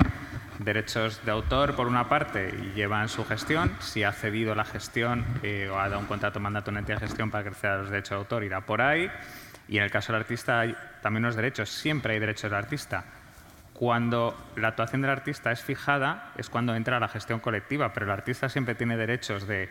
derechos 0.59 1.23
de 1.25 1.31
autor 1.31 1.75
por 1.75 1.87
una 1.87 2.09
parte 2.09 2.51
llevan 2.75 3.09
su 3.09 3.25
gestión. 3.25 3.75
Si 3.79 4.03
ha 4.03 4.11
cedido 4.11 4.55
la 4.55 4.65
gestión 4.65 5.25
eh, 5.43 5.69
o 5.71 5.79
ha 5.79 5.89
dado 5.89 5.99
un 5.99 6.05
contrato 6.05 6.39
mandato 6.39 6.69
a 6.69 6.71
una 6.71 6.79
entidad 6.79 6.99
de 6.99 7.07
gestión 7.07 7.31
para 7.31 7.43
crecer 7.43 7.79
los 7.79 7.89
derechos 7.89 8.11
de 8.11 8.15
autor, 8.15 8.43
irá 8.43 8.61
por 8.61 8.81
ahí. 8.81 9.09
Y 9.67 9.77
en 9.77 9.83
el 9.83 9.91
caso 9.91 10.13
del 10.13 10.21
artista 10.21 10.59
hay 10.59 10.75
también 11.01 11.25
unos 11.25 11.35
derechos, 11.35 11.69
siempre 11.69 12.13
hay 12.13 12.19
derechos 12.19 12.51
del 12.51 12.59
artista. 12.59 13.03
Cuando 13.73 14.51
la 14.55 14.69
actuación 14.69 15.01
del 15.01 15.11
artista 15.11 15.51
es 15.51 15.61
fijada 15.61 16.31
es 16.37 16.49
cuando 16.49 16.75
entra 16.75 16.99
la 16.99 17.09
gestión 17.09 17.39
colectiva, 17.39 17.91
pero 17.93 18.05
el 18.05 18.11
artista 18.11 18.47
siempre 18.47 18.75
tiene 18.75 18.95
derechos 18.95 19.47
de 19.47 19.69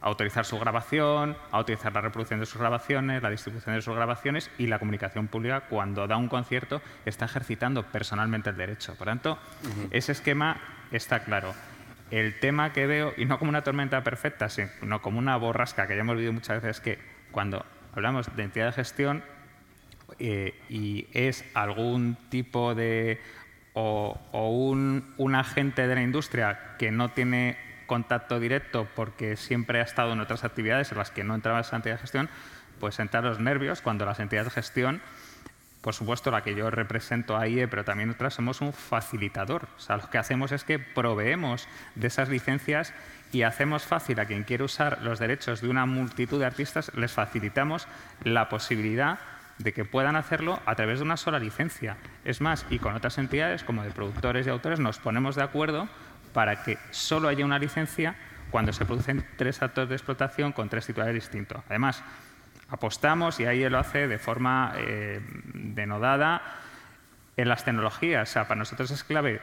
autorizar 0.00 0.44
su 0.44 0.58
grabación, 0.58 1.36
autorizar 1.50 1.92
la 1.92 2.00
reproducción 2.00 2.40
de 2.40 2.46
sus 2.46 2.60
grabaciones, 2.60 3.22
la 3.22 3.30
distribución 3.30 3.74
de 3.74 3.82
sus 3.82 3.94
grabaciones 3.94 4.50
y 4.58 4.66
la 4.66 4.78
comunicación 4.78 5.28
pública 5.28 5.62
cuando 5.62 6.06
da 6.06 6.16
un 6.16 6.28
concierto 6.28 6.82
está 7.04 7.24
ejercitando 7.24 7.82
personalmente 7.84 8.50
el 8.50 8.56
derecho. 8.56 8.94
Por 8.94 9.06
tanto, 9.06 9.38
ese 9.90 10.12
esquema 10.12 10.60
está 10.92 11.20
claro. 11.20 11.54
El 12.10 12.38
tema 12.38 12.72
que 12.72 12.86
veo, 12.86 13.14
y 13.16 13.24
no 13.24 13.38
como 13.38 13.48
una 13.48 13.62
tormenta 13.62 14.04
perfecta, 14.04 14.48
sino 14.48 15.02
como 15.02 15.18
una 15.18 15.36
borrasca 15.36 15.88
que 15.88 15.96
ya 15.96 16.02
hemos 16.02 16.16
vivido 16.16 16.32
muchas 16.32 16.62
veces, 16.62 16.76
es 16.76 16.80
que 16.80 16.98
cuando 17.32 17.64
hablamos 17.94 18.34
de 18.36 18.42
entidad 18.44 18.66
de 18.66 18.72
gestión 18.72 19.24
eh, 20.18 20.54
y 20.68 21.08
es 21.12 21.44
algún 21.54 22.16
tipo 22.30 22.74
de 22.74 23.20
o, 23.72 24.18
un, 24.32 25.12
un 25.18 25.34
agente 25.34 25.86
de 25.86 25.94
la 25.94 26.02
industria 26.02 26.76
que 26.78 26.90
no 26.90 27.10
tiene 27.10 27.58
contacto 27.86 28.40
directo 28.40 28.86
porque 28.94 29.36
siempre 29.36 29.80
ha 29.80 29.84
estado 29.84 30.12
en 30.12 30.20
otras 30.20 30.44
actividades 30.44 30.92
en 30.92 30.98
las 30.98 31.10
que 31.10 31.24
no 31.24 31.34
entraba 31.34 31.60
esa 31.60 31.76
entidad 31.76 31.94
de 31.94 32.00
gestión, 32.00 32.28
pues 32.80 32.98
entrar 32.98 33.24
los 33.24 33.40
nervios 33.40 33.80
cuando 33.80 34.04
las 34.04 34.20
entidades 34.20 34.48
de 34.48 34.60
gestión 34.60 35.00
por 35.86 35.94
supuesto, 35.94 36.32
la 36.32 36.42
que 36.42 36.56
yo 36.56 36.68
represento 36.68 37.36
a 37.36 37.46
IE, 37.46 37.68
pero 37.68 37.84
también 37.84 38.08
nosotros 38.08 38.34
somos 38.34 38.60
un 38.60 38.72
facilitador. 38.72 39.68
O 39.76 39.80
sea, 39.80 39.98
lo 39.98 40.10
que 40.10 40.18
hacemos 40.18 40.50
es 40.50 40.64
que 40.64 40.80
proveemos 40.80 41.68
de 41.94 42.08
esas 42.08 42.28
licencias 42.28 42.92
y 43.30 43.42
hacemos 43.42 43.84
fácil 43.84 44.18
a 44.18 44.24
quien 44.24 44.42
quiere 44.42 44.64
usar 44.64 45.00
los 45.02 45.20
derechos 45.20 45.60
de 45.60 45.68
una 45.68 45.86
multitud 45.86 46.40
de 46.40 46.46
artistas, 46.46 46.90
les 46.96 47.12
facilitamos 47.12 47.86
la 48.24 48.48
posibilidad 48.48 49.20
de 49.58 49.72
que 49.72 49.84
puedan 49.84 50.16
hacerlo 50.16 50.58
a 50.66 50.74
través 50.74 50.98
de 50.98 51.04
una 51.04 51.16
sola 51.16 51.38
licencia. 51.38 51.98
Es 52.24 52.40
más, 52.40 52.66
y 52.68 52.80
con 52.80 52.96
otras 52.96 53.16
entidades 53.18 53.62
como 53.62 53.84
de 53.84 53.92
productores 53.92 54.44
y 54.48 54.50
autores 54.50 54.80
nos 54.80 54.98
ponemos 54.98 55.36
de 55.36 55.44
acuerdo 55.44 55.88
para 56.36 56.62
que 56.62 56.76
solo 56.90 57.28
haya 57.28 57.46
una 57.46 57.58
licencia 57.58 58.14
cuando 58.50 58.70
se 58.74 58.84
producen 58.84 59.24
tres 59.38 59.62
actos 59.62 59.88
de 59.88 59.94
explotación 59.94 60.52
con 60.52 60.68
tres 60.68 60.84
titulares 60.84 61.14
distintos. 61.14 61.62
Además, 61.66 62.04
apostamos, 62.68 63.40
y 63.40 63.46
ahí 63.46 63.66
lo 63.70 63.78
hace 63.78 64.06
de 64.06 64.18
forma 64.18 64.74
eh, 64.76 65.22
denodada, 65.54 66.42
en 67.38 67.48
las 67.48 67.64
tecnologías. 67.64 68.28
O 68.28 68.32
sea, 68.34 68.46
para 68.46 68.58
nosotros 68.58 68.90
es 68.90 69.02
clave 69.02 69.40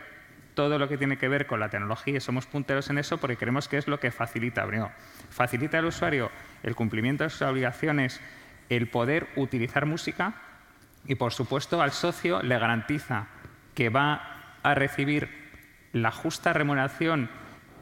todo 0.53 0.77
lo 0.77 0.87
que 0.87 0.99
tiene 0.99 1.17
que 1.17 1.27
ver 1.27 1.47
con 1.47 1.59
la 1.59 1.69
tecnología 1.69 2.17
y 2.17 2.19
somos 2.19 2.45
punteros 2.45 2.91
en 2.91 2.99
eso 2.99 3.17
porque 3.17 3.37
creemos 3.37 3.67
que 3.67 3.79
es 3.79 3.87
lo 3.87 3.99
que 3.99 4.11
facilita. 4.11 4.63
Primero, 4.67 4.91
facilita 5.31 5.79
al 5.79 5.85
usuario 5.85 6.29
el 6.61 6.75
cumplimiento 6.75 7.23
de 7.23 7.31
sus 7.31 7.41
obligaciones, 7.41 8.21
el 8.69 8.87
poder 8.87 9.29
utilizar 9.35 9.87
música 9.87 10.35
y, 11.07 11.15
por 11.15 11.33
supuesto, 11.33 11.81
al 11.81 11.91
socio 11.91 12.43
le 12.43 12.59
garantiza 12.59 13.29
que 13.73 13.89
va 13.89 14.59
a 14.61 14.75
recibir 14.75 15.42
la 15.93 16.11
justa 16.11 16.51
remuneración 16.51 17.29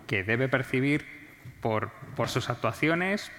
que 0.05 0.23
debe 0.23 0.47
percibir 0.49 1.05
por, 1.61 1.91
sus 2.27 2.49
actuaciones, 2.49 3.31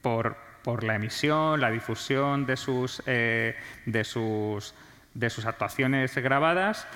por, 0.00 0.36
la 0.82 0.94
emisión, 0.94 1.60
la 1.60 1.70
difusión 1.70 2.46
de 2.46 2.56
sus, 2.56 3.02
eh, 3.06 3.54
de 3.84 4.04
sus, 4.04 4.74
de 5.14 5.30
sus 5.30 5.44
actuaciones 5.46 6.14
grabadas 6.16 6.86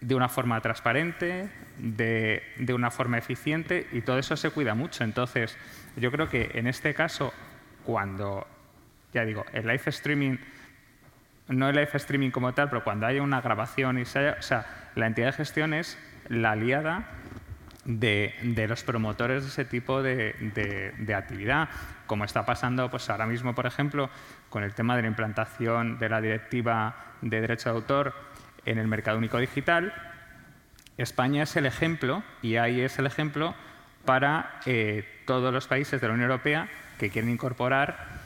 de 0.00 0.14
una 0.14 0.28
forma 0.28 0.60
transparente, 0.60 1.48
de, 1.78 2.42
una 2.74 2.90
forma 2.90 3.18
eficiente 3.18 3.86
y 3.92 4.02
todo 4.02 4.18
eso 4.18 4.36
se 4.36 4.50
cuida 4.50 4.74
mucho. 4.74 5.04
Entonces, 5.04 5.56
yo 5.96 6.10
creo 6.12 6.28
que 6.28 6.50
en 6.54 6.66
este 6.66 6.94
caso, 6.94 7.32
cuando, 7.84 8.46
ya 9.12 9.24
digo, 9.24 9.44
el 9.52 9.66
live 9.66 9.82
streaming, 9.86 10.36
no 11.48 11.68
el 11.68 11.76
live 11.76 11.90
streaming 11.94 12.30
como 12.30 12.52
tal, 12.54 12.68
pero 12.68 12.84
cuando 12.84 13.06
haya 13.06 13.22
una 13.22 13.40
grabación 13.40 13.98
y 13.98 14.04
se 14.04 14.18
haya, 14.18 14.36
o 14.38 14.42
sea, 14.42 14.90
la 14.94 15.06
entidad 15.06 15.28
de 15.28 15.32
gestión 15.32 15.74
es 15.74 15.98
la 16.28 16.52
aliada 16.52 17.08
de, 17.84 18.66
los 18.68 18.82
promotores 18.82 19.44
de 19.44 19.48
ese 19.48 19.64
tipo 19.64 20.02
de, 20.02 20.92
de, 20.98 21.14
actividad, 21.14 21.68
como 22.06 22.24
está 22.24 22.44
pasando 22.44 22.90
pues 22.90 23.08
ahora 23.10 23.26
mismo, 23.26 23.54
por 23.54 23.66
ejemplo, 23.66 24.10
con 24.50 24.62
el 24.62 24.74
tema 24.74 24.96
de 24.96 25.02
la 25.02 25.08
implantación 25.08 25.98
de 25.98 26.08
la 26.08 26.20
directiva 26.20 26.96
de 27.22 27.40
derecho 27.40 27.70
de 27.70 27.76
autor 27.76 28.14
en 28.64 28.78
el 28.78 28.88
mercado 28.88 29.18
único 29.18 29.38
digital. 29.38 29.92
España 30.98 31.44
es 31.44 31.56
el 31.56 31.66
ejemplo, 31.66 32.22
y 32.42 32.56
ahí 32.56 32.80
es 32.80 32.98
el 32.98 33.06
ejemplo 33.06 33.54
para 34.04 34.60
eh, 34.66 35.04
todos 35.26 35.52
los 35.52 35.66
países 35.66 36.00
de 36.00 36.08
la 36.08 36.14
Unión 36.14 36.30
Europea 36.30 36.68
que 36.98 37.10
quieren 37.10 37.30
incorporar 37.30 38.25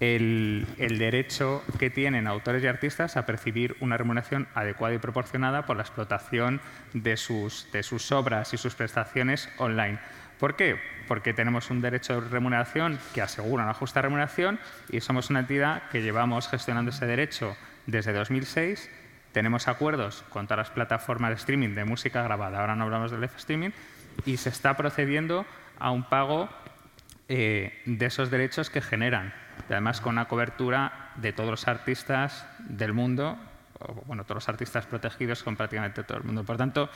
el, 0.00 0.66
derecho 0.76 1.62
que 1.78 1.90
tienen 1.90 2.26
autores 2.26 2.62
y 2.62 2.66
artistas 2.66 3.16
a 3.16 3.26
percibir 3.26 3.76
una 3.80 3.96
remuneración 3.96 4.48
adecuada 4.54 4.94
y 4.94 4.98
proporcionada 4.98 5.66
por 5.66 5.76
la 5.76 5.82
explotación 5.82 6.60
de 6.92 7.16
sus, 7.16 7.66
obras 8.12 8.52
y 8.54 8.58
sus 8.58 8.74
prestaciones 8.74 9.48
online. 9.58 9.98
¿Por 10.38 10.54
qué? 10.56 10.78
Porque 11.08 11.32
tenemos 11.32 11.70
un 11.70 11.80
derecho 11.80 12.20
de 12.20 12.28
remuneración 12.28 12.98
que 13.14 13.22
asegura 13.22 13.64
una 13.64 13.72
justa 13.74 14.02
remuneración 14.02 14.58
y 14.90 15.00
somos 15.00 15.30
una 15.30 15.40
entidad 15.40 15.88
que 15.90 16.02
llevamos 16.02 16.48
gestionando 16.48 16.90
ese 16.90 17.06
derecho 17.06 17.56
desde 17.86 18.12
2006 18.12 18.90
tenemos 19.36 19.68
acuerdos 19.68 20.24
con 20.30 20.46
todas 20.46 20.66
las 20.66 20.70
plataformas 20.70 21.28
de 21.28 21.34
streaming 21.34 21.74
de 21.74 21.84
música 21.84 22.22
grabada, 22.22 22.58
ahora 22.58 22.74
no 22.74 22.84
hablamos 22.84 23.10
del 23.10 23.20
live 23.20 23.34
streaming, 23.36 23.68
y 24.24 24.38
se 24.38 24.48
está 24.48 24.78
procediendo 24.78 25.44
a 25.78 25.90
un 25.90 26.04
pago 26.04 26.48
eh, 27.28 27.82
de 27.84 28.06
esos 28.06 28.30
derechos 28.30 28.70
que 28.70 28.80
generan, 28.80 29.34
y 29.68 29.72
además 29.72 30.00
con 30.00 30.14
una 30.14 30.28
cobertura 30.28 31.10
de 31.16 31.32
todos 31.32 31.50
los 31.50 31.68
artistas 31.68 32.46
del 32.60 32.92
mundo, 32.92 33.38
bueno, 34.06 34.24
todos 34.24 34.36
los 34.36 34.48
artistas 34.48 34.86
protegidos 34.86 35.42
con 35.42 35.56
prácticamente 35.56 36.02
todo 36.02 36.18
el 36.18 36.24
mundo. 36.24 36.44
Por 36.44 36.56
tanto, 36.56 36.90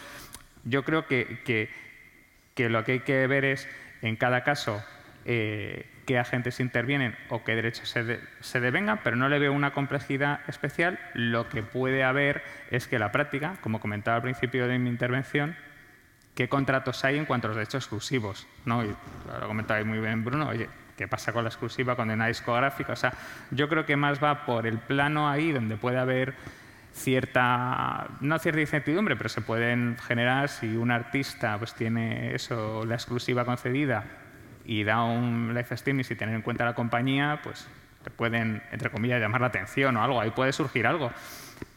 yo 0.64 0.84
creo 0.84 1.06
que, 1.06 1.42
que 1.44 2.68
lo 2.68 2.84
que 2.84 2.92
hay 2.92 3.00
que 3.00 3.26
ver 3.26 3.44
es, 3.44 3.68
en 4.02 4.16
cada 4.16 4.44
caso, 4.44 4.82
eh, 5.26 5.86
qué 6.06 6.18
agentes 6.18 6.60
intervienen 6.60 7.14
o 7.28 7.44
qué 7.44 7.54
derechos 7.54 7.88
se, 7.88 8.60
devengan, 8.60 9.00
pero 9.04 9.16
no 9.16 9.28
le 9.28 9.38
veo 9.38 9.52
una 9.52 9.72
complejidad 9.72 10.40
especial. 10.48 10.98
Lo 11.14 11.48
que 11.48 11.62
puede 11.62 12.02
haber 12.02 12.42
es 12.70 12.88
que 12.88 12.98
la 12.98 13.12
práctica, 13.12 13.56
como 13.60 13.80
comentaba 13.80 14.16
al 14.16 14.22
principio 14.22 14.66
de 14.66 14.78
mi 14.78 14.88
intervención, 14.88 15.56
qué 16.34 16.48
contratos 16.48 17.04
hay 17.04 17.18
en 17.18 17.26
cuanto 17.26 17.46
a 17.46 17.48
los 17.50 17.56
derechos 17.56 17.84
exclusivos. 17.84 18.46
¿no? 18.64 18.84
Y 18.84 18.88
lo 18.88 19.46
comentaba 19.46 19.84
muy 19.84 20.00
bien 20.00 20.24
Bruno, 20.24 20.48
oye, 20.48 20.68
¿qué 21.00 21.08
pasa 21.08 21.32
con 21.32 21.44
la 21.44 21.48
exclusiva 21.48 21.96
hay 21.96 22.10
una 22.10 22.26
discográfica? 22.26 22.92
O 22.92 22.96
sea, 22.96 23.14
yo 23.50 23.70
creo 23.70 23.86
que 23.86 23.96
más 23.96 24.22
va 24.22 24.44
por 24.44 24.66
el 24.66 24.76
plano 24.76 25.30
ahí 25.30 25.50
donde 25.50 25.78
puede 25.78 25.96
haber 25.96 26.34
cierta, 26.92 28.06
no 28.20 28.38
cierta 28.38 28.60
incertidumbre, 28.60 29.16
pero 29.16 29.30
se 29.30 29.40
pueden 29.40 29.96
generar 29.96 30.50
si 30.50 30.76
un 30.76 30.90
artista 30.90 31.56
pues, 31.56 31.72
tiene 31.72 32.34
eso, 32.34 32.84
la 32.84 32.96
exclusiva 32.96 33.46
concedida 33.46 34.04
y 34.66 34.84
da 34.84 35.02
un 35.02 35.54
live 35.54 35.68
streaming 35.70 36.04
sin 36.04 36.18
tener 36.18 36.34
en 36.34 36.42
cuenta 36.42 36.66
la 36.66 36.74
compañía, 36.74 37.40
pues 37.42 37.66
te 38.04 38.10
pueden, 38.10 38.62
entre 38.70 38.90
comillas, 38.90 39.22
llamar 39.22 39.40
la 39.40 39.46
atención 39.46 39.96
o 39.96 40.02
algo, 40.02 40.20
ahí 40.20 40.32
puede 40.32 40.52
surgir 40.52 40.86
algo. 40.86 41.10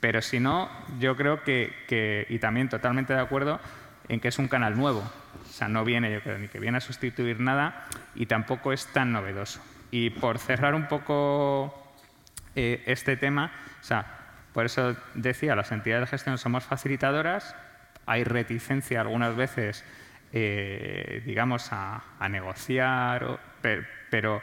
Pero 0.02 0.22
si 0.22 0.42
no, 0.42 0.70
yo 1.00 1.16
creo 1.16 1.44
que, 1.44 2.26
y 2.28 2.40
también 2.40 2.68
totalmente 2.68 3.14
de 3.14 3.22
acuerdo, 3.22 3.62
en 4.10 4.20
que 4.20 4.28
es 4.28 4.38
un 4.38 4.50
canal 4.50 4.76
nuevo. 4.76 5.02
O 5.54 5.56
sea, 5.56 5.68
no 5.68 5.86
viene, 5.86 6.12
yo 6.12 6.20
creo, 6.22 6.40
ni 6.40 6.48
que 6.48 6.60
viene 6.60 6.80
a 6.80 6.82
sustituir 6.82 7.40
nada 7.40 7.86
y 8.16 8.26
tampoco 8.26 8.74
es 8.74 8.88
tan 8.88 9.12
novedoso. 9.12 9.62
Y 9.92 10.10
por 10.10 10.40
cerrar 10.40 10.74
un 10.74 10.88
poco 10.88 11.94
eh, 12.56 12.82
este 12.88 13.18
tema, 13.18 13.52
o 13.80 13.84
sea, 13.84 14.04
por 14.52 14.66
eso 14.66 14.96
decía, 15.14 15.56
las 15.56 15.72
entidades 15.72 16.10
de 16.10 16.18
gestión 16.18 16.40
somos 16.40 16.64
facilitadoras, 16.64 17.56
hay 18.08 18.24
reticencia 18.24 19.02
algunas 19.02 19.36
veces 19.36 19.86
eh, 20.36 21.22
digamos, 21.28 21.68
a, 21.72 22.02
negociar, 22.28 23.40
pero, 24.10 24.42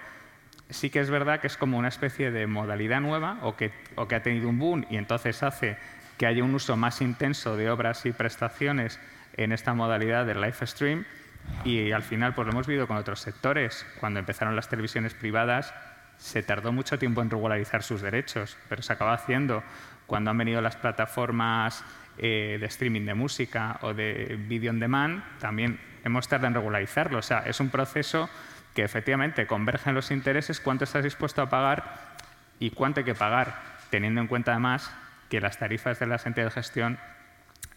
sí 0.68 0.88
que 0.88 1.00
es 1.00 1.10
verdad 1.10 1.40
que 1.40 1.48
es 1.48 1.56
como 1.56 1.78
una 1.78 1.88
especie 1.88 2.30
de 2.30 2.46
modalidad 2.46 3.00
nueva 3.00 3.38
o 3.42 3.56
que, 3.56 3.72
o 3.96 4.06
que 4.06 4.14
ha 4.14 4.22
tenido 4.22 4.48
un 4.48 4.60
boom 4.60 4.86
y 4.88 4.98
entonces 4.98 5.42
hace 5.42 5.76
que 6.16 6.26
haya 6.26 6.44
un 6.44 6.54
uso 6.54 6.76
más 6.76 7.00
intenso 7.00 7.56
de 7.56 7.70
obras 7.70 8.06
y 8.06 8.12
prestaciones 8.12 9.00
en 9.36 9.52
esta 9.52 9.74
modalidad 9.74 10.26
del 10.26 10.40
live 10.40 10.66
stream 10.66 11.04
y 11.64 11.92
al 11.92 12.02
final 12.02 12.34
pues 12.34 12.46
lo 12.46 12.52
hemos 12.52 12.66
visto 12.66 12.86
con 12.86 12.96
otros 12.96 13.20
sectores. 13.20 13.86
Cuando 13.98 14.20
empezaron 14.20 14.56
las 14.56 14.68
televisiones 14.68 15.14
privadas 15.14 15.74
se 16.16 16.42
tardó 16.42 16.72
mucho 16.72 16.98
tiempo 16.98 17.22
en 17.22 17.30
regularizar 17.30 17.82
sus 17.82 18.02
derechos, 18.02 18.56
pero 18.68 18.82
se 18.82 18.92
acaba 18.92 19.14
haciendo. 19.14 19.62
Cuando 20.06 20.30
han 20.30 20.38
venido 20.38 20.60
las 20.60 20.76
plataformas 20.76 21.82
eh, 22.18 22.58
de 22.60 22.66
streaming 22.66 23.06
de 23.06 23.14
música 23.14 23.78
o 23.82 23.94
de 23.94 24.36
video 24.46 24.70
on 24.70 24.80
demand, 24.80 25.22
también 25.38 25.80
hemos 26.04 26.28
tardado 26.28 26.48
en 26.48 26.54
regularizarlo. 26.54 27.18
O 27.18 27.22
sea, 27.22 27.40
es 27.46 27.58
un 27.60 27.70
proceso 27.70 28.28
que 28.74 28.82
efectivamente 28.82 29.46
convergen 29.46 29.94
los 29.94 30.10
intereses, 30.10 30.60
cuánto 30.60 30.84
estás 30.84 31.04
dispuesto 31.04 31.42
a 31.42 31.48
pagar 31.48 32.10
y 32.58 32.70
cuánto 32.70 33.00
hay 33.00 33.04
que 33.04 33.14
pagar, 33.14 33.56
teniendo 33.88 34.20
en 34.20 34.26
cuenta 34.26 34.52
además 34.52 34.92
que 35.28 35.40
las 35.40 35.58
tarifas 35.58 35.98
de 35.98 36.06
las 36.06 36.26
entidades 36.26 36.54
de 36.54 36.60
gestión 36.60 36.98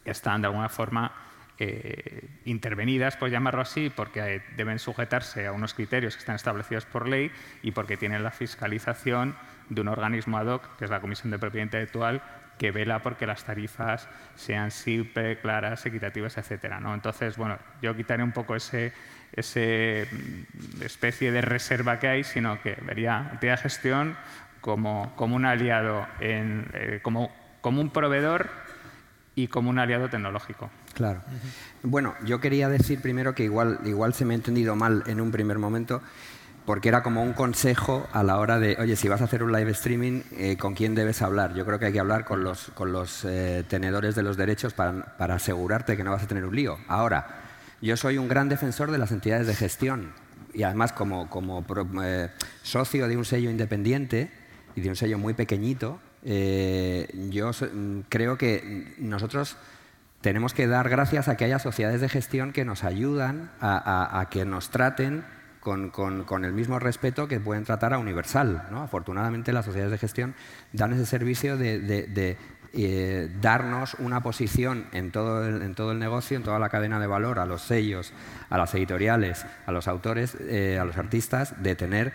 están 0.05 0.41
de 0.41 0.47
alguna 0.47 0.69
forma 0.69 1.13
eh, 1.59 2.29
intervenidas, 2.45 3.15
por 3.15 3.29
llamarlo 3.29 3.61
así, 3.61 3.91
porque 3.95 4.41
deben 4.57 4.79
sujetarse 4.79 5.45
a 5.45 5.51
unos 5.51 5.73
criterios 5.73 6.15
que 6.15 6.19
están 6.19 6.35
establecidos 6.35 6.85
por 6.85 7.07
ley 7.07 7.31
y 7.61 7.71
porque 7.71 7.95
tienen 7.95 8.23
la 8.23 8.31
fiscalización 8.31 9.35
de 9.69 9.81
un 9.81 9.87
organismo 9.87 10.37
ad 10.37 10.47
hoc, 10.47 10.77
que 10.77 10.85
es 10.85 10.91
la 10.91 10.99
Comisión 10.99 11.31
de 11.31 11.37
Propiedad 11.37 11.65
Intelectual, 11.65 12.21
que 12.57 12.71
vela 12.71 13.03
porque 13.03 13.27
las 13.27 13.43
tarifas 13.43 14.07
sean 14.35 14.71
simples, 14.71 15.37
claras, 15.39 15.85
equitativas, 15.85 16.37
etcétera. 16.37 16.79
¿no? 16.79 16.93
Entonces, 16.93 17.37
bueno, 17.37 17.57
yo 17.81 17.95
quitaré 17.95 18.23
un 18.23 18.31
poco 18.31 18.55
ese, 18.55 18.91
mm, 19.37 20.81
especie 20.81 21.31
de 21.31 21.41
reserva 21.41 21.99
que 21.99 22.07
hay, 22.07 22.23
sino 22.23 22.61
que 22.61 22.75
vería 22.81 23.29
entidad 23.31 23.59
gestión 23.59 24.17
como, 24.59 25.13
un 25.17 25.45
aliado, 25.45 26.07
en, 26.19 26.65
eh, 26.73 26.99
como 27.03 27.29
un 27.61 27.89
proveedor 27.91 28.49
y 29.35 29.47
como 29.47 29.69
un 29.69 29.79
aliado 29.79 30.09
tecnológico. 30.09 30.69
Claro. 30.93 31.21
Bueno, 31.81 32.13
yo 32.23 32.39
quería 32.39 32.69
decir 32.69 33.01
primero 33.01 33.33
que 33.33 33.43
igual, 33.43 33.79
igual 33.85 34.13
se 34.13 34.25
me 34.25 34.33
ha 34.33 34.37
entendido 34.37 34.75
mal 34.75 35.03
en 35.07 35.21
un 35.21 35.31
primer 35.31 35.57
momento 35.57 36.01
porque 36.65 36.89
era 36.89 37.03
como 37.03 37.23
un 37.23 37.33
consejo 37.33 38.07
a 38.13 38.23
la 38.23 38.37
hora 38.37 38.59
de, 38.59 38.77
oye, 38.79 38.95
si 38.95 39.07
vas 39.09 39.21
a 39.21 39.25
hacer 39.25 39.43
un 39.43 39.51
live 39.51 39.71
streaming, 39.71 40.21
eh, 40.37 40.55
¿con 40.57 40.75
quién 40.75 40.95
debes 40.95 41.21
hablar? 41.21 41.53
Yo 41.53 41.65
creo 41.65 41.77
que 41.77 41.87
hay 41.87 41.93
que 41.93 41.99
hablar 41.99 42.23
con 42.25 42.43
los, 42.43 42.71
con 42.73 42.91
los 42.91 43.25
eh, 43.25 43.65
tenedores 43.67 44.15
de 44.15 44.23
los 44.23 44.37
derechos 44.37 44.73
para, 44.73 45.17
para, 45.17 45.35
asegurarte 45.35 45.97
que 45.97 46.03
no 46.03 46.11
vas 46.11 46.23
a 46.23 46.27
tener 46.27 46.45
un 46.45 46.55
lío. 46.55 46.77
Ahora, 46.87 47.41
yo 47.81 47.97
soy 47.97 48.17
un 48.17 48.29
gran 48.29 48.47
defensor 48.47 48.91
de 48.91 48.97
las 48.97 49.11
entidades 49.11 49.47
de 49.47 49.55
gestión 49.55 50.13
y 50.53 50.63
además 50.63 50.93
como, 50.93 51.29
como 51.29 51.65
eh, 52.01 52.29
socio 52.61 53.07
de 53.07 53.17
un 53.17 53.25
sello 53.25 53.49
independiente 53.49 54.31
y 54.75 54.81
de 54.81 54.89
un 54.89 54.95
sello 54.95 55.17
muy 55.17 55.33
pequeñito, 55.33 55.99
yo 56.23 57.51
mm, 57.51 57.99
creo 58.07 58.37
que 58.37 58.95
nosotros 58.97 59.57
tenemos 60.23 60.53
que 60.53 60.67
dar 60.67 60.87
gracias 60.87 61.27
a 61.27 61.35
que 61.35 61.43
haya 61.43 61.59
sociedades 61.59 61.99
de 61.99 62.07
gestión 62.07 62.53
que 62.53 62.63
nos 62.63 62.85
ayudan 62.85 63.51
a, 63.59 64.25
que 64.31 64.45
nos 64.45 64.69
traten 64.69 65.25
con, 65.59 66.45
el 66.45 66.53
mismo 66.53 66.79
respeto 66.79 67.27
que 67.27 67.41
pueden 67.41 67.65
tratar 67.65 67.93
a 67.93 67.99
Universal. 67.99 68.69
Afortunadamente 68.73 69.51
las 69.51 69.65
sociedades 69.65 69.91
de 69.91 69.97
gestión 69.97 70.33
dan 70.71 70.93
ese 70.93 71.05
servicio 71.05 71.57
de, 71.57 72.37
eh, 72.71 73.31
darnos 73.41 73.95
una 73.95 74.23
posición 74.23 74.87
en 74.93 75.11
todo, 75.11 75.45
el, 75.45 75.61
en 75.61 75.75
todo 75.75 75.91
el 75.91 75.99
negocio, 75.99 76.37
en 76.37 76.43
toda 76.43 76.57
la 76.57 76.69
cadena 76.69 77.01
de 77.01 77.07
valor, 77.07 77.37
a 77.37 77.45
los 77.45 77.61
sellos, 77.61 78.13
a 78.49 78.57
las 78.57 78.73
editoriales, 78.75 79.45
a 79.65 79.73
los 79.73 79.89
autores, 79.89 80.37
eh, 80.39 80.79
a 80.79 80.85
los 80.85 80.97
artistas, 80.97 81.61
de 81.61 81.75
tener 81.75 82.13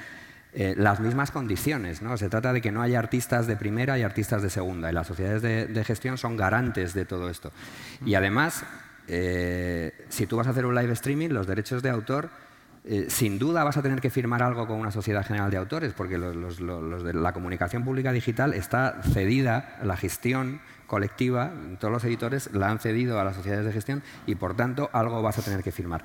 eh, 0.60 0.74
las 0.76 0.98
mismas 0.98 1.30
condiciones. 1.30 2.02
¿no? 2.02 2.16
Se 2.16 2.28
trata 2.28 2.52
de 2.52 2.60
que 2.60 2.72
no 2.72 2.82
haya 2.82 2.98
artistas 2.98 3.46
de 3.46 3.54
primera 3.54 3.96
y 3.96 4.02
artistas 4.02 4.42
de 4.42 4.50
segunda. 4.50 4.90
Y 4.90 4.92
las 4.92 5.06
sociedades 5.06 5.40
de, 5.40 5.84
gestión 5.84 6.18
son 6.18 6.36
garantes 6.36 6.94
de 6.94 7.04
todo 7.04 7.30
esto. 7.30 7.52
Y 8.04 8.16
además, 8.16 8.64
eh, 9.06 9.92
si 10.08 10.26
tú 10.26 10.36
vas 10.36 10.48
a 10.48 10.50
hacer 10.50 10.66
un 10.66 10.74
live 10.74 10.92
streaming, 10.94 11.28
los 11.28 11.46
derechos 11.46 11.80
de 11.80 11.90
autor, 11.90 12.30
eh, 12.84 13.06
sin 13.08 13.38
duda 13.38 13.62
vas 13.62 13.76
a 13.76 13.82
tener 13.82 14.00
que 14.00 14.10
firmar 14.10 14.42
algo 14.42 14.66
con 14.66 14.80
una 14.80 14.90
sociedad 14.90 15.24
general 15.24 15.48
de 15.52 15.58
autores, 15.58 15.92
porque 15.92 16.18
los, 16.18 16.58
de 16.58 17.14
la 17.14 17.32
comunicación 17.32 17.84
pública 17.84 18.10
digital 18.10 18.52
está 18.52 19.00
cedida, 19.12 19.78
la 19.84 19.96
gestión 19.96 20.60
colectiva, 20.88 21.52
todos 21.78 21.92
los 21.92 22.02
editores 22.02 22.50
la 22.52 22.68
han 22.68 22.80
cedido 22.80 23.20
a 23.20 23.24
las 23.24 23.36
sociedades 23.36 23.64
de 23.64 23.72
gestión 23.72 24.02
y 24.26 24.34
por 24.34 24.56
tanto 24.56 24.90
algo 24.92 25.22
vas 25.22 25.38
a 25.38 25.42
tener 25.42 25.62
que 25.62 25.70
firmar. 25.70 26.02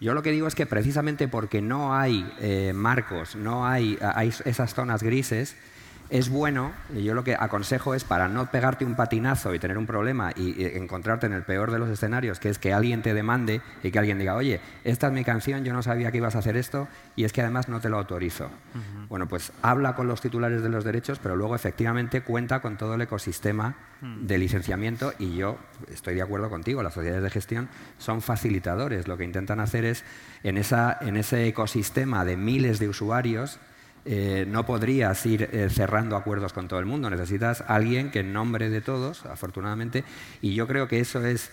Yo 0.00 0.14
lo 0.14 0.22
que 0.22 0.30
digo 0.30 0.46
es 0.46 0.54
que 0.54 0.66
precisamente 0.66 1.28
porque 1.28 1.60
no 1.60 1.94
hay 1.94 2.30
eh, 2.40 2.72
marcos, 2.74 3.36
no 3.36 3.66
hay, 3.66 3.98
hay 4.00 4.32
esas 4.44 4.74
zonas 4.74 5.02
grises, 5.02 5.56
es 6.10 6.30
bueno, 6.30 6.72
y 6.94 7.04
yo 7.04 7.14
lo 7.14 7.22
que 7.22 7.34
aconsejo 7.38 7.94
es 7.94 8.02
para 8.02 8.28
no 8.28 8.50
pegarte 8.50 8.86
un 8.86 8.94
patinazo 8.94 9.54
y 9.54 9.58
tener 9.58 9.76
un 9.76 9.86
problema 9.86 10.32
y, 10.34 10.64
encontrarte 10.76 11.26
en 11.26 11.34
el 11.34 11.42
peor 11.42 11.70
de 11.70 11.78
los 11.78 11.90
escenarios, 11.90 12.40
que 12.40 12.48
es 12.48 12.58
que 12.58 12.72
alguien 12.72 13.02
te 13.02 13.12
demande 13.12 13.60
y 13.82 13.90
que 13.90 13.98
alguien 13.98 14.18
diga, 14.18 14.34
oye, 14.34 14.60
esta 14.84 15.08
es 15.08 15.12
mi 15.12 15.22
canción, 15.22 15.64
yo 15.64 15.74
no 15.74 15.82
sabía 15.82 16.10
que 16.10 16.16
ibas 16.16 16.34
a 16.34 16.38
hacer 16.38 16.56
esto 16.56 16.88
y 17.14 17.24
es 17.24 17.32
que 17.32 17.42
además 17.42 17.68
no 17.68 17.80
te 17.80 17.90
lo 17.90 17.98
autorizo. 17.98 18.50
Bueno, 19.08 19.28
pues 19.28 19.52
habla 19.60 19.94
con 19.94 20.08
los 20.08 20.22
titulares 20.22 20.62
de 20.62 20.70
los 20.70 20.84
derechos, 20.84 21.18
pero 21.18 21.36
luego 21.36 21.54
efectivamente 21.54 22.22
cuenta 22.22 22.60
con 22.60 22.78
todo 22.78 22.94
el 22.94 23.02
ecosistema. 23.02 23.76
De 24.00 24.38
licenciamiento 24.38 25.12
y 25.18 25.36
yo 25.36 25.58
estoy 25.92 26.14
de 26.14 26.22
acuerdo 26.22 26.48
contigo, 26.48 26.82
las 26.82 26.94
sociedades 26.94 27.22
de 27.22 27.30
gestión 27.30 27.68
son 27.98 28.22
facilitadores, 28.22 29.08
lo 29.08 29.16
que 29.16 29.24
intentan 29.24 29.58
hacer 29.60 29.84
es 29.84 30.04
en, 30.44 30.56
esa, 30.56 30.98
en 31.00 31.16
ese 31.16 31.48
ecosistema 31.48 32.24
de 32.24 32.36
miles 32.36 32.78
de 32.78 32.88
usuarios, 32.88 33.58
eh, 34.04 34.46
no 34.48 34.64
podrías 34.64 35.26
ir 35.26 35.50
eh, 35.52 35.68
cerrando 35.68 36.16
acuerdos 36.16 36.52
con 36.52 36.66
todo 36.66 36.80
el 36.80 36.86
mundo. 36.86 37.10
Necesitas 37.10 37.62
alguien 37.66 38.10
que 38.10 38.20
en 38.20 38.32
nombre 38.32 38.70
de 38.70 38.80
todos, 38.80 39.26
afortunadamente, 39.26 40.04
y 40.40 40.54
yo 40.54 40.66
creo 40.66 40.88
que 40.88 41.00
eso 41.00 41.22
es, 41.26 41.50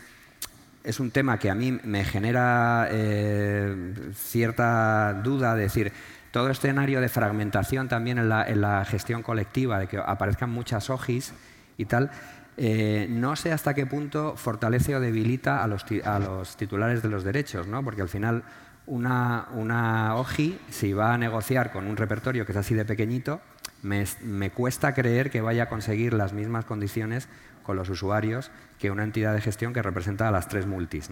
es 0.84 1.00
un 1.02 1.12
tema 1.12 1.38
que 1.38 1.50
a 1.50 1.56
mí 1.56 1.78
me 1.84 2.06
genera 2.06 2.88
eh, 2.92 3.94
cierta 4.14 5.20
duda 5.22 5.56
de 5.56 5.64
decir, 5.64 5.92
todo 6.32 6.50
escenario 6.50 7.02
de 7.02 7.10
fragmentación 7.10 7.88
también 7.88 8.18
en 8.18 8.30
la, 8.30 8.86
gestión 8.86 9.22
colectiva, 9.22 9.80
de 9.80 9.88
que 9.88 9.98
aparezcan 9.98 10.50
muchas 10.50 10.90
OGIs 10.90 11.34
y 11.78 11.86
tal, 11.86 12.12
no 12.58 13.36
sé 13.36 13.52
hasta 13.52 13.74
qué 13.74 13.86
punto 13.86 14.36
fortalece 14.36 14.96
o 14.96 15.00
debilita 15.00 15.64
a 15.64 15.68
los, 15.68 15.86
a 16.04 16.20
los 16.20 16.56
titulares 16.56 17.02
de 17.02 17.10
los 17.10 17.24
derechos, 17.24 17.68
¿no? 17.68 17.84
porque 17.84 18.02
al 18.02 18.10
final 18.10 18.44
una, 18.88 19.48
una 19.54 20.16
OJI, 20.16 20.60
si 20.70 20.94
va 20.94 21.14
a 21.14 21.18
negociar 21.18 21.72
con 21.72 21.88
un 21.88 21.98
repertorio 21.98 22.46
que 22.46 22.52
es 22.52 22.58
así 22.58 22.76
de 22.76 22.86
pequeñito, 22.86 23.42
me, 23.82 24.50
cuesta 24.52 24.94
creer 24.94 25.30
que 25.30 25.42
vaya 25.42 25.64
a 25.64 25.70
conseguir 25.70 26.14
las 26.14 26.34
mismas 26.34 26.66
condiciones 26.66 27.28
con 27.64 27.76
los 27.76 27.90
usuarios 27.90 28.52
que 28.80 28.92
una 28.92 29.04
entidad 29.04 29.34
de 29.34 29.42
gestión 29.42 29.74
que 29.74 29.82
representa 29.82 30.28
a 30.28 30.32
las 30.32 30.48
tres 30.48 30.66
multis. 30.66 31.10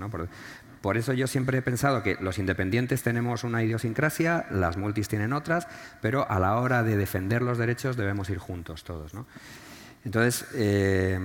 Por, 0.81 0.97
eso 0.97 1.13
yo 1.13 1.27
siempre 1.27 1.59
he 1.59 1.61
pensado 1.61 2.03
que 2.03 2.17
los 2.19 2.39
independientes 2.39 3.03
tenemos 3.03 3.43
una 3.43 3.63
idiosincrasia, 3.63 4.45
las 4.51 4.77
multis 4.77 5.07
tienen 5.07 5.33
otras, 5.33 5.67
pero 6.01 6.29
a 6.29 6.39
la 6.39 6.57
hora 6.57 6.83
de 6.83 6.97
defender 6.97 7.41
los 7.41 7.57
derechos 7.57 7.95
debemos 7.95 8.29
ir 8.29 8.37
juntos 8.37 8.83
todos. 8.83 9.13
Entonces, 10.05 10.45
eh, 10.55 11.17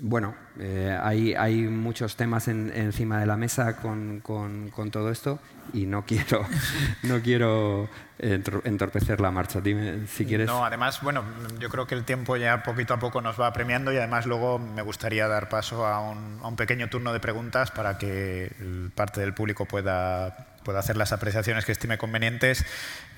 bueno, 0.00 0.34
eh, 0.58 0.96
hay, 1.00 1.62
muchos 1.64 2.16
temas 2.16 2.48
encima 2.48 3.20
de 3.20 3.26
la 3.26 3.36
mesa 3.36 3.76
con, 3.76 4.22
todo 4.92 5.10
esto 5.10 5.38
y 5.72 5.86
no 5.86 6.04
quiero, 6.04 6.46
no 7.02 7.20
quiero 7.20 7.88
entorpecer 8.18 9.20
la 9.20 9.30
marcha. 9.30 9.60
Dime 9.60 10.06
si 10.06 10.24
quieres. 10.24 10.46
No, 10.46 10.64
además, 10.64 11.00
bueno, 11.02 11.24
yo 11.58 11.68
creo 11.68 11.86
que 11.86 11.94
el 11.94 12.04
tiempo 12.04 12.36
ya 12.36 12.62
poquito 12.62 12.94
a 12.94 12.98
poco 12.98 13.20
nos 13.20 13.40
va 13.40 13.46
apremiando 13.46 13.92
y 13.92 13.96
además 13.96 14.26
luego 14.26 14.58
me 14.58 14.82
gustaría 14.82 15.26
dar 15.26 15.48
paso 15.48 15.86
a 15.86 16.00
un, 16.00 16.40
a 16.42 16.48
un 16.48 16.56
pequeño 16.56 16.88
turno 16.88 17.12
de 17.12 17.20
preguntas 17.20 17.70
para 17.70 17.98
que 17.98 18.52
parte 18.94 19.20
del 19.20 19.34
público 19.34 19.66
pueda 19.66 20.48
pueda 20.68 20.80
hacer 20.80 20.98
las 20.98 21.12
apreciaciones 21.12 21.64
que 21.64 21.72
estime 21.72 21.96
convenientes. 21.96 22.62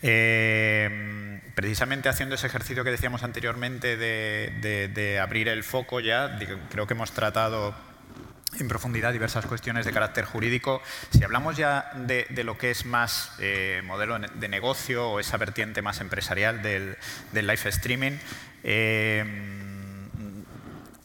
Eh, 0.02 1.40
precisamente 1.54 2.08
haciendo 2.08 2.34
ese 2.34 2.46
ejercicio 2.46 2.84
que 2.84 2.90
decíamos 2.90 3.22
anteriormente 3.22 3.96
de, 3.96 5.18
abrir 5.20 5.48
el 5.48 5.62
foco 5.62 6.00
ya, 6.00 6.38
creo 6.70 6.86
que 6.86 6.94
hemos 6.94 7.12
tratado 7.12 7.74
en 8.58 8.66
profundidad 8.68 9.12
diversas 9.12 9.46
cuestiones 9.46 9.84
de 9.84 9.92
carácter 9.92 10.24
jurídico. 10.24 10.82
Si 11.10 11.22
hablamos 11.22 11.56
ya 11.56 11.92
de, 11.94 12.26
lo 12.44 12.58
que 12.58 12.70
es 12.70 12.86
más 12.86 13.32
eh, 13.38 13.82
modelo 13.84 14.18
de 14.18 14.48
negocio 14.48 15.10
o 15.10 15.20
esa 15.20 15.36
vertiente 15.36 15.82
más 15.82 16.00
empresarial 16.00 16.62
del, 16.62 16.96
live 17.32 17.68
streaming, 17.68 18.18
eh, 18.64 19.24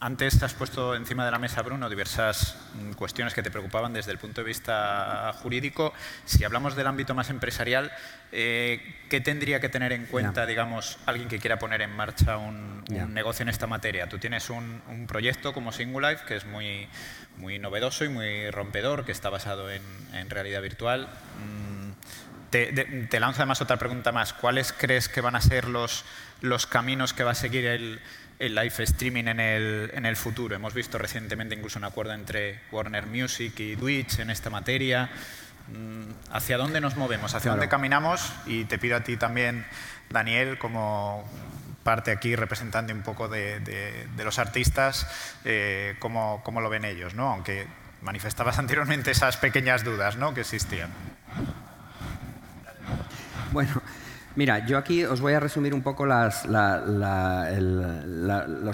antes 0.00 0.42
has 0.42 0.54
puesto 0.54 0.94
encima 0.94 1.24
de 1.24 1.30
la 1.30 1.38
mesa, 1.38 1.62
Bruno, 1.62 1.88
diversas 1.88 2.56
mm, 2.74 2.92
cuestiones 2.92 3.34
que 3.34 3.42
te 3.42 3.50
preocupaban 3.50 3.92
desde 3.92 4.12
el 4.12 4.18
punto 4.18 4.42
de 4.42 4.46
vista 4.46 5.32
jurídico. 5.42 5.92
Si 6.24 6.44
hablamos 6.44 6.76
del 6.76 6.86
ámbito 6.86 7.14
más 7.14 7.30
empresarial, 7.30 7.90
eh, 8.32 8.96
¿qué 9.08 9.20
tendría 9.20 9.60
que 9.60 9.68
tener 9.68 9.92
en 9.92 10.06
cuenta, 10.06 10.46
digamos, 10.46 10.98
alguien 11.06 11.28
que 11.28 11.38
quiera 11.38 11.58
poner 11.58 11.82
en 11.82 11.90
marcha 11.90 12.36
un, 12.36 12.84
negocio 13.12 13.42
en 13.42 13.48
esta 13.48 13.66
materia? 13.66 14.08
Tú 14.08 14.18
tienes 14.18 14.50
un, 14.50 14.82
proyecto 15.08 15.52
como 15.52 15.72
Singulife 15.72 16.24
que 16.26 16.36
es 16.36 16.44
muy, 16.44 16.88
muy 17.36 17.58
novedoso 17.58 18.04
y 18.04 18.08
muy 18.08 18.50
rompedor, 18.50 19.04
que 19.04 19.12
está 19.12 19.30
basado 19.30 19.70
en, 19.70 20.30
realidad 20.30 20.60
virtual. 20.60 21.08
Mm, 21.38 21.90
te, 22.50 22.66
te, 23.08 23.20
lanzo 23.20 23.40
además 23.40 23.60
otra 23.60 23.78
pregunta 23.78 24.12
más. 24.12 24.32
¿Cuáles 24.32 24.72
crees 24.72 25.08
que 25.08 25.20
van 25.20 25.36
a 25.36 25.40
ser 25.40 25.68
los, 25.68 26.04
los 26.40 26.66
caminos 26.66 27.12
que 27.12 27.24
va 27.24 27.32
a 27.32 27.34
seguir 27.34 27.66
el 27.66 28.00
el 28.38 28.54
live 28.54 28.74
streaming 28.78 29.24
en 29.24 29.40
el, 29.40 29.90
en 29.94 30.06
el 30.06 30.16
futuro. 30.16 30.54
Hemos 30.54 30.74
visto 30.74 30.98
recientemente 30.98 31.54
incluso 31.54 31.78
un 31.78 31.84
acuerdo 31.84 32.12
entre 32.12 32.60
Warner 32.70 33.06
Music 33.06 33.58
y 33.60 33.76
Twitch 33.76 34.18
en 34.18 34.30
esta 34.30 34.50
materia. 34.50 35.10
Mm, 35.68 36.32
¿Hacia 36.32 36.58
dónde 36.58 36.80
nos 36.80 36.96
movemos? 36.96 37.34
¿Hacia 37.34 37.50
dónde 37.50 37.68
caminamos? 37.68 38.32
Y 38.46 38.64
te 38.64 38.78
pido 38.78 38.96
a 38.96 39.00
ti 39.00 39.16
también, 39.16 39.66
Daniel, 40.10 40.58
como 40.58 41.28
parte 41.82 42.10
aquí 42.10 42.34
representante 42.34 42.92
un 42.92 43.02
poco 43.02 43.28
de, 43.28 43.60
de, 43.60 44.24
los 44.24 44.40
artistas, 44.40 45.06
eh, 45.44 45.94
cómo, 46.00 46.42
cómo, 46.42 46.60
lo 46.60 46.68
ven 46.68 46.84
ellos, 46.84 47.14
¿no? 47.14 47.30
aunque 47.30 47.68
manifestabas 48.02 48.58
anteriormente 48.60 49.12
esas 49.12 49.36
pequeñas 49.36 49.84
dudas 49.84 50.16
¿no? 50.16 50.34
que 50.34 50.40
existían. 50.40 50.90
Bueno, 53.52 53.80
Mira, 54.36 54.66
yo 54.66 54.76
aquí 54.76 55.02
os 55.04 55.20
voy 55.22 55.32
a 55.32 55.40
resumir 55.40 55.72
un 55.72 55.82
poco 55.82 56.04
los 56.04 56.34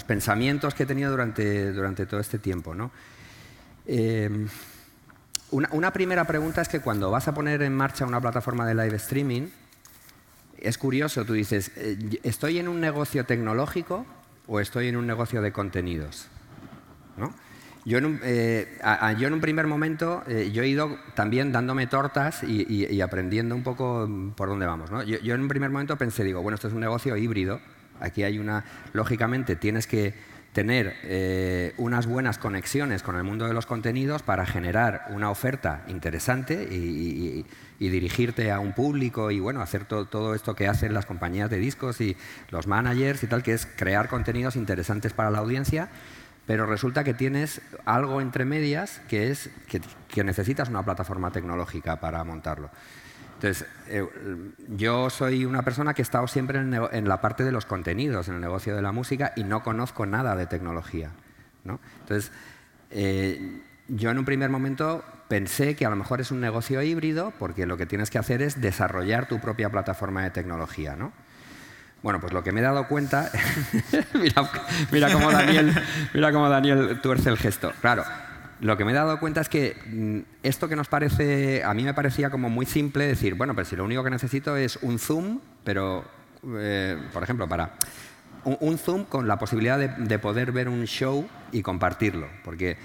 pensamientos 0.05 0.75
que 0.75 0.83
he 0.83 0.87
tenido 0.87 1.13
durante, 1.13 2.05
todo 2.07 2.19
este 2.19 2.41
tiempo. 2.41 2.75
Em, 3.87 4.49
una, 5.51 5.93
primera 5.93 6.25
pregunta 6.25 6.63
es 6.63 6.69
que 6.69 6.81
cuando 6.81 7.13
vas 7.13 7.29
a 7.29 7.35
poner 7.35 7.63
en 7.63 7.75
marcha 7.75 8.05
una 8.05 8.21
plataforma 8.21 8.67
de 8.67 8.75
live 8.75 8.97
streaming, 8.97 9.49
es 10.59 10.79
curioso, 10.79 11.25
tú 11.25 11.33
dices, 11.35 11.71
eh, 11.77 12.19
¿estoy 12.25 12.59
en 12.59 12.67
un 12.67 12.81
negocio 12.81 13.25
tecnológico 13.25 14.05
o 14.49 14.59
estoy 14.59 14.89
en 14.89 14.97
un 14.97 15.07
negocio 15.07 15.43
de 15.43 15.53
contenidos? 15.53 16.27
¿No? 17.17 17.33
Yo 17.85 17.99
en, 17.99 18.07
un, 18.07 18.21
eh, 18.23 18.79
yo 19.19 19.27
en 19.27 19.35
un 19.35 19.41
primer 19.41 19.67
momento, 19.67 20.23
eh, 20.29 20.51
yo 20.53 20.63
he 20.63 20.69
ido 20.69 20.99
también 21.15 21.51
dándome 21.51 21.89
tortas 21.89 22.45
y, 22.45 23.01
aprendiendo 23.01 23.57
un 23.57 23.65
poco 23.65 24.09
por 24.37 24.49
dónde 24.49 24.67
vamos. 24.67 24.91
Yo, 25.07 25.35
en 25.35 25.41
un 25.41 25.49
primer 25.49 25.71
momento 25.71 25.97
pensé, 25.97 26.23
digo, 26.23 26.43
bueno, 26.43 26.55
esto 26.55 26.69
es 26.69 26.75
un 26.75 26.81
negocio 26.81 27.17
híbrido. 27.17 27.61
Aquí 28.01 28.23
hay 28.23 28.39
una, 28.39 28.65
lógicamente, 28.93 29.57
tienes 29.57 29.87
que 29.87 30.15
tener 30.53 30.95
eh, 31.03 31.73
unas 31.79 32.07
buenas 32.07 32.39
conexiones 32.39 33.03
con 33.03 33.17
el 33.17 33.25
mundo 33.25 33.47
de 33.47 33.55
los 33.55 33.67
contenidos 33.67 34.23
para 34.23 34.45
generar 34.47 35.07
una 35.11 35.31
oferta 35.31 35.85
interesante 35.89 36.69
y, 36.71 37.45
dirigirte 37.81 38.53
a 38.53 38.61
un 38.61 38.75
público 38.75 39.33
y 39.33 39.41
bueno, 39.41 39.61
hacer 39.61 39.87
todo 39.87 40.37
esto 40.37 40.55
que 40.55 40.69
hacen 40.69 40.95
las 40.95 41.05
compañías 41.05 41.51
de 41.51 41.59
discos 41.59 42.01
y 42.01 42.17
los 42.51 42.69
managers 42.69 43.25
y 43.25 43.27
tal, 43.27 43.43
que 43.43 43.55
es 43.55 43.67
crear 43.67 44.09
contenidos 44.09 44.55
interesantes 44.55 45.13
para 45.13 45.33
la 45.33 45.39
audiencia 45.39 45.89
pero 46.47 46.67
resulta 46.67 47.05
que 47.05 47.15
tienes 47.15 47.61
algo 47.85 48.21
entre 48.21 48.45
medias 48.45 49.01
que 49.09 49.31
es 49.31 49.51
que, 49.69 50.25
necesitas 50.25 50.69
una 50.69 50.85
plataforma 50.85 51.31
tecnológica 51.31 52.01
para 52.01 52.23
montarlo. 52.25 52.71
Entonces, 53.35 53.67
eh, 53.89 54.07
yo 54.69 55.11
soy 55.11 55.45
una 55.45 55.63
persona 55.63 55.95
que 55.95 56.03
he 56.03 56.05
estado 56.05 56.29
siempre 56.29 56.61
en, 56.61 57.09
la 57.09 57.21
parte 57.21 57.45
de 57.45 57.51
los 57.51 57.67
contenidos, 57.67 58.29
en 58.29 58.37
el 58.37 58.41
negocio 58.41 58.77
de 58.77 58.83
la 58.83 58.93
música, 58.93 59.33
y 59.35 59.43
no 59.45 59.63
conozco 59.63 60.07
nada 60.07 60.37
de 60.37 60.47
tecnología. 60.47 61.11
¿no? 61.65 61.81
Entonces, 62.01 62.31
eh, 62.91 63.63
yo 63.89 64.11
en 64.11 64.19
un 64.19 64.25
primer 64.25 64.49
momento 64.49 65.05
pensé 65.29 65.75
que 65.75 65.87
a 65.87 65.91
lo 65.91 65.97
mejor 65.97 66.21
es 66.21 66.31
un 66.31 66.41
negocio 66.41 66.83
híbrido, 66.83 67.33
porque 67.39 67.67
lo 67.67 67.77
que 67.77 67.87
tienes 67.87 68.11
que 68.11 68.19
hacer 68.19 68.43
es 68.43 68.61
desarrollar 68.61 69.27
tu 69.27 69.41
propia 69.41 69.71
plataforma 69.71 70.23
de 70.23 70.31
tecnología. 70.31 70.95
¿no? 70.95 71.13
Bueno, 72.03 72.21
pues 72.21 72.33
lo 72.33 72.43
que 72.43 72.51
me 72.51 72.61
he 72.61 72.63
dado 72.65 72.89
cuenta, 72.89 73.31
mira, 74.91 75.13
cómo 75.13 75.31
Daniel, 75.31 75.73
mira 76.13 76.33
cómo 76.33 76.49
Daniel 76.49 77.01
tuerce 77.01 77.29
el 77.29 77.39
gesto. 77.39 77.73
Claro, 77.81 78.03
lo 78.61 78.77
que 78.77 78.85
me 78.85 78.91
he 78.91 78.95
dado 78.95 79.21
cuenta 79.21 79.41
es 79.41 79.49
que 79.49 79.77
mm, 79.87 80.19
esto 80.43 80.69
que 80.69 80.75
nos 80.75 80.89
parece, 80.89 81.63
a 81.63 81.73
mí 81.75 81.85
me 81.85 81.95
parecía 81.95 82.31
como 82.31 82.51
muy 82.51 82.67
simple 82.67 83.07
decir, 83.07 83.35
bueno, 83.35 83.55
pues 83.55 83.69
si 83.69 83.77
lo 83.77 83.85
único 83.85 84.03
que 84.03 84.11
necesito 84.11 84.57
es 84.57 84.81
un 84.83 84.99
zoom, 84.99 85.39
pero, 85.63 86.05
eh, 86.57 86.99
por 87.13 87.23
ejemplo, 87.23 87.49
para 87.49 87.75
un, 88.45 88.79
zoom 88.79 89.05
con 89.05 89.29
la 89.29 89.39
posibilidad 89.39 89.79
de, 89.79 90.19
poder 90.19 90.51
ver 90.51 90.69
un 90.69 90.87
show 90.87 91.29
y 91.53 91.63
compartirlo, 91.63 92.27
porque 92.43 92.79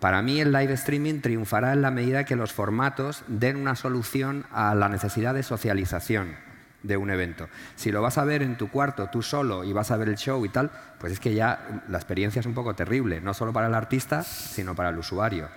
para 0.00 0.22
mí 0.22 0.40
el 0.40 0.50
live 0.50 0.72
streaming 0.72 1.20
triunfará 1.20 1.74
en 1.74 1.82
la 1.82 1.90
medida 1.90 2.24
que 2.24 2.36
los 2.36 2.54
formatos 2.54 3.22
den 3.26 3.56
una 3.56 3.76
solución 3.76 4.46
a 4.50 4.74
la 4.74 4.88
necesidad 4.88 5.34
de 5.34 5.42
socialización 5.42 6.45
de 6.86 6.96
un 6.96 7.10
evento. 7.10 7.48
Si 7.74 7.90
lo 7.90 8.02
vas 8.02 8.18
a 8.18 8.24
ver 8.24 8.42
en 8.42 8.56
tu 8.56 8.68
cuarto 8.68 9.08
tú 9.10 9.22
solo 9.22 9.64
y 9.64 9.72
vas 9.72 9.90
a 9.90 9.96
ver 9.96 10.08
el 10.08 10.16
show 10.16 10.44
y 10.44 10.48
tal, 10.48 10.70
pues 10.98 11.12
es 11.12 11.20
que 11.20 11.34
ya 11.34 11.82
la 11.88 11.98
experiencia 11.98 12.40
es 12.40 12.46
un 12.46 12.54
poco 12.54 12.74
terrible, 12.74 13.20
no 13.20 13.34
solo 13.34 13.52
para 13.52 13.66
el 13.66 13.74
artista, 13.74 14.22
sino 14.22 14.74
para 14.74 14.90
el 14.90 14.98
usuario. 14.98 15.48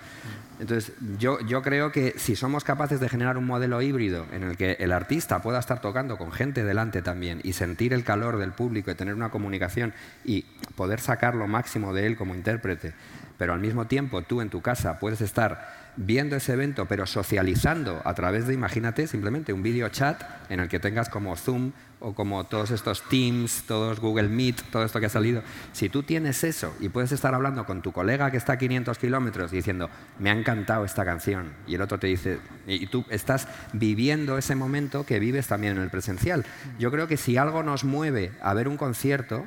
Entonces, 0.60 0.92
yo, 1.18 1.40
yo 1.40 1.62
creo 1.62 1.90
que 1.90 2.14
si 2.18 2.36
somos 2.36 2.64
capaces 2.64 3.00
de 3.00 3.08
generar 3.08 3.38
un 3.38 3.46
modelo 3.46 3.80
híbrido 3.80 4.26
en 4.30 4.42
el 4.42 4.58
que 4.58 4.72
el 4.78 4.92
artista 4.92 5.40
pueda 5.40 5.58
estar 5.58 5.80
tocando 5.80 6.18
con 6.18 6.32
gente 6.32 6.64
delante 6.64 7.00
también 7.00 7.40
y 7.42 7.54
sentir 7.54 7.94
el 7.94 8.04
calor 8.04 8.36
del 8.36 8.52
público 8.52 8.90
y 8.90 8.94
tener 8.94 9.14
una 9.14 9.30
comunicación 9.30 9.94
y 10.22 10.42
poder 10.76 11.00
sacar 11.00 11.34
lo 11.34 11.46
máximo 11.46 11.94
de 11.94 12.06
él 12.06 12.16
como 12.16 12.34
intérprete, 12.34 12.92
pero 13.38 13.54
al 13.54 13.60
mismo 13.60 13.86
tiempo 13.86 14.20
tú 14.20 14.42
en 14.42 14.50
tu 14.50 14.60
casa 14.60 14.98
puedes 14.98 15.22
estar 15.22 15.79
viendo 15.96 16.36
ese 16.36 16.52
evento, 16.52 16.86
pero 16.86 17.06
socializando 17.06 18.00
a 18.04 18.14
través 18.14 18.46
de, 18.46 18.54
imagínate, 18.54 19.06
simplemente 19.06 19.52
un 19.52 19.62
video 19.62 19.88
chat 19.88 20.22
en 20.48 20.60
el 20.60 20.68
que 20.68 20.80
tengas 20.80 21.08
como 21.08 21.36
Zoom 21.36 21.72
o 22.00 22.14
como 22.14 22.44
todos 22.44 22.70
estos 22.70 23.02
Teams, 23.08 23.64
todos 23.66 24.00
Google 24.00 24.28
Meet, 24.28 24.62
todo 24.70 24.84
esto 24.84 25.00
que 25.00 25.06
ha 25.06 25.10
salido. 25.10 25.42
Si 25.72 25.88
tú 25.88 26.02
tienes 26.02 26.42
eso 26.44 26.74
y 26.80 26.88
puedes 26.88 27.12
estar 27.12 27.34
hablando 27.34 27.66
con 27.66 27.82
tu 27.82 27.92
colega 27.92 28.30
que 28.30 28.38
está 28.38 28.54
a 28.54 28.58
500 28.58 28.98
kilómetros 28.98 29.50
diciendo, 29.50 29.90
me 30.18 30.30
ha 30.30 30.32
encantado 30.32 30.84
esta 30.84 31.04
canción, 31.04 31.52
y 31.66 31.74
el 31.74 31.82
otro 31.82 31.98
te 31.98 32.06
dice, 32.06 32.38
y 32.66 32.86
tú 32.86 33.04
estás 33.10 33.48
viviendo 33.72 34.38
ese 34.38 34.54
momento 34.54 35.04
que 35.04 35.20
vives 35.20 35.46
también 35.46 35.76
en 35.76 35.82
el 35.82 35.90
presencial. 35.90 36.44
Yo 36.78 36.90
creo 36.90 37.06
que 37.06 37.16
si 37.16 37.36
algo 37.36 37.62
nos 37.62 37.84
mueve 37.84 38.32
a 38.40 38.54
ver 38.54 38.68
un 38.68 38.76
concierto, 38.76 39.46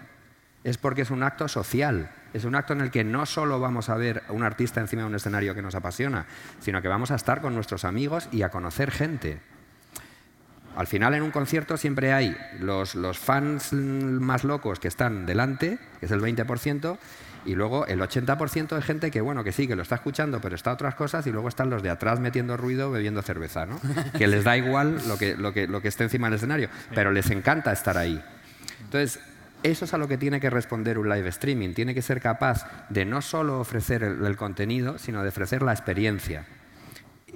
es 0.64 0.78
porque 0.78 1.01
es 1.01 1.11
un 1.11 1.24
acto 1.24 1.47
social 1.47 2.09
es 2.34 2.45
un 2.45 2.55
acto 2.55 2.74
en 2.74 2.82
el 2.82 2.91
que 2.91 3.03
no 3.03 3.26
solo 3.26 3.59
vamos 3.59 3.89
a 3.89 3.95
ver 3.95 4.24
a 4.28 4.32
un 4.32 4.43
artista 4.43 4.82
encima 4.82 5.03
de 5.03 5.07
un 5.07 5.16
escenario 5.16 5.53
que 5.53 5.61
nos 5.61 5.76
apasiona, 5.76 6.26
sino 6.59 6.82
que 6.82 6.88
vamos 6.88 7.11
a 7.11 7.16
estar 7.16 7.41
con 7.41 7.53
nuestros 7.53 7.86
amigos 7.86 8.28
y 8.32 8.41
a 8.41 8.49
conocer 8.49 8.91
gente. 8.91 9.39
Al 10.76 10.88
final 10.88 11.14
en 11.14 11.22
un 11.22 11.30
concierto 11.30 11.78
siempre 11.78 12.11
hay 12.11 12.36
los, 12.59 12.95
fans 13.20 13.74
más 13.74 14.43
locos 14.43 14.80
que 14.80 14.88
están 14.88 15.28
delante, 15.28 15.78
que 15.99 16.07
es 16.07 16.11
el 16.11 16.22
20%, 16.22 16.97
y 17.45 17.53
luego 17.53 17.86
el 17.86 17.99
80% 17.99 18.76
de 18.76 18.82
gente 18.82 19.11
que, 19.11 19.22
bueno, 19.22 19.43
que 19.43 19.51
sí, 19.51 19.68
que 19.68 19.76
lo 19.76 19.84
está 19.84 19.95
escuchando, 19.95 20.41
pero 20.41 20.55
está 20.55 20.72
a 20.72 20.74
otras 20.74 20.95
cosas, 20.95 21.28
y 21.28 21.32
luego 21.32 21.49
están 21.49 21.70
los 21.70 21.84
de 21.84 21.91
atrás 21.91 22.20
metiendo 22.20 22.57
ruido, 22.57 22.89
bebiendo 22.89 23.22
cerveza, 23.22 23.68
¿no? 23.68 23.80
que 24.18 24.26
les 24.26 24.43
da 24.43 24.57
igual 24.57 24.97
lo 25.07 25.18
que, 25.18 25.36
lo, 25.36 25.53
que, 25.53 25.68
lo 25.68 25.82
que 25.82 25.89
esté 25.89 26.05
encima 26.05 26.28
del 26.28 26.36
escenario, 26.36 26.70
pero 26.95 27.11
les 27.11 27.30
encanta 27.30 27.72
estar 27.72 27.97
ahí. 27.97 28.24
Entonces, 28.86 29.20
eso 29.64 29.86
es 29.86 29.93
a 29.93 29.97
lo 29.97 30.07
que 30.07 30.18
tiene 30.18 30.39
que 30.39 30.49
responder 30.49 30.99
un 30.99 31.09
live 31.09 31.30
streaming. 31.30 31.74
Tiene 31.74 31.93
que 31.93 32.01
ser 32.01 32.22
capaz 32.22 32.68
de 32.89 33.05
no 33.05 33.22
solo 33.22 33.59
ofrecer 33.59 34.03
el, 34.03 34.36
contenido, 34.36 34.97
sino 34.97 35.24
de 35.24 35.30
ofrecer 35.30 35.61
la 35.61 35.72
experiencia. 35.72 36.45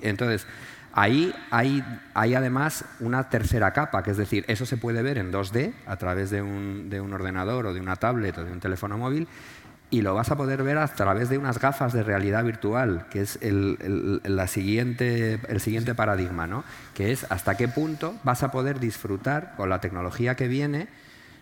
Entonces, 0.02 0.46
ahí 0.94 1.34
hay, 1.52 1.84
además 2.14 2.86
una 3.00 3.30
tercera 3.30 3.72
capa, 3.72 4.04
que 4.04 4.12
es 4.12 4.18
decir, 4.18 4.44
eso 4.48 4.66
se 4.66 4.78
puede 4.78 5.02
ver 5.02 5.18
en 5.18 5.32
2D 5.32 5.74
a 5.86 5.96
través 5.96 6.30
de 6.30 6.42
un, 6.42 7.14
ordenador 7.14 7.66
o 7.66 7.74
de 7.74 7.80
una 7.80 7.96
tablet 7.96 8.38
o 8.38 8.44
de 8.44 8.52
un 8.52 8.60
teléfono 8.60 8.98
móvil 8.98 9.28
y 9.90 10.02
lo 10.02 10.14
vas 10.14 10.30
a 10.32 10.36
poder 10.36 10.64
ver 10.64 10.78
a 10.78 10.88
través 10.88 11.30
de 11.30 11.38
unas 11.38 11.60
gafas 11.60 11.94
de 11.94 12.04
realidad 12.04 12.44
virtual, 12.44 13.06
que 13.10 13.22
es 13.22 13.40
el, 13.42 14.22
la 14.26 14.48
siguiente, 14.48 15.40
el 15.48 15.62
siguiente 15.62 15.96
paradigma, 15.96 16.46
¿no? 16.46 16.66
que 16.94 17.14
es 17.14 17.26
hasta 17.30 17.56
qué 17.56 17.70
punto 17.70 18.14
vas 18.26 18.44
a 18.44 18.52
poder 18.52 18.82
disfrutar 18.82 19.54
con 19.56 19.70
la 19.70 19.80
tecnología 19.80 20.36
que 20.36 20.50
viene 20.50 20.90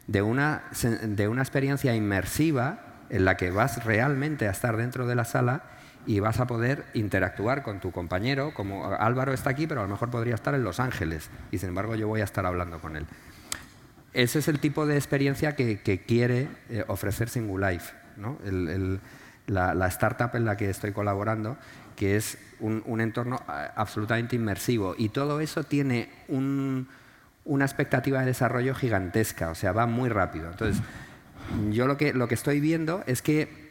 de 0.07 0.21
una, 0.21 0.63
de 1.01 1.27
una 1.27 1.41
experiencia 1.41 1.95
inmersiva 1.95 2.79
en 3.09 3.25
la 3.25 3.37
que 3.37 3.51
vas 3.51 3.83
realmente 3.85 4.47
a 4.47 4.51
estar 4.51 4.77
dentro 4.77 5.07
de 5.07 5.15
la 5.15 5.25
sala 5.25 5.63
y 6.05 6.19
vas 6.19 6.39
a 6.39 6.47
poder 6.47 6.85
interactuar 6.93 7.63
con 7.63 7.79
tu 7.79 7.91
compañero, 7.91 8.53
como 8.53 8.85
Álvaro 8.85 9.33
está 9.33 9.49
aquí, 9.49 9.65
pero 9.65 9.81
a 9.81 9.83
lo 9.83 9.89
mejor 9.89 10.11
podría 10.11 10.35
estar 10.35 10.53
en 10.53 10.63
Los 10.63 10.79
Ángeles, 10.79 11.29
y 11.51 11.57
sin 11.57 11.69
embargo 11.69 11.95
yo 11.95 12.07
voy 12.07 12.21
a 12.21 12.23
estar 12.23 12.45
hablando 12.45 12.79
con 12.79 12.95
él. 12.95 13.07
Ese 14.13 14.39
es 14.39 14.47
el 14.47 14.59
tipo 14.59 14.85
de 14.85 14.95
experiencia 14.95 15.55
que, 15.55 16.03
quiere 16.07 16.47
eh, 16.69 16.85
ofrecer 16.87 17.27
Singulife, 17.27 17.93
¿no? 18.17 18.37
la, 19.47 19.87
startup 19.87 20.35
en 20.35 20.45
la 20.45 20.55
que 20.55 20.69
estoy 20.69 20.91
colaborando, 20.91 21.57
que 21.95 22.15
es 22.15 22.37
un, 22.59 22.81
un 22.85 23.01
entorno 23.01 23.41
absolutamente 23.47 24.35
inmersivo. 24.35 24.95
Y 24.97 25.09
todo 25.09 25.41
eso 25.41 25.63
tiene 25.63 26.09
un, 26.27 26.87
una 27.45 27.65
expectativa 27.65 28.19
de 28.19 28.25
desarrollo 28.25 28.75
gigantesca, 28.75 29.49
o 29.49 29.55
sea, 29.55 29.71
va 29.71 29.85
muy 29.85 30.09
rápido. 30.09 30.49
Entonces, 30.49 30.81
yo 31.71 31.87
lo 31.87 31.95
que, 31.95 32.13
lo 32.13 32.27
que 32.27 32.35
estoy 32.35 32.59
viendo 32.59 33.03
es 33.05 33.21
que 33.21 33.65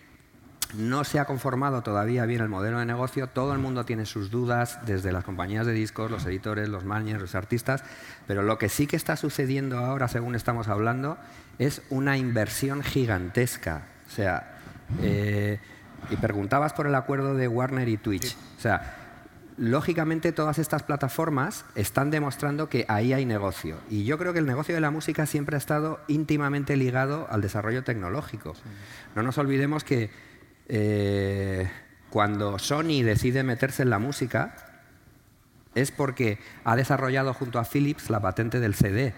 no 0.74 1.04
se 1.04 1.18
ha 1.18 1.24
conformado 1.24 1.82
todavía 1.82 2.26
bien 2.26 2.40
el 2.40 2.48
modelo 2.48 2.78
de 2.78 2.86
negocio, 2.86 3.28
todo 3.28 3.52
el 3.52 3.58
mundo 3.58 3.84
tiene 3.84 4.06
sus 4.06 4.30
dudas, 4.30 4.78
desde 4.86 5.12
las 5.12 5.24
compañías 5.24 5.66
de 5.66 5.72
discos, 5.72 6.10
los 6.10 6.24
editores, 6.26 6.68
los 6.68 6.84
managers, 6.84 7.20
los 7.20 7.34
artistas, 7.34 7.84
pero 8.26 8.42
lo 8.42 8.58
que 8.58 8.68
sí 8.68 8.86
que 8.86 8.96
está 8.96 9.16
sucediendo 9.16 9.78
ahora, 9.78 10.08
según 10.08 10.34
estamos 10.34 10.68
hablando, 10.68 11.16
es 11.58 11.82
una 11.90 12.16
inversión 12.16 12.82
gigantesca. 12.82 13.82
O 14.06 14.10
sea, 14.10 14.58
eh, 15.02 15.58
y 16.10 16.16
preguntabas 16.16 16.72
por 16.72 16.86
el 16.86 16.94
acuerdo 16.94 17.34
de 17.34 17.48
Warner 17.48 17.88
y 17.88 17.96
Twitch. 17.96 18.36
O 18.56 18.60
sea, 18.60 19.03
lógicamente 19.56 20.32
todas 20.32 20.58
estas 20.58 20.82
plataformas 20.82 21.64
están 21.74 22.10
demostrando 22.10 22.68
que 22.68 22.84
ahí 22.88 23.12
hay 23.12 23.24
negocio. 23.24 23.78
Y 23.88 24.04
yo 24.04 24.18
creo 24.18 24.32
que 24.32 24.38
el 24.38 24.46
negocio 24.46 24.74
de 24.74 24.80
la 24.80 24.90
música 24.90 25.26
siempre 25.26 25.56
ha 25.56 25.58
estado 25.58 26.00
íntimamente 26.08 26.76
ligado 26.76 27.26
al 27.30 27.40
desarrollo 27.40 27.84
tecnológico. 27.84 28.54
No 29.14 29.22
nos 29.22 29.38
olvidemos 29.38 29.84
que 29.84 30.10
eh, 30.68 31.70
cuando 32.10 32.58
Sony 32.58 33.02
decide 33.04 33.42
meterse 33.42 33.82
en 33.82 33.90
la 33.90 33.98
música 33.98 34.56
es 35.74 35.90
porque 35.90 36.38
ha 36.64 36.76
desarrollado 36.76 37.34
junto 37.34 37.58
a 37.58 37.64
Philips 37.64 38.10
la 38.10 38.20
patente 38.20 38.60
del 38.60 38.74
CD. 38.74 39.14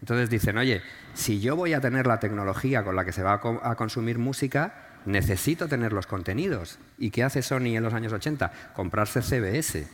Entonces 0.00 0.30
dicen, 0.30 0.58
oye, 0.58 0.82
si 1.14 1.40
yo 1.40 1.56
voy 1.56 1.74
a 1.74 1.80
tener 1.80 2.06
la 2.06 2.20
tecnología 2.20 2.84
con 2.84 2.96
la 2.96 3.04
que 3.04 3.12
se 3.12 3.22
va 3.22 3.40
a 3.62 3.74
consumir 3.76 4.18
música, 4.18 4.95
necesito 5.06 5.68
tener 5.68 5.92
los 5.92 6.06
contenidos. 6.06 6.78
¿Y 6.98 7.10
qué 7.10 7.24
hace 7.24 7.42
Sony 7.42 7.76
en 7.76 7.82
los 7.82 7.94
años 7.94 8.12
80? 8.12 8.72
Comprarse 8.74 9.22
CBS. 9.22 9.88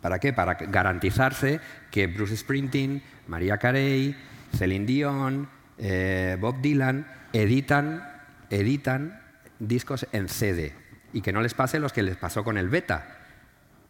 ¿Para 0.00 0.18
qué? 0.18 0.32
Para 0.32 0.54
garantizarse 0.54 1.60
que 1.90 2.06
Bruce 2.06 2.36
Springsteen, 2.36 3.02
María 3.26 3.58
Carey, 3.58 4.16
Celine 4.56 4.86
Dion, 4.86 5.48
eh, 5.78 6.36
Bob 6.40 6.60
Dylan 6.60 7.06
editan, 7.32 8.04
editan 8.50 9.20
discos 9.58 10.06
en 10.12 10.28
CD 10.28 10.72
y 11.12 11.20
que 11.20 11.32
no 11.32 11.40
les 11.40 11.54
pase 11.54 11.78
lo 11.78 11.88
que 11.88 12.02
les 12.02 12.16
pasó 12.16 12.44
con 12.44 12.58
el 12.58 12.68
beta, 12.68 13.16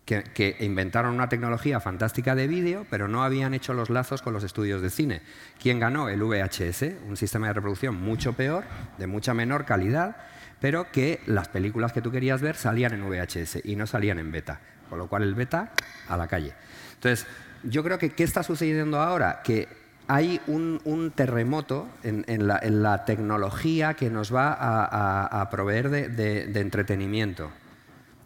que, 0.04 0.22
que, 0.22 0.56
inventaron 0.60 1.14
una 1.14 1.28
tecnología 1.28 1.80
fantástica 1.80 2.34
de 2.34 2.46
vídeo, 2.46 2.86
pero 2.88 3.08
no 3.08 3.24
habían 3.24 3.52
hecho 3.52 3.74
los 3.74 3.90
lazos 3.90 4.22
con 4.22 4.32
los 4.32 4.44
estudios 4.44 4.80
de 4.80 4.88
cine. 4.88 5.20
¿Quién 5.60 5.78
ganó? 5.78 6.08
El 6.08 6.22
VHS, 6.22 6.84
un 7.06 7.16
sistema 7.16 7.48
de 7.48 7.54
reproducción 7.54 8.00
mucho 8.00 8.32
peor, 8.32 8.64
de 8.96 9.06
mucha 9.06 9.34
menor 9.34 9.66
calidad, 9.66 10.16
pero 10.60 10.90
que 10.90 11.20
las 11.26 11.48
películas 11.48 11.92
que 11.92 12.02
tú 12.02 12.10
querías 12.10 12.40
ver 12.40 12.56
salían 12.56 12.92
en 12.92 13.08
VHS 13.08 13.64
y 13.64 13.76
no 13.76 13.86
salían 13.86 14.18
en 14.18 14.32
beta, 14.32 14.60
con 14.88 14.98
lo 14.98 15.06
cual 15.08 15.22
el 15.22 15.34
beta 15.34 15.72
a 16.08 16.16
la 16.16 16.26
calle. 16.26 16.54
Entonces, 16.94 17.26
yo 17.62 17.84
creo 17.84 17.98
que 17.98 18.10
¿qué 18.10 18.24
está 18.24 18.42
sucediendo 18.42 19.00
ahora? 19.00 19.40
Que 19.42 19.68
hay 20.08 20.40
un, 20.46 21.12
terremoto 21.14 21.86
en, 22.02 22.46
la, 22.46 23.04
tecnología 23.04 23.94
que 23.94 24.08
nos 24.08 24.34
va 24.34 24.56
a, 24.58 25.50
proveer 25.50 25.90
de, 25.90 26.60
entretenimiento. 26.60 27.50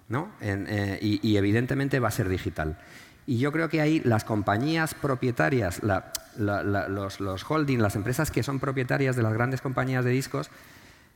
¿no? 0.08 0.30
Eh, 0.40 0.98
y, 1.02 1.36
evidentemente 1.36 1.98
va 1.98 2.08
a 2.08 2.12
ser 2.12 2.28
digital. 2.28 2.78
Y 3.26 3.38
yo 3.38 3.50
creo 3.50 3.68
que 3.68 3.80
ahí 3.80 4.00
las 4.04 4.24
compañías 4.24 4.94
propietarias, 4.94 5.80
los, 6.36 7.20
los 7.20 7.50
holding, 7.50 7.78
las 7.78 7.96
empresas 7.96 8.30
que 8.30 8.42
son 8.44 8.60
propietarias 8.60 9.16
de 9.16 9.22
las 9.22 9.32
grandes 9.32 9.60
compañías 9.60 10.04
de 10.04 10.12
discos, 10.12 10.50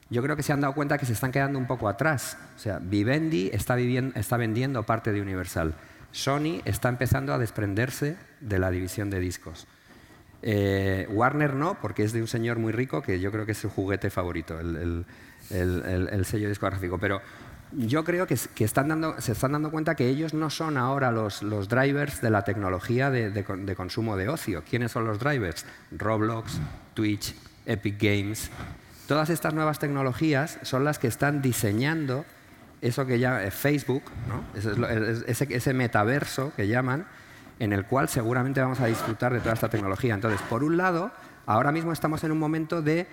yo 0.09 0.22
creo 0.22 0.36
que 0.36 0.42
se 0.42 0.52
han 0.52 0.61
dado 0.61 0.74
cuenta 0.74 0.98
que 0.98 1.07
se 1.07 1.12
están 1.12 1.32
quedando 1.32 1.59
un 1.59 1.66
poco 1.66 1.88
atrás. 1.88 2.38
O 2.54 2.59
sea, 2.59 2.78
Vivendi 2.78 3.50
está, 3.52 3.78
está 3.78 4.36
vendiendo 4.36 4.82
parte 4.84 5.12
de 5.12 5.20
Universal. 5.20 5.74
Sony 6.12 6.62
está 6.64 6.88
empezando 6.88 7.34
a 7.34 7.38
desprenderse 7.38 8.16
de 8.40 8.59
la 8.59 8.70
división 8.70 9.11
de 9.11 9.20
discos. 9.20 9.66
Eh, 10.42 11.09
Warner 11.11 11.54
no, 11.54 11.78
porque 11.80 12.04
es 12.04 12.12
de 12.12 12.20
un 12.20 12.28
señor 12.28 12.59
muy 12.59 12.72
rico 12.72 13.02
que 13.02 13.20
yo 13.20 13.32
creo 13.32 13.46
que 13.46 13.52
es 13.52 13.59
su 13.59 13.68
juguete 13.68 14.11
favorito, 14.11 14.59
el, 14.61 15.04
sello 16.24 16.48
discográfico. 16.48 16.98
Pero 16.98 17.20
yo 17.72 18.04
creo 18.04 18.26
que, 18.26 18.34
están 18.64 18.88
dando, 18.88 19.20
se 19.20 19.32
están 19.32 19.52
dando 19.52 19.70
cuenta 19.70 19.94
que 19.96 20.09
ellos 20.09 20.34
no 20.34 20.50
son 20.50 20.76
ahora 20.76 21.11
los, 21.11 21.40
drivers 21.68 22.20
de 22.20 22.30
la 22.30 22.44
tecnología 22.44 23.11
de, 23.11 23.74
consumo 23.76 24.16
de 24.16 24.28
ocio. 24.28 24.62
¿Quiénes 24.68 24.92
son 24.92 25.04
los 25.04 25.18
drivers? 25.18 25.66
Roblox, 25.90 26.61
Twitch, 26.94 27.34
Epic 27.66 28.00
Games. 28.00 28.50
Todas 29.07 29.30
estas 29.30 29.54
nuevas 29.54 29.78
tecnologías 29.78 30.59
son 30.62 30.84
las 30.84 30.98
que 30.98 31.07
están 31.07 31.42
diseñando 31.42 32.24
eso 32.80 33.07
que 33.07 33.18
llama 33.18 33.40
Facebook, 33.50 34.02
ese 35.26 35.74
metaverso 35.74 36.52
que 36.57 36.68
llaman, 36.68 37.07
en 37.59 37.72
el 37.72 37.86
cual 37.86 38.09
seguramente 38.09 38.61
vamos 38.61 38.80
a 38.80 38.86
disfrutar 38.86 39.32
de 39.32 39.40
toda 39.40 39.54
esta 39.54 39.68
tecnología. 39.68 40.14
Entonces, 40.14 40.40
por 40.42 40.62
un 40.62 40.76
lado, 40.76 41.11
ahora 41.46 41.72
mismo 41.72 41.92
estamos 41.92 42.22
en 42.24 42.32
un 42.32 42.38
momento 42.38 42.82
de 42.82 43.07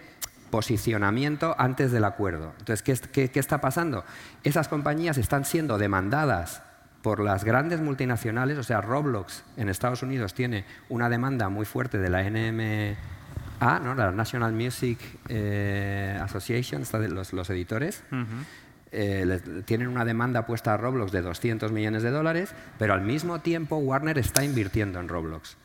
posicionamiento 0.50 1.56
antes 1.58 1.92
del 1.92 2.04
acuerdo. 2.04 2.54
Entonces, 2.60 2.84
¿qué, 3.12 3.32
está 3.34 3.62
pasando? 3.62 4.04
Esas 4.44 4.68
compañías 4.68 5.18
están 5.18 5.46
siendo 5.46 5.78
demandadas 5.78 6.62
por 7.02 7.20
las 7.20 7.44
grandes 7.44 7.82
multinacionales, 7.82 8.58
o 8.58 8.64
sea, 8.64 8.80
Roblox 8.80 9.44
en 9.58 9.68
Estados 9.68 10.04
Unidos 10.04 10.34
tiene 10.34 10.66
una 10.90 11.10
demanda 11.10 11.50
muy 11.50 11.66
fuerte 11.66 11.98
de 11.98 12.10
la 12.10 12.24
NMA, 13.64 13.80
¿no? 13.80 13.96
la 13.96 14.12
National 14.12 14.54
Music 14.54 15.00
eh, 15.30 16.18
Association, 16.22 16.84
los, 17.10 17.34
los 17.34 17.50
editores, 17.50 18.04
eh, 18.92 19.42
tienen 19.66 19.88
una 19.88 20.06
demanda 20.06 20.46
puesta 20.46 20.74
a 20.74 20.78
Roblox 20.78 21.12
de 21.12 21.22
200 21.22 21.72
millones 21.72 22.04
de 22.04 22.12
dólares, 22.12 22.54
pero 22.78 22.94
al 22.94 23.02
mismo 23.02 23.40
tiempo 23.40 23.78
Warner 23.78 24.18
está 24.18 24.44
invirtiendo 24.44 25.00
en 25.00 25.08
Roblox. 25.08 25.58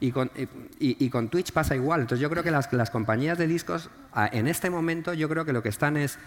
Y 0.00 0.10
con, 0.10 0.32
y, 0.80 1.08
con 1.10 1.28
Twitch 1.28 1.52
pasa 1.52 1.76
igual. 1.76 2.00
Entonces 2.00 2.20
yo 2.20 2.28
creo 2.28 2.42
que 2.42 2.50
las, 2.50 2.72
las, 2.72 2.90
compañías 2.90 3.38
de 3.38 3.46
discos, 3.46 3.88
en 4.32 4.48
este 4.48 4.68
momento, 4.68 5.14
yo 5.14 5.28
creo 5.28 5.44
que 5.44 5.52
lo 5.52 5.62
que 5.62 5.68
están 5.68 5.96
es 5.96 6.18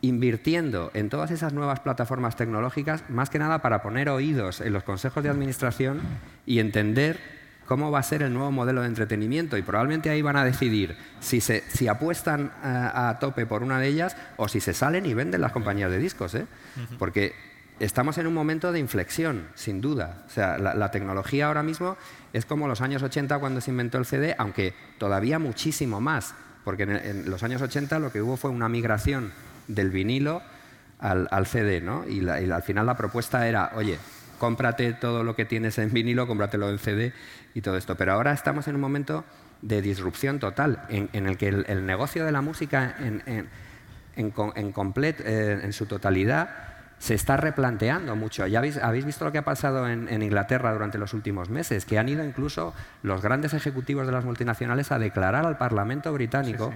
invirtiendo 0.00 0.90
en 0.94 1.08
todas 1.08 1.30
esas 1.30 1.52
nuevas 1.52 1.80
plataformas 1.80 2.36
tecnológicas, 2.36 3.08
más 3.08 3.30
que 3.30 3.38
nada 3.38 3.62
para 3.62 3.82
poner 3.82 4.08
oídos 4.08 4.60
en 4.60 4.72
los 4.72 4.84
consejos 4.84 5.22
de 5.22 5.30
administración 5.30 6.00
y 6.46 6.58
entender 6.58 7.37
cómo 7.68 7.90
va 7.90 7.98
a 7.98 8.02
ser 8.02 8.22
el 8.22 8.32
nuevo 8.32 8.50
modelo 8.50 8.80
de 8.80 8.88
entretenimiento 8.88 9.58
y 9.58 9.62
probablemente 9.62 10.08
ahí 10.08 10.22
van 10.22 10.36
a 10.36 10.44
decidir 10.44 10.96
si, 11.20 11.42
se, 11.42 11.62
si 11.68 11.86
apuestan 11.86 12.50
a, 12.62 13.18
tope 13.20 13.44
por 13.44 13.62
una 13.62 13.78
de 13.78 13.88
ellas 13.88 14.16
o 14.38 14.48
si 14.48 14.60
se 14.60 14.72
salen 14.72 15.04
y 15.04 15.12
venden 15.12 15.42
las 15.42 15.52
compañías 15.52 15.90
de 15.90 15.98
discos. 15.98 16.34
¿eh? 16.34 16.46
Porque 16.98 17.34
estamos 17.78 18.16
en 18.16 18.26
un 18.26 18.32
momento 18.32 18.72
de 18.72 18.78
inflexión, 18.78 19.48
sin 19.54 19.82
duda. 19.82 20.24
O 20.26 20.30
sea, 20.30 20.56
la, 20.56 20.90
tecnología 20.90 21.48
ahora 21.48 21.62
mismo 21.62 21.98
es 22.32 22.46
como 22.46 22.68
los 22.68 22.80
años 22.80 23.02
80 23.02 23.38
cuando 23.38 23.60
se 23.60 23.70
inventó 23.70 23.98
el 23.98 24.06
CD, 24.06 24.34
aunque 24.38 24.72
todavía 24.96 25.38
muchísimo 25.38 26.00
más, 26.00 26.34
porque 26.64 26.84
en, 26.84 27.28
los 27.28 27.42
años 27.42 27.60
80 27.60 27.98
lo 27.98 28.10
que 28.10 28.22
hubo 28.22 28.38
fue 28.38 28.50
una 28.50 28.70
migración 28.70 29.30
del 29.66 29.90
vinilo 29.90 30.40
al, 30.98 31.46
CD, 31.46 31.82
¿no? 31.82 32.08
y 32.08 32.26
al 32.26 32.62
final 32.62 32.86
la 32.86 32.96
propuesta 32.96 33.46
era, 33.46 33.72
oye, 33.76 33.98
cómprate 34.38 34.92
todo 34.94 35.24
lo 35.24 35.36
que 35.36 35.44
tienes 35.44 35.78
en 35.78 35.92
vinilo, 35.92 36.26
cómpratelo 36.26 36.70
en 36.70 36.78
CD 36.78 37.12
y 37.54 37.60
todo 37.60 37.76
esto. 37.76 37.96
Pero 37.96 38.12
ahora 38.12 38.32
estamos 38.32 38.68
en 38.68 38.74
un 38.74 38.80
momento 38.80 39.24
de 39.62 39.82
disrupción 39.82 40.38
total, 40.38 40.84
en, 40.88 41.26
el 41.26 41.36
que 41.36 41.48
el, 41.48 41.86
negocio 41.86 42.24
de 42.24 42.32
la 42.32 42.40
música 42.40 42.94
en, 43.00 43.22
en, 43.26 43.48
eh, 44.16 45.60
en 45.62 45.72
su 45.72 45.86
totalidad 45.86 46.68
se 46.98 47.14
está 47.14 47.36
replanteando 47.36 48.16
mucho. 48.16 48.46
Ya 48.46 48.58
habéis, 48.58 49.04
visto 49.04 49.24
lo 49.24 49.32
que 49.32 49.38
ha 49.38 49.44
pasado 49.44 49.88
en, 49.88 50.22
Inglaterra 50.22 50.72
durante 50.72 50.98
los 50.98 51.14
últimos 51.14 51.48
meses, 51.48 51.84
que 51.84 51.98
han 51.98 52.08
ido 52.08 52.24
incluso 52.24 52.74
los 53.02 53.22
grandes 53.22 53.54
ejecutivos 53.54 54.06
de 54.06 54.12
las 54.12 54.24
multinacionales 54.24 54.92
a 54.92 54.98
declarar 54.98 55.46
al 55.46 55.58
Parlamento 55.58 56.12
británico 56.12 56.72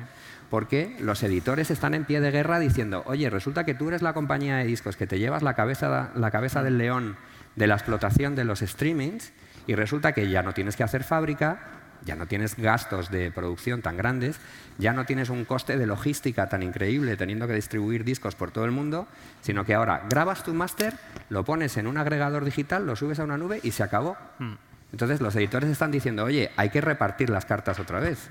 porque 0.49 0.97
los 1.01 1.23
editores 1.23 1.71
están 1.71 1.95
en 1.95 2.05
pie 2.05 2.21
de 2.21 2.31
guerra 2.31 2.59
diciendo, 2.59 3.03
oye, 3.07 3.31
resulta 3.31 3.65
que 3.65 3.75
tú 3.75 3.89
eres 3.89 4.03
la 4.03 4.13
compañía 4.13 4.59
de 4.59 4.65
discos 4.65 4.97
que 4.97 5.07
te 5.07 5.19
llevas 5.19 5.43
la 5.43 5.55
cabeza, 5.55 6.11
la 6.15 6.31
cabeza 6.31 6.63
del 6.63 6.79
león 6.79 7.17
de 7.57 7.67
la 7.67 7.75
explotación 7.75 8.35
de 8.35 8.45
los 8.45 8.61
streamings 8.61 9.33
y 9.67 9.75
resulta 9.75 10.13
que 10.13 10.29
ya 10.29 10.43
no 10.43 10.53
tienes 10.53 10.77
que 10.77 10.83
hacer 10.83 11.05
fábrica, 11.05 11.61
ya 12.05 12.17
no 12.17 12.27
tienes 12.27 12.57
gastos 12.57 13.11
de 13.11 13.31
producción 13.31 13.83
tan 13.83 13.97
grandes, 13.97 14.41
ya 14.79 14.93
no 14.93 15.05
tienes 15.05 15.31
un 15.31 15.45
coste 15.45 15.77
de 15.77 15.87
logística 15.87 16.49
tan 16.49 16.63
increíble 16.63 17.17
teniendo 17.17 17.47
que 17.47 17.55
distribuir 17.55 18.05
discos 18.05 18.35
por 18.35 18.51
todo 18.51 18.65
el 18.65 18.71
mundo, 18.71 19.07
sino 19.41 19.65
que 19.65 19.75
ahora 19.75 20.05
grabas 20.09 20.43
tu 20.43 20.53
máster, 20.55 20.95
lo 21.29 21.45
pones 21.45 21.77
en 21.77 21.87
un 21.87 21.97
agregador 21.99 22.45
digital, 22.45 22.87
lo 22.87 22.97
subes 22.97 23.21
a 23.21 23.25
una 23.25 23.39
nube 23.39 23.61
y 23.63 23.71
se 23.71 23.83
acabó. 23.83 24.17
Hmm. 24.39 24.55
Entonces 24.91 25.21
los 25.21 25.35
editores 25.37 25.71
están 25.71 25.91
diciendo, 25.91 26.25
oye, 26.25 26.51
hay 26.57 26.71
que 26.71 26.81
repartir 26.81 27.31
las 27.31 27.47
cartas 27.47 27.79
otra 27.79 28.01
vez. 28.01 28.31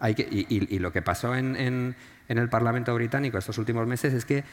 Hay 0.00 0.14
que, 0.14 0.28
y, 0.30 0.78
lo 0.78 0.92
que 0.92 1.02
pasó 1.02 1.34
en, 1.34 1.56
en 2.28 2.38
el 2.38 2.48
Parlamento 2.48 2.94
británico 2.94 3.36
estos 3.38 3.58
últimos 3.58 3.86
meses 3.88 4.14
es 4.14 4.24
que 4.24 4.44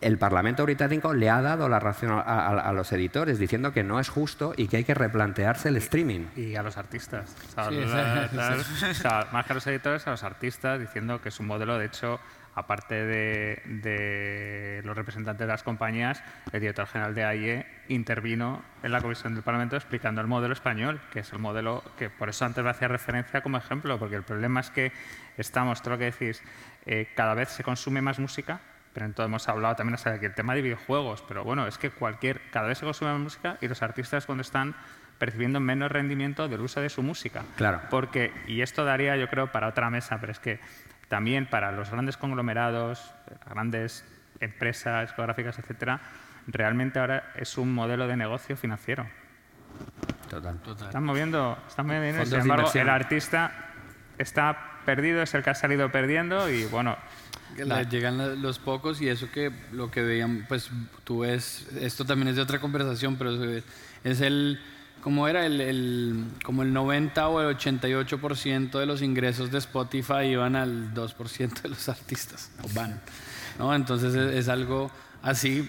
el 0.00 0.18
Parlamento 0.18 0.64
británico 0.64 1.12
le 1.12 1.28
ha 1.30 1.42
dado 1.42 1.68
la 1.68 1.78
razón 1.78 2.10
a, 2.12 2.72
los 2.72 2.92
editores 2.92 3.38
diciendo 3.38 3.72
que 3.72 3.82
no 3.82 4.00
es 4.00 4.08
justo 4.08 4.54
y 4.56 4.68
que 4.68 4.78
hay 4.78 4.84
que 4.84 4.94
replantearse 4.94 5.68
el 5.68 5.76
streaming. 5.76 6.26
Y 6.36 6.56
a 6.56 6.62
los 6.62 6.76
artistas. 6.76 7.36
más 9.32 9.46
que 9.46 9.52
a 9.52 9.54
los 9.54 9.66
editores, 9.66 10.06
a 10.06 10.10
los 10.10 10.24
artistas 10.24 10.80
diciendo 10.80 11.20
que 11.20 11.28
es 11.28 11.40
un 11.40 11.46
modelo, 11.46 11.78
de 11.78 11.86
hecho, 11.86 12.18
aparte 12.54 12.94
de, 13.04 14.80
los 14.84 14.96
representantes 14.96 15.46
de 15.46 15.52
las 15.52 15.62
compañías, 15.62 16.22
el 16.52 16.60
director 16.60 16.86
general 16.86 17.14
de 17.14 17.24
AIE 17.24 17.66
intervino 17.88 18.62
en 18.82 18.92
la 18.92 19.00
comisión 19.02 19.34
del 19.34 19.42
Parlamento 19.42 19.76
explicando 19.76 20.20
el 20.20 20.26
modelo 20.26 20.54
español, 20.54 21.00
que 21.12 21.20
es 21.20 21.32
el 21.32 21.38
modelo 21.38 21.82
que 21.98 22.08
por 22.08 22.28
eso 22.28 22.44
antes 22.44 22.64
me 22.64 22.70
hacía 22.70 22.88
referencia 22.88 23.42
como 23.42 23.58
ejemplo, 23.58 23.98
porque 23.98 24.16
el 24.16 24.22
problema 24.22 24.60
es 24.60 24.70
que 24.70 24.92
estamos, 25.36 25.82
todo 25.82 25.94
lo 25.94 25.98
que 25.98 26.06
decís, 26.06 26.42
eh, 26.86 27.08
cada 27.14 27.34
vez 27.34 27.50
se 27.50 27.62
consume 27.62 28.00
más 28.00 28.18
música 28.18 28.60
pero 28.92 29.06
entonces 29.06 29.28
hemos 29.28 29.48
hablado 29.48 29.76
también 29.76 29.98
o 30.04 30.08
el 30.08 30.34
tema 30.34 30.54
de 30.54 30.62
videojuegos, 30.62 31.22
pero 31.26 31.44
bueno, 31.44 31.66
es 31.66 31.78
que 31.78 31.90
cualquier, 31.90 32.40
cada 32.50 32.68
vez 32.68 32.78
se 32.78 32.84
consume 32.84 33.12
más 33.12 33.20
música 33.20 33.56
y 33.60 33.68
los 33.68 33.82
artistas 33.82 34.26
cuando 34.26 34.42
están 34.42 34.74
percibiendo 35.18 35.60
menos 35.60 35.92
rendimiento 35.92 36.48
del 36.48 36.60
uso 36.60 36.80
de 36.80 36.88
su 36.88 37.02
música. 37.02 37.42
Claro. 37.56 37.82
Porque, 37.90 38.32
y 38.46 38.62
esto 38.62 38.84
daría 38.84 39.16
yo 39.16 39.28
creo 39.28 39.52
para 39.52 39.68
otra 39.68 39.90
mesa, 39.90 40.18
pero 40.18 40.32
es 40.32 40.40
que 40.40 40.60
también 41.08 41.46
para 41.46 41.72
los 41.72 41.90
grandes 41.90 42.16
conglomerados, 42.16 43.12
grandes 43.48 44.04
empresas 44.40 45.08
discográficas, 45.08 45.58
etcétera, 45.58 46.00
realmente 46.46 46.98
ahora 46.98 47.32
es 47.36 47.58
un 47.58 47.72
modelo 47.72 48.08
de 48.08 48.16
negocio 48.16 48.56
financiero. 48.56 49.06
Total. 50.28 50.58
Están 50.80 51.04
moviendo, 51.04 51.58
están 51.68 51.86
moviendo 51.86 52.24
sin 52.24 52.40
embargo, 52.40 52.70
el 52.72 52.88
artista 52.88 53.52
está 54.18 54.80
perdido, 54.84 55.22
es 55.22 55.34
el 55.34 55.42
que 55.42 55.50
ha 55.50 55.54
salido 55.54 55.90
perdiendo 55.90 56.48
y 56.48 56.64
bueno, 56.66 56.96
llegan 57.56 58.42
los 58.42 58.58
pocos 58.58 59.00
y 59.00 59.08
eso 59.08 59.30
que 59.30 59.50
lo 59.72 59.90
que 59.90 60.02
veían, 60.02 60.44
pues 60.48 60.70
tú 61.04 61.20
ves, 61.20 61.66
esto 61.80 62.04
también 62.04 62.28
es 62.28 62.36
de 62.36 62.42
otra 62.42 62.60
conversación, 62.60 63.16
pero 63.16 63.32
es 64.04 64.20
el, 64.20 64.60
como 65.02 65.28
era 65.28 65.46
el, 65.46 66.24
como 66.44 66.62
el 66.62 66.72
90 66.72 67.28
o 67.28 67.40
el 67.40 67.56
88% 67.56 68.78
de 68.78 68.86
los 68.86 69.02
ingresos 69.02 69.50
de 69.50 69.58
Spotify 69.58 70.24
iban 70.24 70.56
al 70.56 70.94
2% 70.94 71.62
de 71.62 71.68
los 71.68 71.88
artistas, 71.88 72.50
o 72.62 72.68
van, 72.74 73.00
¿no? 73.58 73.74
Entonces 73.74 74.14
es, 74.14 74.48
algo 74.48 74.90
así, 75.22 75.68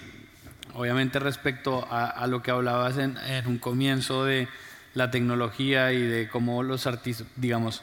obviamente 0.74 1.20
respecto 1.20 1.88
a, 1.90 2.26
lo 2.28 2.42
que 2.42 2.52
hablabas 2.52 2.98
en, 2.98 3.18
en 3.18 3.48
un 3.48 3.58
comienzo 3.58 4.26
de 4.26 4.48
la 4.94 5.12
tecnología 5.12 5.94
y 5.94 6.02
de 6.02 6.28
cómo 6.28 6.64
los 6.64 6.88
artistas, 6.88 7.28
digamos, 7.36 7.82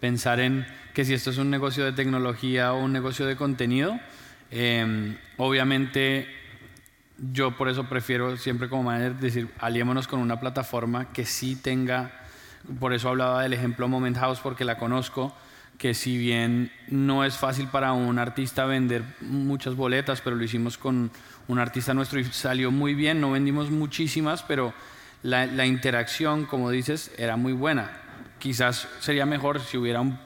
pensar 0.00 0.40
en 0.40 0.66
que 0.94 1.04
si 1.04 1.14
esto 1.14 1.30
es 1.30 1.38
un 1.38 1.50
negocio 1.50 1.84
de 1.84 1.92
tecnología 1.92 2.72
o 2.72 2.82
un 2.82 2.92
negocio 2.92 3.26
de 3.26 3.36
contenido, 3.36 3.98
em, 4.50 5.16
obviamente 5.36 6.26
yo 7.32 7.56
por 7.56 7.68
eso 7.68 7.84
prefiero 7.84 8.36
siempre 8.36 8.68
como 8.68 8.84
manager 8.84 9.16
decir, 9.16 9.48
aliémonos 9.58 10.06
con 10.06 10.20
una 10.20 10.40
plataforma 10.40 11.12
que 11.12 11.24
sí 11.24 11.56
tenga, 11.56 12.12
por 12.78 12.92
eso 12.92 13.08
hablaba 13.08 13.42
del 13.42 13.52
ejemplo 13.52 13.88
Moment 13.88 14.16
House 14.18 14.40
porque 14.40 14.64
la 14.64 14.78
conozco, 14.78 15.34
que 15.78 15.94
si 15.94 16.18
bien 16.18 16.72
no 16.88 17.24
es 17.24 17.36
fácil 17.36 17.68
para 17.68 17.92
un 17.92 18.18
artista 18.18 18.66
vender 18.66 19.04
muchas 19.20 19.74
boletas, 19.74 20.20
pero 20.20 20.36
lo 20.36 20.44
hicimos 20.44 20.78
con 20.78 21.10
un 21.46 21.58
artista 21.58 21.94
nuestro 21.94 22.18
y 22.18 22.24
salió 22.24 22.70
muy 22.70 22.94
bien, 22.94 23.20
no 23.20 23.30
vendimos 23.30 23.70
muchísimas, 23.70 24.42
pero 24.42 24.74
la, 25.22 25.46
la 25.46 25.66
interacción, 25.66 26.44
como 26.46 26.70
dices, 26.70 27.12
era 27.16 27.36
muy 27.36 27.52
buena. 27.52 28.07
Quizás 28.38 28.88
sería 29.00 29.26
mejor 29.26 29.60
si 29.60 29.76
hubiera 29.76 30.00
un 30.00 30.18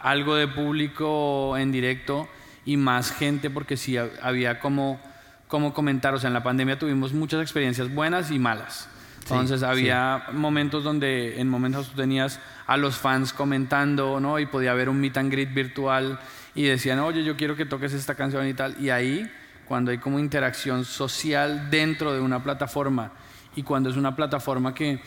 algo 0.00 0.36
de 0.36 0.46
público 0.48 1.56
en 1.56 1.72
directo 1.72 2.28
y 2.64 2.76
más 2.76 3.10
gente 3.10 3.50
porque 3.50 3.76
sí 3.76 3.96
había 3.96 4.60
como, 4.60 5.00
como 5.48 5.72
comentar, 5.72 6.14
o 6.14 6.18
sea, 6.18 6.28
en 6.28 6.34
la 6.34 6.42
pandemia 6.42 6.78
tuvimos 6.78 7.12
muchas 7.12 7.40
experiencias 7.42 7.92
buenas 7.92 8.30
y 8.30 8.38
malas. 8.38 8.88
Entonces 9.22 9.62
había 9.62 10.24
momentos 10.32 10.84
donde 10.84 11.38
en 11.38 11.48
momentos 11.48 11.90
tú 11.90 11.96
tenías 11.96 12.40
a 12.66 12.78
los 12.78 12.96
fans 12.96 13.34
comentando, 13.34 14.20
¿no? 14.20 14.38
Y 14.38 14.46
podía 14.46 14.70
haber 14.70 14.88
un 14.88 14.98
meet 15.00 15.18
and 15.18 15.30
greet 15.30 15.52
virtual 15.52 16.18
y 16.54 16.62
decían, 16.64 16.98
oye, 17.00 17.22
yo 17.22 17.36
quiero 17.36 17.54
que 17.54 17.66
toques 17.66 17.92
esta 17.92 18.14
canción 18.14 18.46
y 18.48 18.54
tal. 18.54 18.76
Y 18.80 18.88
ahí, 18.88 19.30
cuando 19.66 19.90
hay 19.90 19.98
como 19.98 20.18
interacción 20.18 20.86
social 20.86 21.68
dentro 21.70 22.14
de 22.14 22.20
una 22.20 22.42
plataforma 22.42 23.12
y 23.54 23.62
cuando 23.62 23.90
es 23.90 23.96
una 23.96 24.16
plataforma 24.16 24.74
que 24.74 25.00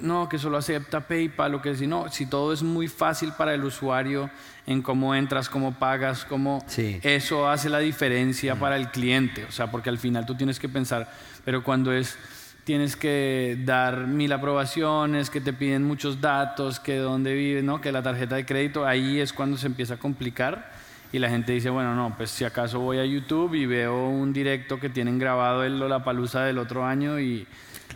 no, 0.00 0.28
que 0.28 0.38
solo 0.38 0.58
acepta 0.58 1.00
PayPal 1.00 1.54
o 1.54 1.62
que 1.62 1.74
si 1.74 1.86
no, 1.86 2.08
si 2.10 2.26
todo 2.26 2.52
es 2.52 2.62
muy 2.62 2.88
fácil 2.88 3.32
para 3.36 3.54
el 3.54 3.64
usuario 3.64 4.30
en 4.66 4.82
cómo 4.82 5.14
entras, 5.14 5.48
cómo 5.48 5.72
pagas, 5.72 6.24
cómo 6.24 6.64
eso 6.76 7.48
hace 7.48 7.68
la 7.68 7.78
diferencia 7.78 8.56
para 8.56 8.76
el 8.76 8.90
cliente, 8.90 9.44
o 9.44 9.52
sea, 9.52 9.70
porque 9.70 9.88
al 9.88 9.98
final 9.98 10.26
tú 10.26 10.34
tienes 10.34 10.58
que 10.58 10.68
pensar, 10.68 11.10
pero 11.44 11.62
cuando 11.62 11.92
es 11.92 12.16
tienes 12.64 12.96
que 12.96 13.56
dar 13.64 14.06
mil 14.06 14.30
aprobaciones, 14.30 15.30
que 15.30 15.40
te 15.40 15.54
piden 15.54 15.84
muchos 15.84 16.20
datos, 16.20 16.78
que 16.78 16.96
dónde 16.98 17.32
vives, 17.32 17.64
¿no? 17.64 17.80
que 17.80 17.90
la 17.90 18.02
tarjeta 18.02 18.36
de 18.36 18.44
crédito, 18.44 18.86
ahí 18.86 19.20
es 19.20 19.32
cuando 19.32 19.56
se 19.56 19.68
empieza 19.68 19.94
a 19.94 19.96
complicar 19.96 20.70
y 21.10 21.18
la 21.18 21.30
gente 21.30 21.52
dice, 21.52 21.70
bueno, 21.70 21.94
no, 21.94 22.14
pues 22.14 22.30
si 22.30 22.44
acaso 22.44 22.80
voy 22.80 22.98
a 22.98 23.06
YouTube 23.06 23.54
y 23.54 23.64
veo 23.64 24.08
un 24.08 24.34
directo 24.34 24.78
que 24.78 24.90
tienen 24.90 25.18
grabado 25.18 25.64
el 25.64 25.78
Lollapalooza 25.78 26.42
del 26.42 26.58
otro 26.58 26.84
año 26.84 27.18
y, 27.18 27.46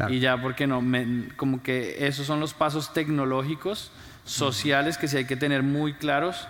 y 0.08 0.20
ya, 0.20 0.40
porque 0.40 0.66
no? 0.66 0.82
como 1.36 1.62
que 1.62 2.06
esos 2.06 2.26
son 2.26 2.40
los 2.40 2.54
pasos 2.54 2.92
tecnológicos, 2.92 3.92
sociales, 4.24 4.98
que 4.98 5.08
sí 5.08 5.16
hay 5.16 5.24
que 5.24 5.36
tener 5.36 5.62
muy 5.62 5.94
claros, 5.94 6.48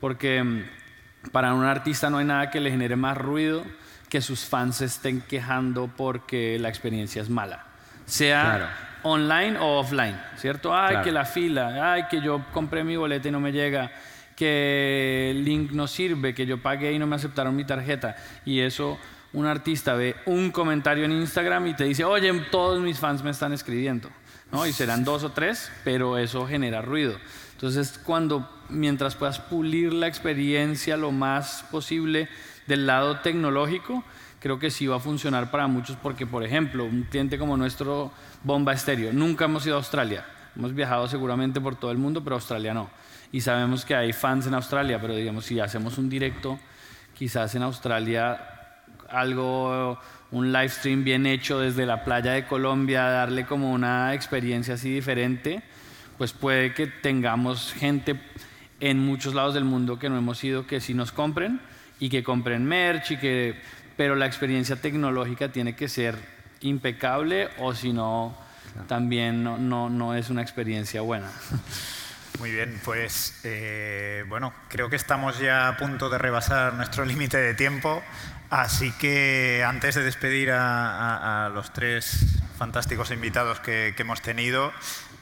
porque 0.00 0.42
mm, 0.42 1.30
para 1.32 1.54
un 1.54 1.64
artista 1.64 2.10
no 2.10 2.18
hay 2.18 2.24
nada 2.24 2.50
que 2.50 2.60
le 2.60 2.70
genere 2.70 2.96
más 2.96 3.16
ruido 3.16 3.64
que 4.08 4.20
sus 4.20 4.44
fans 4.44 4.76
se 4.76 4.84
estén 4.84 5.20
quejando 5.22 5.90
porque 5.96 6.56
la 6.60 6.68
experiencia 6.68 7.20
es 7.20 7.28
mala. 7.28 7.64
Sea 8.06 9.00
online 9.02 9.58
o 9.58 9.80
offline, 9.80 10.16
¿cierto? 10.36 10.74
Ay, 10.74 10.98
que 11.02 11.10
la 11.10 11.24
fila, 11.24 11.92
ay, 11.92 12.04
que 12.08 12.20
yo 12.20 12.44
compré 12.52 12.84
mi 12.84 12.96
boleta 12.96 13.28
y 13.28 13.30
no 13.32 13.40
me 13.40 13.50
llega, 13.50 13.90
que 14.36 15.30
el 15.30 15.44
link 15.44 15.72
no 15.72 15.86
sirve, 15.86 16.32
que 16.32 16.46
yo 16.46 16.62
pagué 16.62 16.92
y 16.92 16.98
no 16.98 17.06
me 17.06 17.16
aceptaron 17.16 17.56
mi 17.56 17.64
tarjeta. 17.64 18.14
Y 18.44 18.60
eso, 18.60 18.98
un 19.34 19.46
artista 19.46 19.94
ve 19.94 20.16
un 20.26 20.50
comentario 20.50 21.04
en 21.04 21.12
Instagram 21.12 21.66
y 21.66 21.74
te 21.74 21.84
dice, 21.84 22.04
oye, 22.04 22.32
todos 22.50 22.80
mis 22.80 22.98
fans 22.98 23.22
me 23.22 23.30
están 23.30 23.52
escribiendo. 23.52 24.08
¿no? 24.50 24.66
Y 24.66 24.72
serán 24.72 25.04
dos 25.04 25.24
o 25.24 25.32
tres, 25.32 25.70
pero 25.82 26.16
eso 26.16 26.46
genera 26.46 26.80
ruido. 26.80 27.16
Entonces, 27.52 28.00
cuando, 28.02 28.48
mientras 28.68 29.16
puedas 29.16 29.40
pulir 29.40 29.92
la 29.92 30.06
experiencia 30.06 30.96
lo 30.96 31.10
más 31.10 31.64
posible, 31.70 32.28
del 32.66 32.86
lado 32.86 33.20
tecnológico, 33.20 34.04
creo 34.40 34.58
que 34.58 34.70
sí 34.70 34.86
va 34.86 34.96
a 34.96 35.00
funcionar 35.00 35.50
para 35.50 35.66
muchos 35.66 35.96
porque, 35.96 36.26
por 36.26 36.44
ejemplo, 36.44 36.84
un 36.84 37.02
cliente 37.02 37.38
como 37.38 37.56
nuestro 37.56 38.12
Bomba 38.42 38.72
Estéreo, 38.72 39.12
nunca 39.12 39.46
hemos 39.46 39.66
ido 39.66 39.74
a 39.74 39.78
Australia. 39.78 40.24
Hemos 40.56 40.72
viajado 40.72 41.08
seguramente 41.08 41.60
por 41.60 41.74
todo 41.74 41.90
el 41.90 41.98
mundo, 41.98 42.22
pero 42.22 42.36
Australia 42.36 42.72
no. 42.72 42.88
Y 43.32 43.40
sabemos 43.40 43.84
que 43.84 43.96
hay 43.96 44.12
fans 44.12 44.46
en 44.46 44.54
Australia, 44.54 45.00
pero 45.00 45.16
digamos, 45.16 45.44
si 45.44 45.58
hacemos 45.58 45.98
un 45.98 46.08
directo, 46.08 46.58
quizás 47.14 47.54
en 47.56 47.62
Australia 47.62 48.53
algo, 49.14 49.98
un 50.30 50.52
live 50.52 50.68
stream 50.68 51.04
bien 51.04 51.26
hecho 51.26 51.60
desde 51.60 51.86
la 51.86 52.04
playa 52.04 52.32
de 52.32 52.46
Colombia, 52.46 53.04
darle 53.04 53.46
como 53.46 53.72
una 53.72 54.14
experiencia 54.14 54.74
así 54.74 54.92
diferente, 54.92 55.62
pues 56.18 56.32
puede 56.32 56.74
que 56.74 56.86
tengamos 56.86 57.72
gente 57.72 58.18
en 58.80 58.98
muchos 58.98 59.34
lados 59.34 59.54
del 59.54 59.64
mundo 59.64 59.98
que 59.98 60.08
no 60.08 60.18
hemos 60.18 60.42
ido 60.42 60.66
que 60.66 60.80
sí 60.80 60.94
nos 60.94 61.12
compren 61.12 61.60
y 62.00 62.08
que 62.08 62.22
compren 62.22 62.64
merch, 62.64 63.12
y 63.12 63.16
que, 63.16 63.60
pero 63.96 64.16
la 64.16 64.26
experiencia 64.26 64.76
tecnológica 64.76 65.50
tiene 65.50 65.76
que 65.76 65.88
ser 65.88 66.16
impecable 66.60 67.48
o 67.58 67.74
si 67.74 67.92
no, 67.92 68.36
también 68.88 69.44
no, 69.44 69.56
no, 69.58 69.88
no, 69.88 70.14
es 70.14 70.30
una 70.30 70.42
experiencia 70.42 71.00
buena. 71.00 71.30
Muy 72.38 72.50
bien, 72.50 72.80
pues 72.84 73.40
eh, 73.44 74.24
bueno, 74.28 74.52
creo 74.68 74.90
que 74.90 74.96
estamos 74.96 75.38
ya 75.38 75.68
a 75.68 75.76
punto 75.76 76.10
de 76.10 76.18
rebasar 76.18 76.74
nuestro 76.74 77.04
límite 77.06 77.36
de 77.38 77.54
tiempo, 77.54 78.02
así 78.50 78.90
que 78.92 79.64
antes 79.66 79.94
de 79.94 80.02
despedir 80.02 80.50
a, 80.52 81.50
los 81.54 81.72
tres 81.72 82.26
fantásticos 82.58 83.12
invitados 83.12 83.60
que, 83.60 83.94
hemos 83.96 84.20
tenido, 84.20 84.72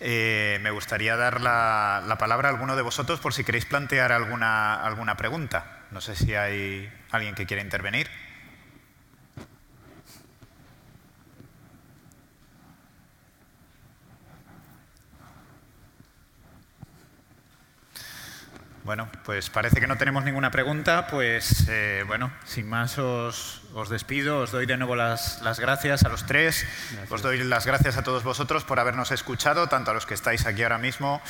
eh, 0.00 0.58
me 0.62 0.70
gustaría 0.70 1.16
dar 1.16 1.42
la, 1.42 2.02
la, 2.06 2.16
palabra 2.16 2.48
a 2.48 2.52
alguno 2.52 2.76
de 2.76 2.82
vosotros 2.82 3.20
por 3.20 3.34
si 3.34 3.44
queréis 3.44 3.66
plantear 3.66 4.10
alguna, 4.10 4.82
alguna 4.82 5.16
pregunta. 5.16 5.80
No 5.90 6.00
sé 6.00 6.16
si 6.16 6.34
hay 6.34 6.90
alguien 7.10 7.34
que 7.34 7.44
quiera 7.44 7.62
intervenir. 7.62 8.08
Bueno, 18.84 19.08
pues 19.24 19.48
parece 19.48 19.80
que 19.80 19.86
no 19.86 19.96
tenemos 19.96 20.24
ninguna 20.24 20.50
pregunta, 20.50 21.06
pues 21.06 21.68
eh, 21.68 22.02
bueno, 22.06 22.32
sin 22.44 22.68
más 22.68 22.98
os, 22.98 23.62
despido, 23.88 24.40
os 24.40 24.50
doy 24.50 24.66
de 24.66 24.76
nuevo 24.76 24.96
las, 24.96 25.40
gracias 25.60 26.02
a 26.04 26.08
los 26.08 26.26
tres, 26.26 26.66
os 27.08 27.22
doy 27.22 27.44
las 27.44 27.64
gracias 27.64 27.96
a 27.96 28.02
todos 28.02 28.24
vosotros 28.24 28.64
por 28.64 28.80
habernos 28.80 29.12
escuchado, 29.12 29.68
tanto 29.68 29.92
a 29.92 29.94
los 29.94 30.04
que 30.04 30.14
estáis 30.14 30.46
aquí 30.46 30.64
ahora 30.64 30.78
mismo 30.78 31.22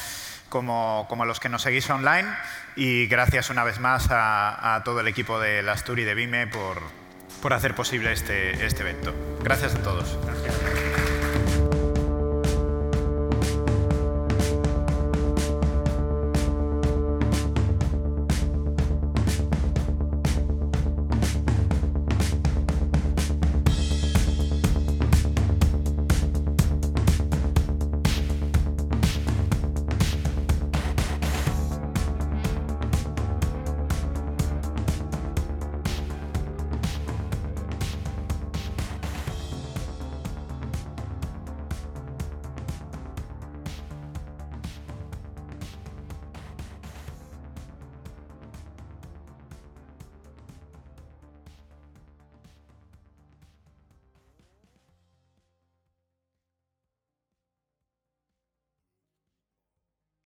como, 0.48 1.06
a 1.10 1.26
los 1.26 1.40
que 1.40 1.50
nos 1.50 1.62
seguís 1.62 1.90
online 1.90 2.28
y 2.74 3.06
gracias 3.06 3.50
una 3.50 3.64
vez 3.64 3.78
más 3.80 4.06
a, 4.10 4.80
todo 4.84 5.00
el 5.00 5.08
equipo 5.08 5.38
de 5.38 5.62
Lasturi 5.62 6.02
y 6.02 6.04
de 6.06 6.14
Vime 6.14 6.46
por, 6.46 6.80
por 7.42 7.52
hacer 7.52 7.74
posible 7.74 8.12
este, 8.12 8.64
este 8.64 8.80
evento. 8.80 9.14
Gracias 9.42 9.74
a 9.74 9.82
todos. 9.82 10.16